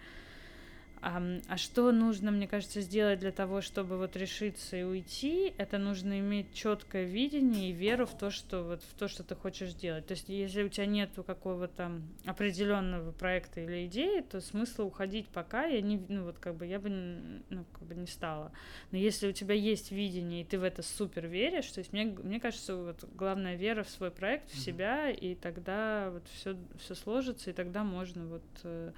А, 1.02 1.22
а 1.48 1.56
что 1.56 1.92
нужно, 1.92 2.30
мне 2.30 2.46
кажется, 2.46 2.82
сделать 2.82 3.20
для 3.20 3.32
того, 3.32 3.62
чтобы 3.62 3.96
вот 3.96 4.16
решиться 4.16 4.76
и 4.76 4.82
уйти? 4.82 5.54
Это 5.56 5.78
нужно 5.78 6.18
иметь 6.20 6.52
четкое 6.52 7.04
видение 7.04 7.70
и 7.70 7.72
веру 7.72 8.04
в 8.04 8.16
то, 8.16 8.30
что 8.30 8.62
вот 8.62 8.82
в 8.82 8.94
то, 8.98 9.08
что 9.08 9.22
ты 9.22 9.34
хочешь 9.34 9.72
делать. 9.72 10.06
То 10.06 10.12
есть, 10.12 10.28
если 10.28 10.62
у 10.62 10.68
тебя 10.68 10.84
нету 10.84 11.24
какого-то 11.24 11.92
определенного 12.26 13.12
проекта 13.12 13.60
или 13.60 13.86
идеи, 13.86 14.20
то 14.20 14.42
смысла 14.42 14.84
уходить 14.84 15.26
пока 15.28 15.64
я 15.64 15.80
не, 15.80 16.04
ну 16.08 16.24
вот 16.24 16.38
как 16.38 16.56
бы 16.56 16.66
я 16.66 16.78
бы, 16.78 16.90
ну 16.90 17.64
как 17.72 17.82
бы 17.84 17.94
не 17.94 18.06
стала. 18.06 18.52
Но 18.90 18.98
если 18.98 19.26
у 19.26 19.32
тебя 19.32 19.54
есть 19.54 19.92
видение 19.92 20.42
и 20.42 20.44
ты 20.44 20.58
в 20.58 20.62
это 20.62 20.82
супер 20.82 21.26
веришь, 21.26 21.70
то 21.70 21.78
есть 21.78 21.94
мне 21.94 22.04
мне 22.04 22.40
кажется, 22.40 22.76
вот 22.76 23.04
главная 23.14 23.56
вера 23.56 23.84
в 23.84 23.88
свой 23.88 24.10
проект, 24.10 24.50
в 24.50 24.54
mm-hmm. 24.54 24.60
себя, 24.60 25.10
и 25.10 25.34
тогда 25.34 26.10
вот 26.10 26.28
все 26.28 26.56
все 26.78 26.94
сложится, 26.94 27.48
и 27.48 27.52
тогда 27.54 27.84
можно 27.84 28.26
вот 28.26 28.42
mm-hmm. 28.62 28.92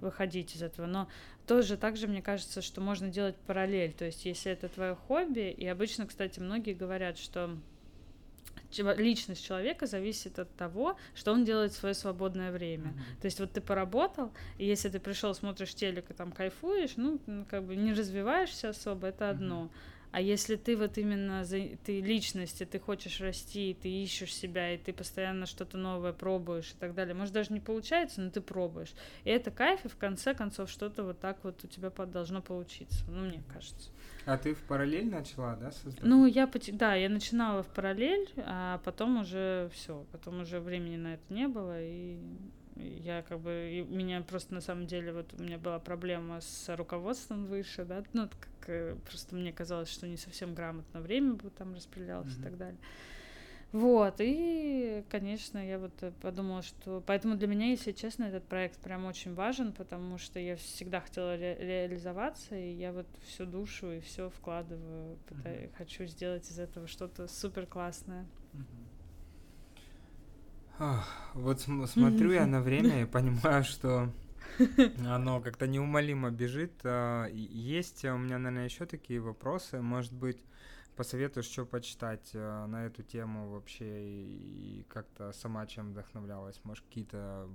выходить 0.00 0.56
из 0.56 0.62
этого. 0.62 0.86
Но 0.86 1.08
тоже 1.46 1.76
также 1.76 2.06
мне 2.06 2.22
кажется, 2.22 2.62
что 2.62 2.80
можно 2.80 3.08
делать 3.08 3.36
параллель. 3.46 3.92
То 3.92 4.04
есть, 4.04 4.24
если 4.24 4.52
это 4.52 4.68
твое 4.68 4.94
хобби, 4.94 5.50
и 5.50 5.66
обычно, 5.66 6.06
кстати, 6.06 6.40
многие 6.40 6.74
говорят, 6.74 7.18
что 7.18 7.56
личность 8.78 9.44
человека 9.44 9.86
зависит 9.86 10.38
от 10.38 10.54
того, 10.56 10.96
что 11.14 11.32
он 11.32 11.44
делает 11.44 11.72
в 11.72 11.76
свое 11.76 11.94
свободное 11.94 12.52
время. 12.52 12.88
Mm-hmm. 12.90 13.20
То 13.20 13.24
есть 13.26 13.40
вот 13.40 13.52
ты 13.52 13.60
поработал, 13.60 14.32
и 14.56 14.66
если 14.66 14.88
ты 14.88 14.98
пришел, 14.98 15.34
смотришь 15.34 15.74
телек 15.74 16.10
и 16.10 16.14
там 16.14 16.32
кайфуешь, 16.32 16.96
ну, 16.96 17.20
как 17.50 17.64
бы 17.64 17.76
не 17.76 17.92
развиваешься 17.92 18.70
особо, 18.70 19.08
это 19.08 19.30
одно. 19.30 19.64
Mm-hmm. 19.64 20.01
А 20.12 20.20
если 20.20 20.56
ты 20.56 20.76
вот 20.76 20.98
именно 20.98 21.42
за, 21.42 21.58
ты 21.84 22.02
личность, 22.02 22.60
и 22.60 22.66
ты 22.66 22.78
хочешь 22.78 23.20
расти, 23.20 23.70
и 23.70 23.74
ты 23.74 23.88
ищешь 23.88 24.34
себя, 24.34 24.74
и 24.74 24.78
ты 24.78 24.92
постоянно 24.92 25.46
что-то 25.46 25.78
новое 25.78 26.12
пробуешь 26.12 26.72
и 26.72 26.74
так 26.78 26.94
далее, 26.94 27.14
может 27.14 27.32
даже 27.32 27.52
не 27.52 27.60
получается, 27.60 28.20
но 28.20 28.30
ты 28.30 28.42
пробуешь. 28.42 28.92
И 29.24 29.30
это 29.30 29.50
кайф, 29.50 29.86
и 29.86 29.88
в 29.88 29.96
конце 29.96 30.34
концов 30.34 30.70
что-то 30.70 31.02
вот 31.02 31.18
так 31.18 31.38
вот 31.42 31.64
у 31.64 31.66
тебя 31.66 31.88
должно 31.90 32.42
получиться, 32.42 33.04
ну 33.08 33.24
мне 33.24 33.42
кажется. 33.52 33.90
А 34.26 34.36
ты 34.36 34.54
в 34.54 34.62
параллель 34.64 35.08
начала, 35.08 35.56
да, 35.56 35.72
создавать? 35.72 36.02
Ну, 36.02 36.26
я, 36.26 36.48
да, 36.72 36.94
я 36.94 37.08
начинала 37.08 37.62
в 37.62 37.68
параллель, 37.68 38.28
а 38.36 38.82
потом 38.84 39.20
уже 39.20 39.70
все, 39.72 40.04
потом 40.12 40.42
уже 40.42 40.60
времени 40.60 40.96
на 40.96 41.14
это 41.14 41.32
не 41.32 41.48
было, 41.48 41.82
и 41.82 42.18
я 43.04 43.22
как 43.22 43.40
бы, 43.40 43.86
у 43.88 43.94
меня 43.94 44.22
просто 44.22 44.54
на 44.54 44.60
самом 44.60 44.86
деле 44.86 45.12
вот 45.12 45.32
у 45.38 45.42
меня 45.42 45.58
была 45.58 45.78
проблема 45.78 46.40
с 46.40 46.74
руководством 46.76 47.46
выше, 47.46 47.84
да, 47.84 48.02
ну, 48.12 48.28
как 48.28 48.68
э, 48.68 48.96
просто 49.06 49.34
мне 49.34 49.52
казалось, 49.52 49.88
что 49.88 50.06
не 50.06 50.16
совсем 50.16 50.54
грамотно 50.54 51.00
время 51.00 51.34
бы 51.34 51.50
там 51.50 51.74
распределялось 51.74 52.32
mm-hmm. 52.32 52.40
и 52.40 52.42
так 52.42 52.56
далее. 52.56 52.78
Вот, 53.72 54.16
и, 54.18 55.02
конечно, 55.08 55.56
я 55.56 55.78
вот 55.78 55.94
э, 56.02 56.12
подумала, 56.20 56.60
что... 56.60 57.02
Поэтому 57.06 57.36
для 57.36 57.48
меня, 57.48 57.70
если 57.70 57.92
честно, 57.92 58.24
этот 58.24 58.44
проект 58.44 58.78
прям 58.78 59.06
очень 59.06 59.34
важен, 59.34 59.72
потому 59.72 60.18
что 60.18 60.38
я 60.38 60.56
всегда 60.56 61.00
хотела 61.00 61.36
ре- 61.36 61.56
реализоваться, 61.58 62.54
и 62.54 62.72
я 62.72 62.92
вот 62.92 63.06
всю 63.26 63.46
душу 63.46 63.90
и 63.90 64.00
все 64.00 64.28
вкладываю, 64.28 65.16
пытаюсь, 65.26 65.70
mm-hmm. 65.70 65.76
хочу 65.78 66.04
сделать 66.04 66.50
из 66.50 66.58
этого 66.58 66.86
что-то 66.86 67.26
супер 67.28 67.66
классное. 67.66 68.26
Mm-hmm. 68.52 68.91
Вот 71.34 71.60
смотрю 71.60 72.32
я 72.32 72.46
на 72.46 72.60
время 72.60 73.02
и 73.02 73.06
понимаю, 73.06 73.64
что 73.64 74.12
оно 75.06 75.40
как-то 75.40 75.66
неумолимо 75.66 76.30
бежит. 76.30 76.72
А, 76.84 77.26
есть 77.28 78.04
у 78.04 78.16
меня, 78.18 78.38
наверное, 78.38 78.64
еще 78.64 78.86
такие 78.86 79.20
вопросы. 79.20 79.80
Может 79.80 80.12
быть, 80.12 80.44
посоветуешь, 80.96 81.46
что 81.46 81.64
почитать 81.64 82.30
а, 82.34 82.66
на 82.66 82.86
эту 82.86 83.02
тему 83.02 83.48
вообще 83.50 83.86
и 83.86 84.86
как-то 84.88 85.32
сама 85.32 85.66
чем 85.66 85.90
вдохновлялась? 85.90 86.60
Может, 86.64 86.84
какие-то 86.84 87.48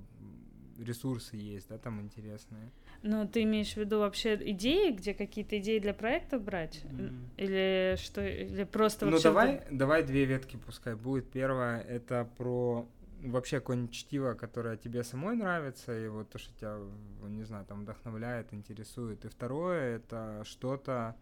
ресурсы 0.79 1.35
есть, 1.35 1.69
да, 1.69 1.77
там 1.77 2.01
интересные? 2.01 2.71
Ну, 3.01 3.27
ты 3.27 3.43
имеешь 3.43 3.73
в 3.73 3.77
виду 3.77 3.99
вообще 3.99 4.35
идеи, 4.51 4.91
где 4.91 5.13
какие-то 5.13 5.57
идеи 5.59 5.79
для 5.79 5.93
проектов 5.93 6.43
брать? 6.43 6.83
Mm. 6.83 7.29
Или 7.37 7.95
что, 7.97 8.25
или 8.25 8.63
просто... 8.63 9.05
Ну, 9.05 9.19
давай, 9.19 9.63
давай 9.71 10.03
две 10.03 10.25
ветки 10.25 10.57
пускай 10.57 10.95
будет. 10.95 11.29
Первая— 11.31 11.81
это 11.89 12.29
про 12.37 12.87
вообще 13.21 13.59
какое-нибудь 13.59 13.93
чтиво, 13.93 14.33
которое 14.33 14.77
тебе 14.77 15.03
самой 15.03 15.35
нравится, 15.35 15.97
и 15.97 16.07
вот 16.07 16.29
то, 16.29 16.37
что 16.37 16.53
тебя, 16.53 16.77
не 17.27 17.43
знаю, 17.43 17.65
там 17.65 17.81
вдохновляет, 17.81 18.53
интересует. 18.53 19.25
И 19.25 19.29
второе, 19.29 19.97
это 19.97 20.43
что-то, 20.45 21.15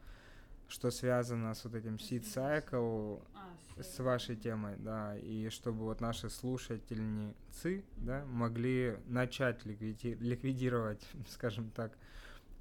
что 0.68 0.92
связано 0.92 1.54
с 1.54 1.64
вот 1.64 1.76
этим 1.76 1.96
seed 1.96 2.24
cycle, 2.24 3.22
а, 3.34 3.84
с 3.84 4.00
вашей 4.00 4.36
темой, 4.36 4.76
да, 4.78 5.18
и 5.18 5.50
чтобы 5.50 5.84
вот 5.84 6.02
наши 6.02 6.30
слушательницы, 6.30 7.84
да, 7.98 8.26
могли 8.26 8.98
начать 9.08 9.66
ликвиди- 9.66 10.18
ликвидировать, 10.20 11.06
скажем 11.30 11.70
так, 11.72 11.98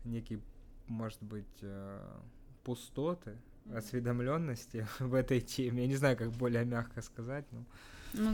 некие, 0.04 0.40
может 0.86 1.22
быть, 1.22 1.46
э, 1.62 2.18
пустоты, 2.62 3.36
осведомленности 3.74 4.86
в 4.98 5.14
этой 5.14 5.40
теме. 5.40 5.82
Я 5.82 5.88
не 5.88 5.96
знаю, 5.96 6.16
как 6.16 6.30
более 6.30 6.64
мягко 6.64 7.00
сказать, 7.00 7.46
но... 7.50 7.60
Ну 7.60 7.66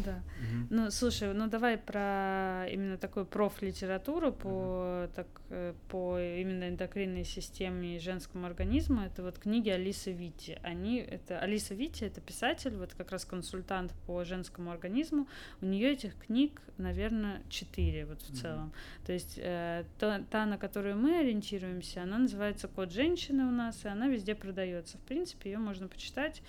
да. 0.04 0.22
Угу. 0.38 0.66
Ну 0.70 0.90
слушай, 0.90 1.32
ну 1.32 1.48
давай 1.48 1.78
про 1.78 2.66
именно 2.70 2.96
такую 2.98 3.24
профлитературу 3.26 4.32
по 4.32 5.04
угу. 5.04 5.12
так 5.14 5.26
э, 5.48 5.74
по 5.88 6.18
именно 6.18 6.68
эндокринной 6.68 7.24
системе 7.24 7.96
и 7.96 7.98
женскому 7.98 8.46
организму. 8.46 9.02
Это 9.02 9.22
вот 9.22 9.38
книги 9.38 9.70
Алисы 9.70 10.12
Вити. 10.12 10.58
Они 10.62 10.98
это 10.98 11.38
Алиса 11.38 11.74
Вити 11.74 12.04
это 12.04 12.20
писатель, 12.20 12.76
вот 12.76 12.94
как 12.94 13.10
раз 13.10 13.24
консультант 13.24 13.92
по 14.06 14.24
женскому 14.24 14.70
организму. 14.70 15.26
У 15.60 15.66
нее 15.66 15.92
этих 15.92 16.14
книг, 16.26 16.60
наверное, 16.76 17.42
четыре 17.48 18.04
вот 18.04 18.20
в 18.22 18.30
угу. 18.30 18.36
целом. 18.36 18.72
То 19.06 19.12
есть 19.12 19.38
э, 19.38 19.84
та, 19.98 20.20
та, 20.30 20.46
на 20.46 20.58
которую 20.58 20.96
мы 20.96 21.20
ориентируемся, 21.20 22.02
она 22.02 22.18
называется 22.18 22.68
"Код 22.68 22.92
женщины" 22.92 23.44
у 23.44 23.50
нас, 23.50 23.84
и 23.84 23.88
она 23.88 24.08
везде 24.08 24.34
продается. 24.34 24.98
В 24.98 25.02
принципе, 25.02 25.52
ее 25.52 25.58
можно 25.58 25.88
почитать. 25.88 26.42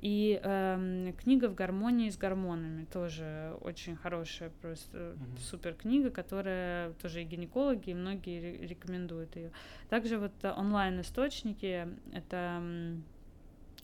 И 0.00 0.40
э, 0.42 1.12
книга 1.18 1.48
в 1.48 1.54
гармонии 1.54 2.08
с 2.08 2.16
гормонами 2.16 2.84
тоже 2.84 3.56
очень 3.62 3.96
хорошая, 3.96 4.50
просто 4.62 4.96
mm-hmm. 4.96 5.40
супер 5.40 5.74
книга, 5.74 6.10
которая 6.10 6.92
тоже 7.02 7.22
и 7.22 7.24
гинекологи, 7.24 7.90
и 7.90 7.94
многие 7.94 8.58
рекомендуют 8.64 9.34
ее. 9.34 9.50
Также 9.88 10.18
вот 10.18 10.32
онлайн 10.44 11.00
источники 11.00 11.88
это 12.12 12.62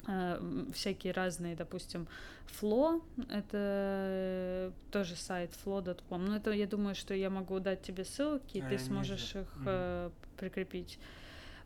э, 0.07 0.65
всякие 0.73 1.13
разные, 1.13 1.57
допустим, 1.57 2.07
Фло, 2.47 3.01
это 3.29 4.73
тоже 4.93 5.17
сайт 5.17 5.51
flow.com. 5.65 6.25
Ну, 6.25 6.37
это 6.37 6.53
я 6.53 6.67
думаю, 6.69 6.95
что 6.95 7.15
я 7.15 7.31
могу 7.31 7.59
дать 7.59 7.83
тебе 7.83 8.05
ссылки, 8.05 8.59
и 8.59 8.61
а, 8.61 8.69
ты 8.69 8.79
сможешь 8.79 9.35
их 9.35 9.53
mm-hmm. 9.57 9.65
э, 9.67 10.11
прикрепить. 10.37 11.01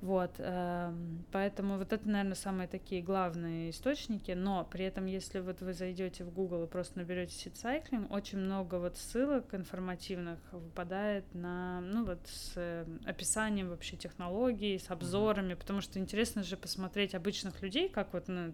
Вот, 0.01 0.37
э, 0.39 0.93
поэтому 1.33 1.77
вот 1.77 1.93
это, 1.93 2.09
наверное, 2.09 2.37
самые 2.37 2.69
такие 2.69 3.03
главные 3.03 3.71
источники, 3.71 4.31
но 4.31 4.65
при 4.65 4.85
этом, 4.85 5.07
если 5.07 5.41
вот 5.41 5.61
вы 5.61 5.73
зайдете 5.73 6.23
в 6.23 6.33
Google 6.33 6.65
и 6.65 6.67
просто 6.69 6.99
наберете 6.99 7.35
сит-сайклинг, 7.35 8.09
очень 8.13 8.39
много 8.39 8.77
вот 8.77 8.97
ссылок 8.97 9.53
информативных 9.55 10.39
выпадает 10.53 11.25
на, 11.35 11.81
ну 11.81 12.05
вот, 12.05 12.21
с 12.27 12.53
э, 12.55 12.87
описанием 13.07 13.71
вообще 13.71 13.97
технологий, 13.97 14.79
с 14.79 14.89
обзорами, 14.89 15.55
mm-hmm. 15.55 15.57
потому 15.57 15.81
что 15.81 15.99
интересно 15.99 16.45
же 16.45 16.57
посмотреть 16.57 17.17
обычных 17.17 17.61
людей, 17.61 17.89
как 17.89 18.13
вот 18.13 18.29
на, 18.29 18.53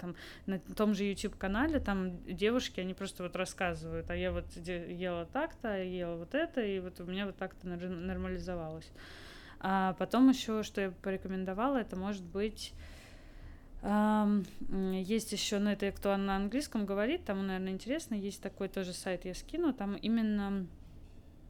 там, 0.00 0.16
на 0.46 0.58
том 0.58 0.94
же 0.94 1.04
YouTube-канале, 1.04 1.78
там 1.78 2.20
девушки, 2.24 2.80
они 2.80 2.94
просто 2.94 3.22
вот 3.22 3.36
рассказывают, 3.36 4.10
а 4.10 4.16
я 4.16 4.32
вот 4.32 4.46
ела 4.56 5.24
так-то, 5.26 5.68
я 5.68 5.84
ела 5.84 6.16
вот 6.16 6.34
это, 6.34 6.60
и 6.60 6.80
вот 6.80 6.98
у 6.98 7.04
меня 7.04 7.26
вот 7.26 7.36
так-то 7.36 7.68
нормализовалось. 7.68 8.90
А 9.60 9.94
потом 9.94 10.28
еще, 10.30 10.62
что 10.62 10.80
я 10.80 10.90
порекомендовала, 10.90 11.76
это 11.76 11.96
может 11.96 12.24
быть 12.24 12.72
есть 13.82 15.32
еще, 15.32 15.58
ну 15.58 15.70
это 15.70 15.90
кто 15.90 16.14
на 16.16 16.36
английском 16.36 16.84
говорит, 16.84 17.24
там, 17.24 17.46
наверное, 17.46 17.72
интересно, 17.72 18.14
есть 18.14 18.42
такой 18.42 18.68
тоже 18.68 18.92
сайт, 18.92 19.24
я 19.24 19.34
скину, 19.34 19.72
там 19.72 19.94
именно 19.94 20.66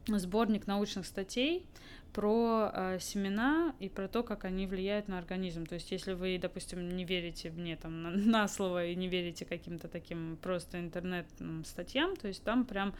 сборник 0.07 0.65
научных 0.65 1.05
статей 1.05 1.65
про 2.13 2.71
э, 2.73 2.99
семена 2.99 3.73
и 3.79 3.89
про 3.89 4.07
то, 4.07 4.23
как 4.23 4.45
они 4.45 4.65
влияют 4.65 5.07
на 5.07 5.17
организм. 5.17 5.65
То 5.65 5.75
есть, 5.75 5.91
если 5.91 6.13
вы, 6.13 6.37
допустим, 6.41 6.89
не 6.89 7.05
верите 7.05 7.51
мне 7.51 7.75
там 7.75 8.01
на, 8.03 8.09
на 8.11 8.47
слово 8.47 8.87
и 8.87 8.95
не 8.95 9.07
верите 9.07 9.45
каким-то 9.45 9.87
таким 9.87 10.37
просто 10.41 10.79
интернет-статьям, 10.79 12.15
то 12.15 12.27
есть 12.27 12.43
там 12.43 12.65
прям 12.65 12.93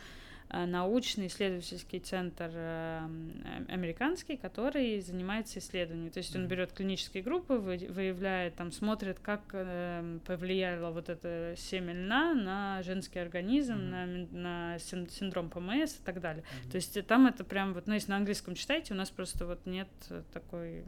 научный 0.51 1.27
исследовательский 1.27 1.99
центр 1.99 2.49
э, 2.53 3.07
американский, 3.69 4.37
который 4.37 4.99
занимается 5.01 5.59
исследованием. 5.59 6.11
То 6.11 6.19
есть 6.19 6.35
он 6.35 6.47
берет 6.47 6.73
клинические 6.73 7.23
группы, 7.23 7.55
выявляет, 7.55 8.55
там, 8.55 8.71
смотрит, 8.71 9.19
как 9.19 9.41
э, 9.53 10.19
повлияло 10.25 10.91
вот 10.91 11.09
это 11.09 11.55
семя 11.57 11.93
льна 11.93 12.33
на 12.33 12.83
женский 12.83 13.19
организм, 13.19 13.73
mm-hmm. 13.73 14.33
на, 14.33 14.73
на 14.73 14.79
синдром 14.79 15.49
ПМС 15.49 15.95
и 15.95 16.03
так 16.03 16.19
далее. 16.19 16.43
Mm-hmm. 16.43 16.71
То 16.71 16.75
есть 16.75 17.07
там 17.07 17.27
это 17.27 17.43
прям 17.43 17.73
вот, 17.73 17.87
ну, 17.87 17.93
если 17.93 18.11
на 18.11 18.17
английском 18.17 18.55
читаете, 18.55 18.93
у 18.93 18.97
нас 18.97 19.09
просто 19.09 19.45
вот 19.45 19.65
нет 19.65 19.89
такой 20.33 20.83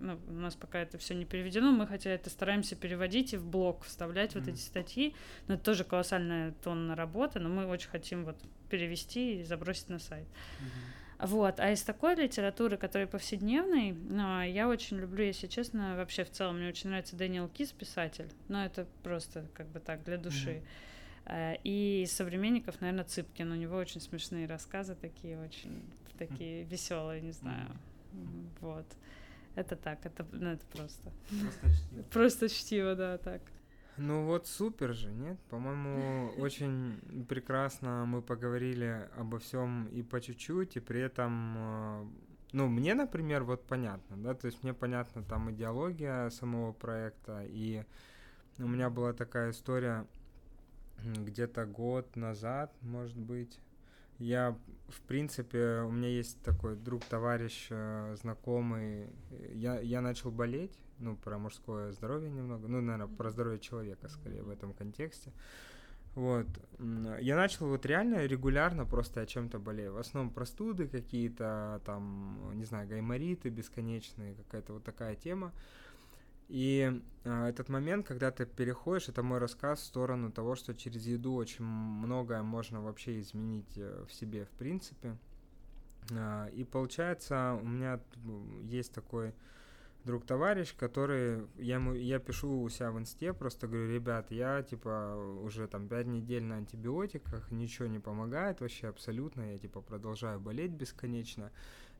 ну, 0.00 0.18
у 0.28 0.32
нас 0.32 0.54
пока 0.54 0.80
это 0.80 0.98
все 0.98 1.14
не 1.14 1.24
переведено, 1.24 1.72
мы 1.72 1.86
хотя 1.86 2.10
это 2.10 2.30
стараемся 2.30 2.76
переводить 2.76 3.32
и 3.32 3.36
в 3.36 3.46
блог 3.46 3.84
вставлять 3.84 4.34
mm-hmm. 4.34 4.40
вот 4.40 4.48
эти 4.48 4.60
статьи. 4.60 5.14
Но 5.48 5.54
это 5.54 5.64
тоже 5.64 5.84
колоссальная 5.84 6.52
тонна 6.62 6.94
работы, 6.94 7.40
но 7.40 7.48
мы 7.48 7.66
очень 7.66 7.88
хотим 7.88 8.24
вот 8.24 8.36
перевести 8.70 9.40
и 9.40 9.44
забросить 9.44 9.88
на 9.88 9.98
сайт. 9.98 10.26
Mm-hmm. 10.26 11.26
Вот, 11.26 11.60
а 11.60 11.72
из 11.72 11.82
такой 11.82 12.14
литературы, 12.14 12.76
которая 12.76 13.06
повседневной, 13.06 13.92
ну, 13.92 14.42
я 14.42 14.68
очень 14.68 14.98
люблю, 14.98 15.24
если 15.24 15.46
честно, 15.46 15.96
вообще 15.96 16.24
в 16.24 16.30
целом 16.30 16.58
мне 16.58 16.68
очень 16.68 16.90
нравится 16.90 17.16
Дэниел 17.16 17.48
Кис, 17.48 17.72
писатель, 17.72 18.28
но 18.48 18.62
это 18.64 18.86
просто 19.02 19.46
как 19.54 19.66
бы 19.68 19.80
так, 19.80 20.04
для 20.04 20.18
души. 20.18 20.62
Mm-hmm. 21.24 21.60
И 21.64 22.02
из 22.04 22.12
современников, 22.12 22.80
наверное, 22.80 23.04
Цыпкин. 23.04 23.50
У 23.50 23.56
него 23.56 23.76
очень 23.76 24.00
смешные 24.00 24.46
рассказы, 24.46 24.94
такие 24.94 25.40
очень 25.40 25.82
такие 26.18 26.64
веселые, 26.64 27.20
не 27.20 27.32
знаю. 27.32 27.68
Mm-hmm. 28.12 28.48
Вот. 28.60 28.86
Это 29.56 29.74
так, 29.74 30.04
это, 30.04 30.26
ну, 30.32 30.50
это 30.50 30.64
просто. 30.66 31.10
Просто 31.30 31.70
чтиво. 31.70 32.02
Просто 32.12 32.48
чтиво, 32.48 32.94
да, 32.94 33.18
так. 33.18 33.40
Ну 33.96 34.26
вот 34.26 34.46
супер 34.46 34.92
же, 34.92 35.10
нет? 35.10 35.38
По-моему, 35.48 36.30
очень 36.38 37.00
прекрасно 37.26 38.04
мы 38.04 38.20
поговорили 38.20 39.08
обо 39.16 39.38
всем 39.38 39.86
и 39.86 40.02
по 40.02 40.20
чуть-чуть, 40.20 40.76
и 40.76 40.80
при 40.80 41.00
этом, 41.00 41.54
э, 41.56 42.06
ну, 42.52 42.68
мне, 42.68 42.94
например, 42.94 43.44
вот 43.44 43.66
понятно, 43.66 44.18
да, 44.18 44.34
то 44.34 44.46
есть 44.46 44.62
мне 44.62 44.74
понятна 44.74 45.22
там 45.22 45.50
идеология 45.50 46.28
самого 46.28 46.72
проекта, 46.72 47.42
и 47.46 47.82
у 48.58 48.68
меня 48.68 48.90
была 48.90 49.14
такая 49.14 49.52
история 49.52 50.06
где-то 51.02 51.64
год 51.64 52.14
назад, 52.14 52.74
может 52.82 53.16
быть, 53.16 53.58
я, 54.18 54.56
в 54.88 55.00
принципе, 55.02 55.80
у 55.80 55.90
меня 55.90 56.08
есть 56.08 56.40
такой 56.42 56.76
друг, 56.76 57.04
товарищ, 57.04 57.66
э, 57.70 58.16
знакомый. 58.20 59.10
Я, 59.52 59.80
я 59.80 60.00
начал 60.00 60.30
болеть, 60.30 60.78
ну, 60.98 61.16
про 61.16 61.38
мужское 61.38 61.92
здоровье 61.92 62.30
немного, 62.30 62.68
ну, 62.68 62.80
наверное, 62.80 63.14
про 63.14 63.30
здоровье 63.30 63.60
человека, 63.60 64.08
скорее, 64.08 64.42
в 64.42 64.50
этом 64.50 64.72
контексте. 64.72 65.32
Вот. 66.14 66.46
Я 67.20 67.36
начал 67.36 67.68
вот 67.68 67.84
реально 67.84 68.24
регулярно 68.24 68.86
просто 68.86 69.20
о 69.20 69.26
чем-то 69.26 69.58
болею. 69.58 69.92
В 69.92 69.98
основном 69.98 70.32
простуды 70.32 70.88
какие-то, 70.88 71.82
там, 71.84 72.52
не 72.54 72.64
знаю, 72.64 72.88
гаймориты 72.88 73.50
бесконечные, 73.50 74.34
какая-то 74.34 74.72
вот 74.72 74.82
такая 74.82 75.14
тема. 75.14 75.52
И 76.48 77.00
э, 77.24 77.46
этот 77.48 77.68
момент, 77.68 78.06
когда 78.06 78.30
ты 78.30 78.46
переходишь, 78.46 79.08
это 79.08 79.22
мой 79.22 79.38
рассказ 79.38 79.80
в 79.80 79.84
сторону 79.84 80.30
того, 80.30 80.54
что 80.54 80.74
через 80.74 81.06
еду 81.06 81.34
очень 81.34 81.64
многое 81.64 82.42
можно 82.42 82.80
вообще 82.80 83.20
изменить 83.20 83.76
э, 83.76 84.04
в 84.08 84.12
себе, 84.12 84.44
в 84.44 84.50
принципе. 84.50 85.16
Э, 86.10 86.48
и 86.52 86.64
получается, 86.64 87.58
у 87.60 87.66
меня 87.66 88.00
есть 88.62 88.92
такой 88.92 89.34
друг-товарищ, 90.06 90.74
который, 90.76 91.48
я, 91.56 91.74
ему, 91.74 91.92
я 91.92 92.20
пишу 92.20 92.62
у 92.62 92.68
себя 92.68 92.92
в 92.92 92.98
инсте, 92.98 93.32
просто 93.32 93.66
говорю, 93.66 93.92
ребят, 93.92 94.30
я, 94.30 94.62
типа, 94.62 95.16
уже 95.42 95.66
там 95.66 95.88
пять 95.88 96.06
недель 96.06 96.44
на 96.44 96.56
антибиотиках, 96.56 97.50
ничего 97.50 97.88
не 97.88 97.98
помогает 97.98 98.60
вообще 98.60 98.86
абсолютно, 98.86 99.52
я, 99.52 99.58
типа, 99.58 99.80
продолжаю 99.80 100.38
болеть 100.38 100.70
бесконечно. 100.70 101.50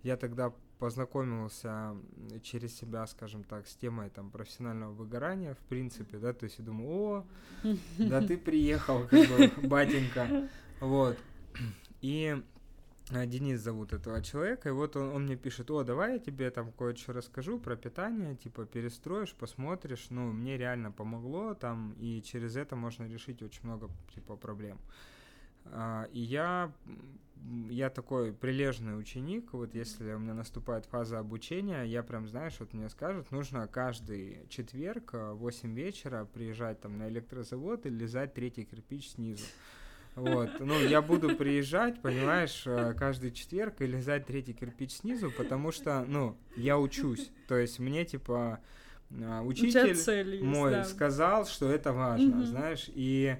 Я 0.03 0.17
тогда 0.17 0.53
познакомился 0.79 1.97
через 2.43 2.77
себя, 2.77 3.07
скажем 3.07 3.45
так, 3.45 3.67
с 3.67 3.77
темой 3.77 4.11
там 4.11 4.31
профессионального 4.31 4.93
выгорания, 4.93 5.55
в 5.55 5.69
принципе, 5.69 6.19
да, 6.19 6.33
то 6.33 6.45
есть 6.45 6.59
я 6.59 6.65
думаю, 6.65 6.91
о, 6.91 7.25
да 7.99 8.21
ты 8.21 8.37
приехал, 8.37 9.07
как 9.09 9.29
бы, 9.29 9.69
батенька, 9.69 10.49
вот. 10.81 11.17
И 12.03 12.43
а, 13.11 13.25
Денис 13.25 13.61
зовут 13.61 13.93
этого 13.93 14.23
человека, 14.23 14.69
и 14.69 14.73
вот 14.73 14.97
он, 14.97 15.15
он 15.15 15.25
мне 15.25 15.37
пишет, 15.37 15.71
о, 15.71 15.83
давай 15.83 16.15
я 16.15 16.19
тебе 16.19 16.51
там 16.51 16.73
кое-что 16.73 17.15
расскажу 17.15 17.59
про 17.59 17.77
питание, 17.77 18.37
типа 18.37 18.67
перестроишь, 18.67 19.33
посмотришь, 19.33 20.09
ну, 20.11 20.33
мне 20.33 20.59
реально 20.59 20.93
помогло 20.93 21.55
там, 21.55 21.95
и 21.99 22.21
через 22.23 22.57
это 22.57 22.77
можно 22.77 23.05
решить 23.05 23.43
очень 23.43 23.63
много, 23.63 23.89
типа, 24.15 24.37
проблем. 24.37 24.79
А, 24.79 25.16
и 26.13 26.21
я 26.21 26.73
я 27.69 27.91
такой 27.91 28.33
прилежный 28.33 28.99
ученик, 28.99 29.53
вот 29.53 29.75
если 29.75 30.13
у 30.13 30.19
меня 30.19 30.35
наступает 30.35 30.87
фаза 30.87 31.19
обучения, 31.19 31.85
я 31.85 32.03
прям, 32.03 32.27
знаешь, 32.27 32.55
вот 32.59 32.73
мне 32.73 32.89
скажут, 32.89 33.31
нужно 33.31 33.67
каждый 33.69 34.47
четверг 34.49 35.13
в 35.13 35.35
8 35.35 35.75
вечера 35.75 36.25
приезжать 36.25 36.81
там 36.81 36.99
на 36.99 37.09
электрозавод 37.09 37.87
и 37.87 37.91
лизать 37.91 38.35
третий 38.35 38.65
кирпич 38.65 39.11
снизу. 39.11 39.45
Вот, 40.17 40.61
ну, 40.61 40.81
я 40.81 41.03
буду 41.03 41.37
приезжать, 41.37 42.01
понимаешь, 42.01 42.63
э, 42.65 42.95
каждый 42.95 43.33
четверг 43.33 43.83
и 43.83 43.87
лизать 43.87 44.25
третий 44.27 44.55
кирпич 44.55 44.93
снизу, 44.93 45.31
потому 45.31 45.73
что, 45.73 46.07
ну, 46.09 46.39
я 46.57 46.79
учусь. 46.79 47.31
То 47.49 47.57
есть 47.57 47.79
мне, 47.79 48.07
типа, 48.07 48.61
учитель 49.11 50.43
мой 50.43 50.71
да. 50.71 50.85
сказал, 50.85 51.45
что 51.45 51.71
это 51.71 51.93
важно, 51.93 52.39
угу. 52.39 52.47
знаешь, 52.47 52.87
и 52.89 53.37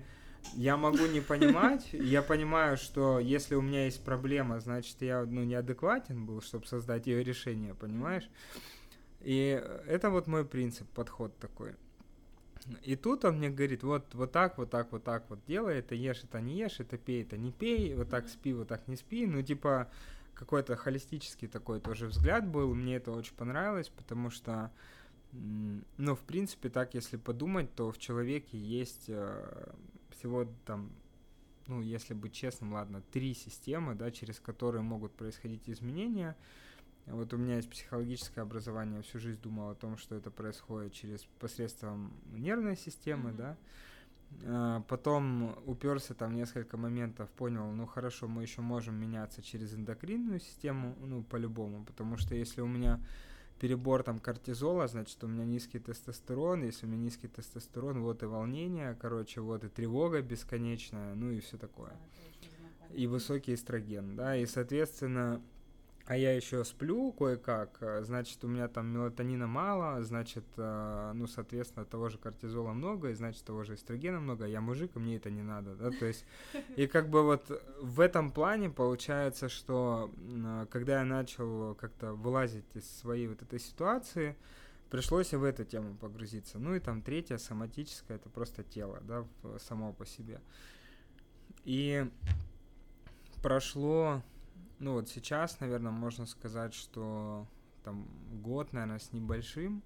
я 0.55 0.77
могу 0.77 1.07
не 1.07 1.21
понимать, 1.21 1.89
я 1.93 2.23
понимаю, 2.23 2.77
что 2.77 3.19
если 3.19 3.55
у 3.55 3.63
меня 3.63 3.85
есть 3.85 4.05
проблема, 4.05 4.61
значит, 4.61 4.97
я 5.01 5.25
ну, 5.25 5.45
неадекватен 5.45 6.25
был, 6.27 6.41
чтобы 6.41 6.67
создать 6.67 7.07
ее 7.07 7.23
решение, 7.23 7.75
понимаешь? 7.75 8.29
И 9.21 9.63
это 9.87 10.11
вот 10.11 10.27
мой 10.27 10.45
принцип, 10.45 10.89
подход 10.91 11.37
такой. 11.39 11.75
И 12.83 12.97
тут 12.97 13.25
он 13.25 13.39
мне 13.39 13.51
говорит, 13.51 13.83
вот, 13.83 14.15
вот 14.15 14.33
так, 14.33 14.59
вот 14.59 14.71
так, 14.71 14.91
вот 14.93 15.05
так 15.05 15.25
вот 15.29 15.39
делай, 15.47 15.79
это 15.79 15.95
ешь, 15.95 16.25
это 16.25 16.41
не 16.41 16.59
ешь, 16.59 16.81
это 16.81 16.99
пей, 16.99 17.23
это 17.23 17.37
не 17.37 17.53
пей, 17.53 17.95
вот 17.95 18.09
так 18.09 18.29
спи, 18.29 18.53
вот 18.53 18.69
так 18.69 18.89
не 18.89 18.97
спи. 18.97 19.27
Ну, 19.27 19.43
типа, 19.43 19.89
какой-то 20.35 20.77
холистический 20.77 21.49
такой 21.49 21.81
тоже 21.81 22.07
взгляд 22.07 22.47
был, 22.47 22.75
мне 22.75 22.97
это 22.97 23.13
очень 23.13 23.35
понравилось, 23.35 23.89
потому 23.89 24.31
что, 24.31 24.73
ну, 25.33 26.15
в 26.15 26.21
принципе, 26.21 26.69
так, 26.69 26.95
если 26.95 27.17
подумать, 27.17 27.73
то 27.75 27.93
в 27.93 27.99
человеке 27.99 28.59
есть 28.59 29.05
э, 29.09 29.73
всего 30.27 30.47
там, 30.65 30.91
ну, 31.67 31.81
если 31.81 32.15
быть 32.15 32.33
честным, 32.33 32.73
ладно, 32.73 33.03
три 33.13 33.35
системы, 33.35 33.95
да, 33.95 34.11
через 34.11 34.41
которые 34.41 34.83
могут 34.83 35.13
происходить 35.13 35.69
изменения– 35.69 36.37
вот 37.07 37.33
у 37.33 37.37
меня 37.37 37.57
есть 37.57 37.71
психологическое 37.71 38.41
образование, 38.41 39.03
всю 39.03 39.21
жизнь 39.21 39.41
думал 39.41 39.71
о 39.71 39.75
том, 39.77 39.97
что 39.97 40.17
это 40.17 40.31
происходит 40.31 40.93
через 40.93 41.25
посредством 41.39 42.13
нервной 42.33 42.77
системы, 42.77 43.31
mm-hmm. 43.31 43.37
да. 43.37 43.57
А, 44.45 44.81
потом 44.89 45.57
уперся 45.67 46.15
там 46.15 46.35
несколько 46.35 46.77
моментов, 46.77 47.31
понял, 47.31 47.71
ну 47.71 47.87
хорошо, 47.87 48.27
мы 48.27 48.43
еще 48.43 48.61
можем 48.61 48.97
меняться 48.97 49.41
через 49.41 49.73
эндокринную 49.73 50.41
систему, 50.41 50.97
ну 51.01 51.23
по-любому, 51.23 51.85
потому 51.85 52.17
что 52.17 52.35
если 52.35 52.61
у 52.61 52.67
меня 52.67 53.01
перебор 53.59 54.03
там 54.03 54.19
кортизола, 54.19 54.87
значит 54.87 55.23
у 55.25 55.29
меня 55.29 55.45
низкий 55.45 55.79
тестостерон, 55.79 56.65
если 56.65 56.87
у 56.87 56.89
меня 56.89 57.03
низкий 57.03 57.29
тестостерон, 57.29 58.03
вот 58.03 58.23
и 58.23 58.27
волнение, 58.27 58.97
короче, 59.01 59.41
вот 59.41 59.65
и 59.65 59.69
тревога 59.69 60.23
бесконечная, 60.23 61.15
ну 61.15 61.31
и 61.31 61.41
все 61.41 61.57
такое. 61.57 61.93
И 62.93 63.07
высокий 63.07 63.55
эстроген, 63.55 64.17
да, 64.17 64.37
и 64.37 64.47
соответственно 64.47 65.43
а 66.07 66.17
я 66.17 66.37
еще 66.37 66.65
сплю 66.65 67.13
кое-как, 67.13 67.79
э, 67.81 68.05
значит, 68.05 68.43
у 68.45 68.49
меня 68.49 68.69
там 68.69 68.87
мелатонина 68.87 69.49
мало, 69.49 70.03
значит, 70.05 70.45
э, 70.57 71.13
ну, 71.15 71.27
соответственно, 71.27 71.85
того 71.85 72.09
же 72.09 72.17
кортизола 72.17 72.73
много, 72.73 73.11
и 73.11 73.15
значит, 73.15 73.45
того 73.45 73.65
же 73.65 73.75
эстрогена 73.75 74.21
много, 74.21 74.45
а 74.45 74.49
я 74.49 74.61
мужик, 74.61 74.95
и 74.95 75.01
мне 75.01 75.17
это 75.17 75.31
не 75.31 75.43
надо, 75.43 75.75
да, 75.75 75.91
то 75.91 76.07
есть, 76.07 76.25
и 76.77 76.87
как 76.87 77.11
бы 77.11 77.25
вот 77.25 77.51
в 77.81 77.99
этом 77.99 78.31
плане 78.31 78.71
получается, 78.71 79.49
что 79.49 80.13
э, 80.17 80.67
когда 80.71 81.01
я 81.01 81.05
начал 81.05 81.75
как-то 81.75 82.13
вылазить 82.13 82.65
из 82.75 82.89
своей 82.89 83.27
вот 83.27 83.43
этой 83.43 83.59
ситуации, 83.59 84.37
пришлось 84.91 85.33
в 85.35 85.43
эту 85.43 85.65
тему 85.65 85.97
погрузиться. 85.97 86.61
Ну 86.61 86.77
и 86.77 86.79
там 86.79 87.03
третья, 87.03 87.37
соматическая, 87.37 88.19
это 88.19 88.29
просто 88.29 88.63
тело, 88.63 89.01
да, 89.03 89.27
само 89.59 89.93
по 89.93 90.07
себе. 90.07 90.41
И 91.65 92.09
прошло 93.43 94.23
ну 94.79 94.95
вот 94.95 95.09
сейчас, 95.09 95.61
наверное, 95.61 95.93
можно 95.93 96.27
сказать, 96.27 96.75
что 96.75 97.47
там 97.85 98.07
год, 98.43 98.73
наверное, 98.73 98.99
с 98.99 99.13
небольшим. 99.13 99.83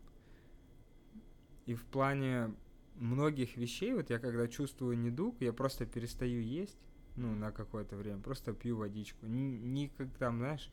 И 1.66 1.74
в 1.74 1.84
плане 1.84 2.54
многих 2.96 3.56
вещей, 3.56 3.92
вот 3.94 4.10
я 4.10 4.18
когда 4.18 4.48
чувствую 4.48 4.98
недуг, 4.98 5.36
я 5.40 5.52
просто 5.52 5.86
перестаю 5.86 6.42
есть, 6.42 6.78
ну, 7.16 7.34
на 7.34 7.52
какое-то 7.52 7.96
время, 7.96 8.20
просто 8.20 8.52
пью 8.52 8.76
водичку. 8.76 9.26
Никак 9.26 10.08
там, 10.18 10.38
знаешь, 10.38 10.70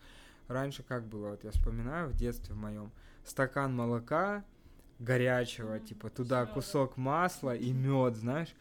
раньше 0.47 0.83
как 0.83 1.05
было, 1.05 1.31
вот 1.31 1.43
я 1.43 1.51
вспоминаю 1.51 2.09
в 2.09 2.15
детстве 2.15 2.55
в 2.55 2.57
моем, 2.57 2.91
стакан 3.25 3.75
молока 3.75 4.45
горячего, 4.99 5.77
mm-hmm. 5.77 5.87
типа 5.87 6.09
туда 6.09 6.45
кусок 6.45 6.97
масла 6.97 7.55
и 7.55 7.71
мед, 7.71 8.15
знаешь. 8.15 8.55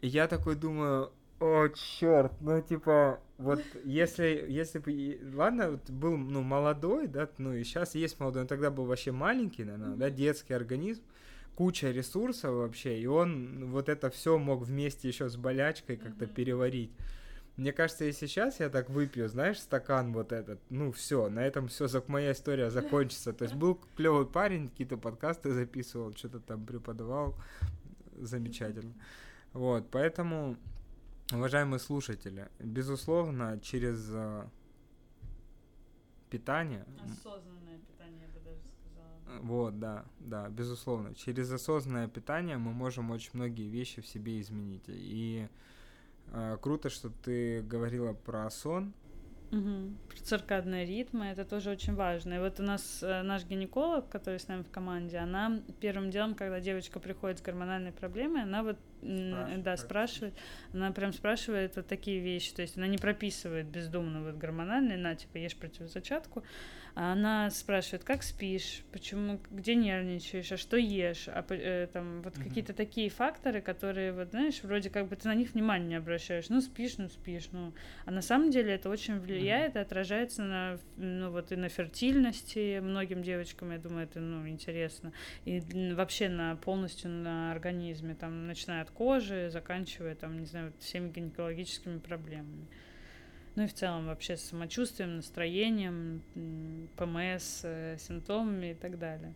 И 0.00 0.08
я 0.08 0.28
такой 0.28 0.54
думаю, 0.54 1.12
о, 1.42 1.68
черт, 1.70 2.32
ну 2.40 2.62
типа, 2.62 3.18
вот 3.36 3.60
если, 3.84 4.46
если 4.48 4.78
бы, 4.78 5.18
ладно, 5.34 5.72
вот 5.72 5.90
был, 5.90 6.16
ну, 6.16 6.42
молодой, 6.42 7.08
да, 7.08 7.28
ну 7.38 7.52
и 7.52 7.64
сейчас 7.64 7.96
есть 7.96 8.20
молодой, 8.20 8.42
он 8.42 8.48
тогда 8.48 8.70
был 8.70 8.84
вообще 8.84 9.10
маленький, 9.10 9.64
наверное, 9.64 9.96
да, 9.96 10.08
детский 10.08 10.54
организм, 10.54 11.02
куча 11.56 11.90
ресурсов 11.90 12.54
вообще, 12.54 13.00
и 13.00 13.06
он 13.06 13.72
вот 13.72 13.88
это 13.88 14.08
все 14.10 14.38
мог 14.38 14.62
вместе 14.62 15.08
еще 15.08 15.28
с 15.28 15.36
болячкой 15.36 15.96
как-то 15.96 16.26
переварить. 16.26 16.92
Мне 17.56 17.72
кажется, 17.72 18.04
и 18.04 18.12
сейчас 18.12 18.60
я 18.60 18.70
так 18.70 18.88
выпью, 18.88 19.28
знаешь, 19.28 19.58
стакан 19.58 20.12
вот 20.12 20.32
этот, 20.32 20.60
ну 20.70 20.92
все, 20.92 21.28
на 21.28 21.44
этом 21.44 21.66
все, 21.66 21.88
моя 22.06 22.32
история 22.32 22.70
закончится. 22.70 23.32
То 23.32 23.44
есть 23.44 23.56
был 23.56 23.80
клевый 23.96 24.26
парень, 24.26 24.68
какие-то 24.68 24.96
подкасты 24.96 25.50
записывал, 25.50 26.14
что-то 26.14 26.38
там 26.38 26.64
преподавал, 26.64 27.34
замечательно. 28.16 28.94
Вот, 29.52 29.90
поэтому 29.90 30.56
Уважаемые 31.32 31.80
слушатели, 31.80 32.48
безусловно, 32.58 33.58
через 33.60 34.06
э, 34.12 34.46
питание... 36.28 36.84
Осознанное 37.02 37.78
питание, 37.78 38.20
я 38.20 38.28
бы 38.28 38.44
даже 38.44 38.60
сказала. 38.60 39.40
Вот, 39.40 39.78
да, 39.78 40.04
да, 40.20 40.48
безусловно. 40.50 41.14
Через 41.14 41.50
осознанное 41.50 42.06
питание 42.08 42.58
мы 42.58 42.72
можем 42.72 43.10
очень 43.10 43.30
многие 43.32 43.68
вещи 43.68 44.02
в 44.02 44.06
себе 44.06 44.40
изменить. 44.40 44.84
И 44.88 45.48
э, 46.28 46.58
круто, 46.60 46.90
что 46.90 47.08
ты 47.08 47.62
говорила 47.62 48.12
про 48.12 48.50
сон, 48.50 48.92
Угу. 49.52 50.24
Циркадные 50.24 50.86
ритмы, 50.86 51.26
это 51.26 51.44
тоже 51.44 51.70
очень 51.70 51.94
важно. 51.94 52.34
И 52.34 52.38
вот 52.38 52.58
у 52.58 52.62
нас 52.62 53.02
э, 53.02 53.22
наш 53.22 53.44
гинеколог, 53.44 54.08
который 54.08 54.40
с 54.40 54.48
нами 54.48 54.62
в 54.62 54.70
команде, 54.70 55.18
она 55.18 55.60
первым 55.78 56.10
делом, 56.10 56.34
когда 56.34 56.58
девочка 56.58 56.98
приходит 57.00 57.38
с 57.38 57.42
гормональной 57.42 57.92
проблемой, 57.92 58.44
она 58.44 58.62
вот 58.62 58.78
спрашивает. 59.02 59.62
да, 59.62 59.76
спрашивает, 59.76 60.34
она 60.72 60.90
прям 60.92 61.12
спрашивает 61.12 61.76
вот 61.76 61.86
такие 61.86 62.20
вещи, 62.20 62.54
то 62.54 62.62
есть 62.62 62.78
она 62.78 62.86
не 62.86 62.96
прописывает 62.96 63.66
бездумно 63.66 64.22
вот 64.22 64.36
гормональные, 64.36 64.96
на, 64.96 65.14
типа, 65.14 65.36
ешь 65.36 65.56
противозачатку, 65.56 66.44
она 66.94 67.48
спрашивает, 67.50 68.04
как 68.04 68.22
спишь, 68.22 68.82
почему, 68.92 69.40
где 69.50 69.74
нервничаешь, 69.74 70.52
а 70.52 70.56
что 70.56 70.76
ешь, 70.76 71.26
а 71.28 71.44
э, 71.48 71.88
там 71.92 72.22
вот 72.22 72.34
mm-hmm. 72.34 72.44
какие-то 72.44 72.74
такие 72.74 73.08
факторы, 73.08 73.62
которые 73.62 74.12
вот 74.12 74.30
знаешь, 74.30 74.62
вроде 74.62 74.90
как 74.90 75.08
бы 75.08 75.16
ты 75.16 75.28
на 75.28 75.34
них 75.34 75.54
внимания 75.54 75.86
не 75.86 75.94
обращаешь, 75.94 76.50
ну 76.50 76.60
спишь, 76.60 76.98
ну 76.98 77.08
спишь, 77.08 77.48
ну, 77.52 77.72
а 78.04 78.10
на 78.10 78.20
самом 78.20 78.50
деле 78.50 78.74
это 78.74 78.90
очень 78.90 79.18
влияет 79.18 79.74
mm-hmm. 79.74 79.78
и 79.78 79.82
отражается 79.82 80.42
на, 80.42 80.78
ну 80.96 81.30
вот 81.30 81.50
и 81.52 81.56
на 81.56 81.68
фертильности 81.70 82.80
многим 82.80 83.22
девочкам, 83.22 83.72
я 83.72 83.78
думаю, 83.78 84.04
это 84.04 84.20
ну 84.20 84.46
интересно, 84.46 85.12
и 85.46 85.60
вообще 85.94 86.28
на 86.28 86.56
полностью 86.56 87.10
на 87.10 87.52
организме, 87.52 88.14
там 88.14 88.46
начиная 88.46 88.82
от 88.82 88.90
кожи, 88.90 89.48
заканчивая 89.50 90.14
там 90.14 90.38
не 90.38 90.46
знаю 90.46 90.72
всеми 90.78 91.10
гинекологическими 91.10 91.98
проблемами 91.98 92.66
ну 93.54 93.64
и 93.64 93.66
в 93.66 93.74
целом 93.74 94.06
вообще 94.06 94.36
с 94.36 94.42
самочувствием, 94.42 95.16
настроением, 95.16 96.22
ПМС, 96.96 97.60
э, 97.64 97.96
симптомами 97.98 98.72
и 98.72 98.74
так 98.74 98.98
далее. 98.98 99.34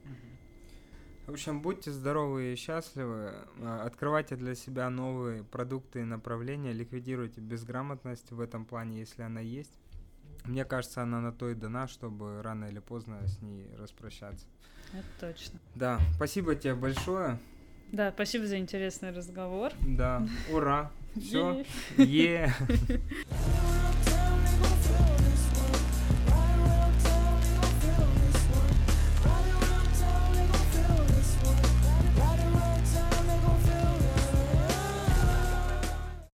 В 1.27 1.33
общем, 1.33 1.61
будьте 1.61 1.91
здоровы 1.91 2.53
и 2.53 2.57
счастливы, 2.57 3.33
а, 3.61 3.83
открывайте 3.85 4.37
для 4.37 4.55
себя 4.55 4.89
новые 4.91 5.43
продукты 5.43 6.03
и 6.03 6.05
направления, 6.05 6.73
ликвидируйте 6.73 7.41
безграмотность 7.41 8.31
в 8.31 8.41
этом 8.41 8.65
плане, 8.65 9.01
если 9.01 9.23
она 9.23 9.41
есть. 9.41 9.73
Мне 10.45 10.65
кажется, 10.65 11.03
она 11.03 11.21
на 11.21 11.33
то 11.33 11.51
и 11.51 11.55
дана, 11.55 11.89
чтобы 11.89 12.41
рано 12.43 12.67
или 12.67 12.79
поздно 12.79 13.27
с 13.27 13.43
ней 13.43 13.69
распрощаться. 13.77 14.47
Это 14.93 15.33
точно. 15.33 15.59
Да, 15.75 16.01
спасибо 16.15 16.55
тебе 16.55 16.75
большое. 16.75 17.41
Да, 17.91 18.13
спасибо 18.13 18.47
за 18.47 18.59
интересный 18.59 19.11
разговор. 19.11 19.73
Да, 19.81 20.25
ура. 20.53 20.93
Все. 21.21 21.65
Е. 21.99 22.01
Yeah. 22.05 22.53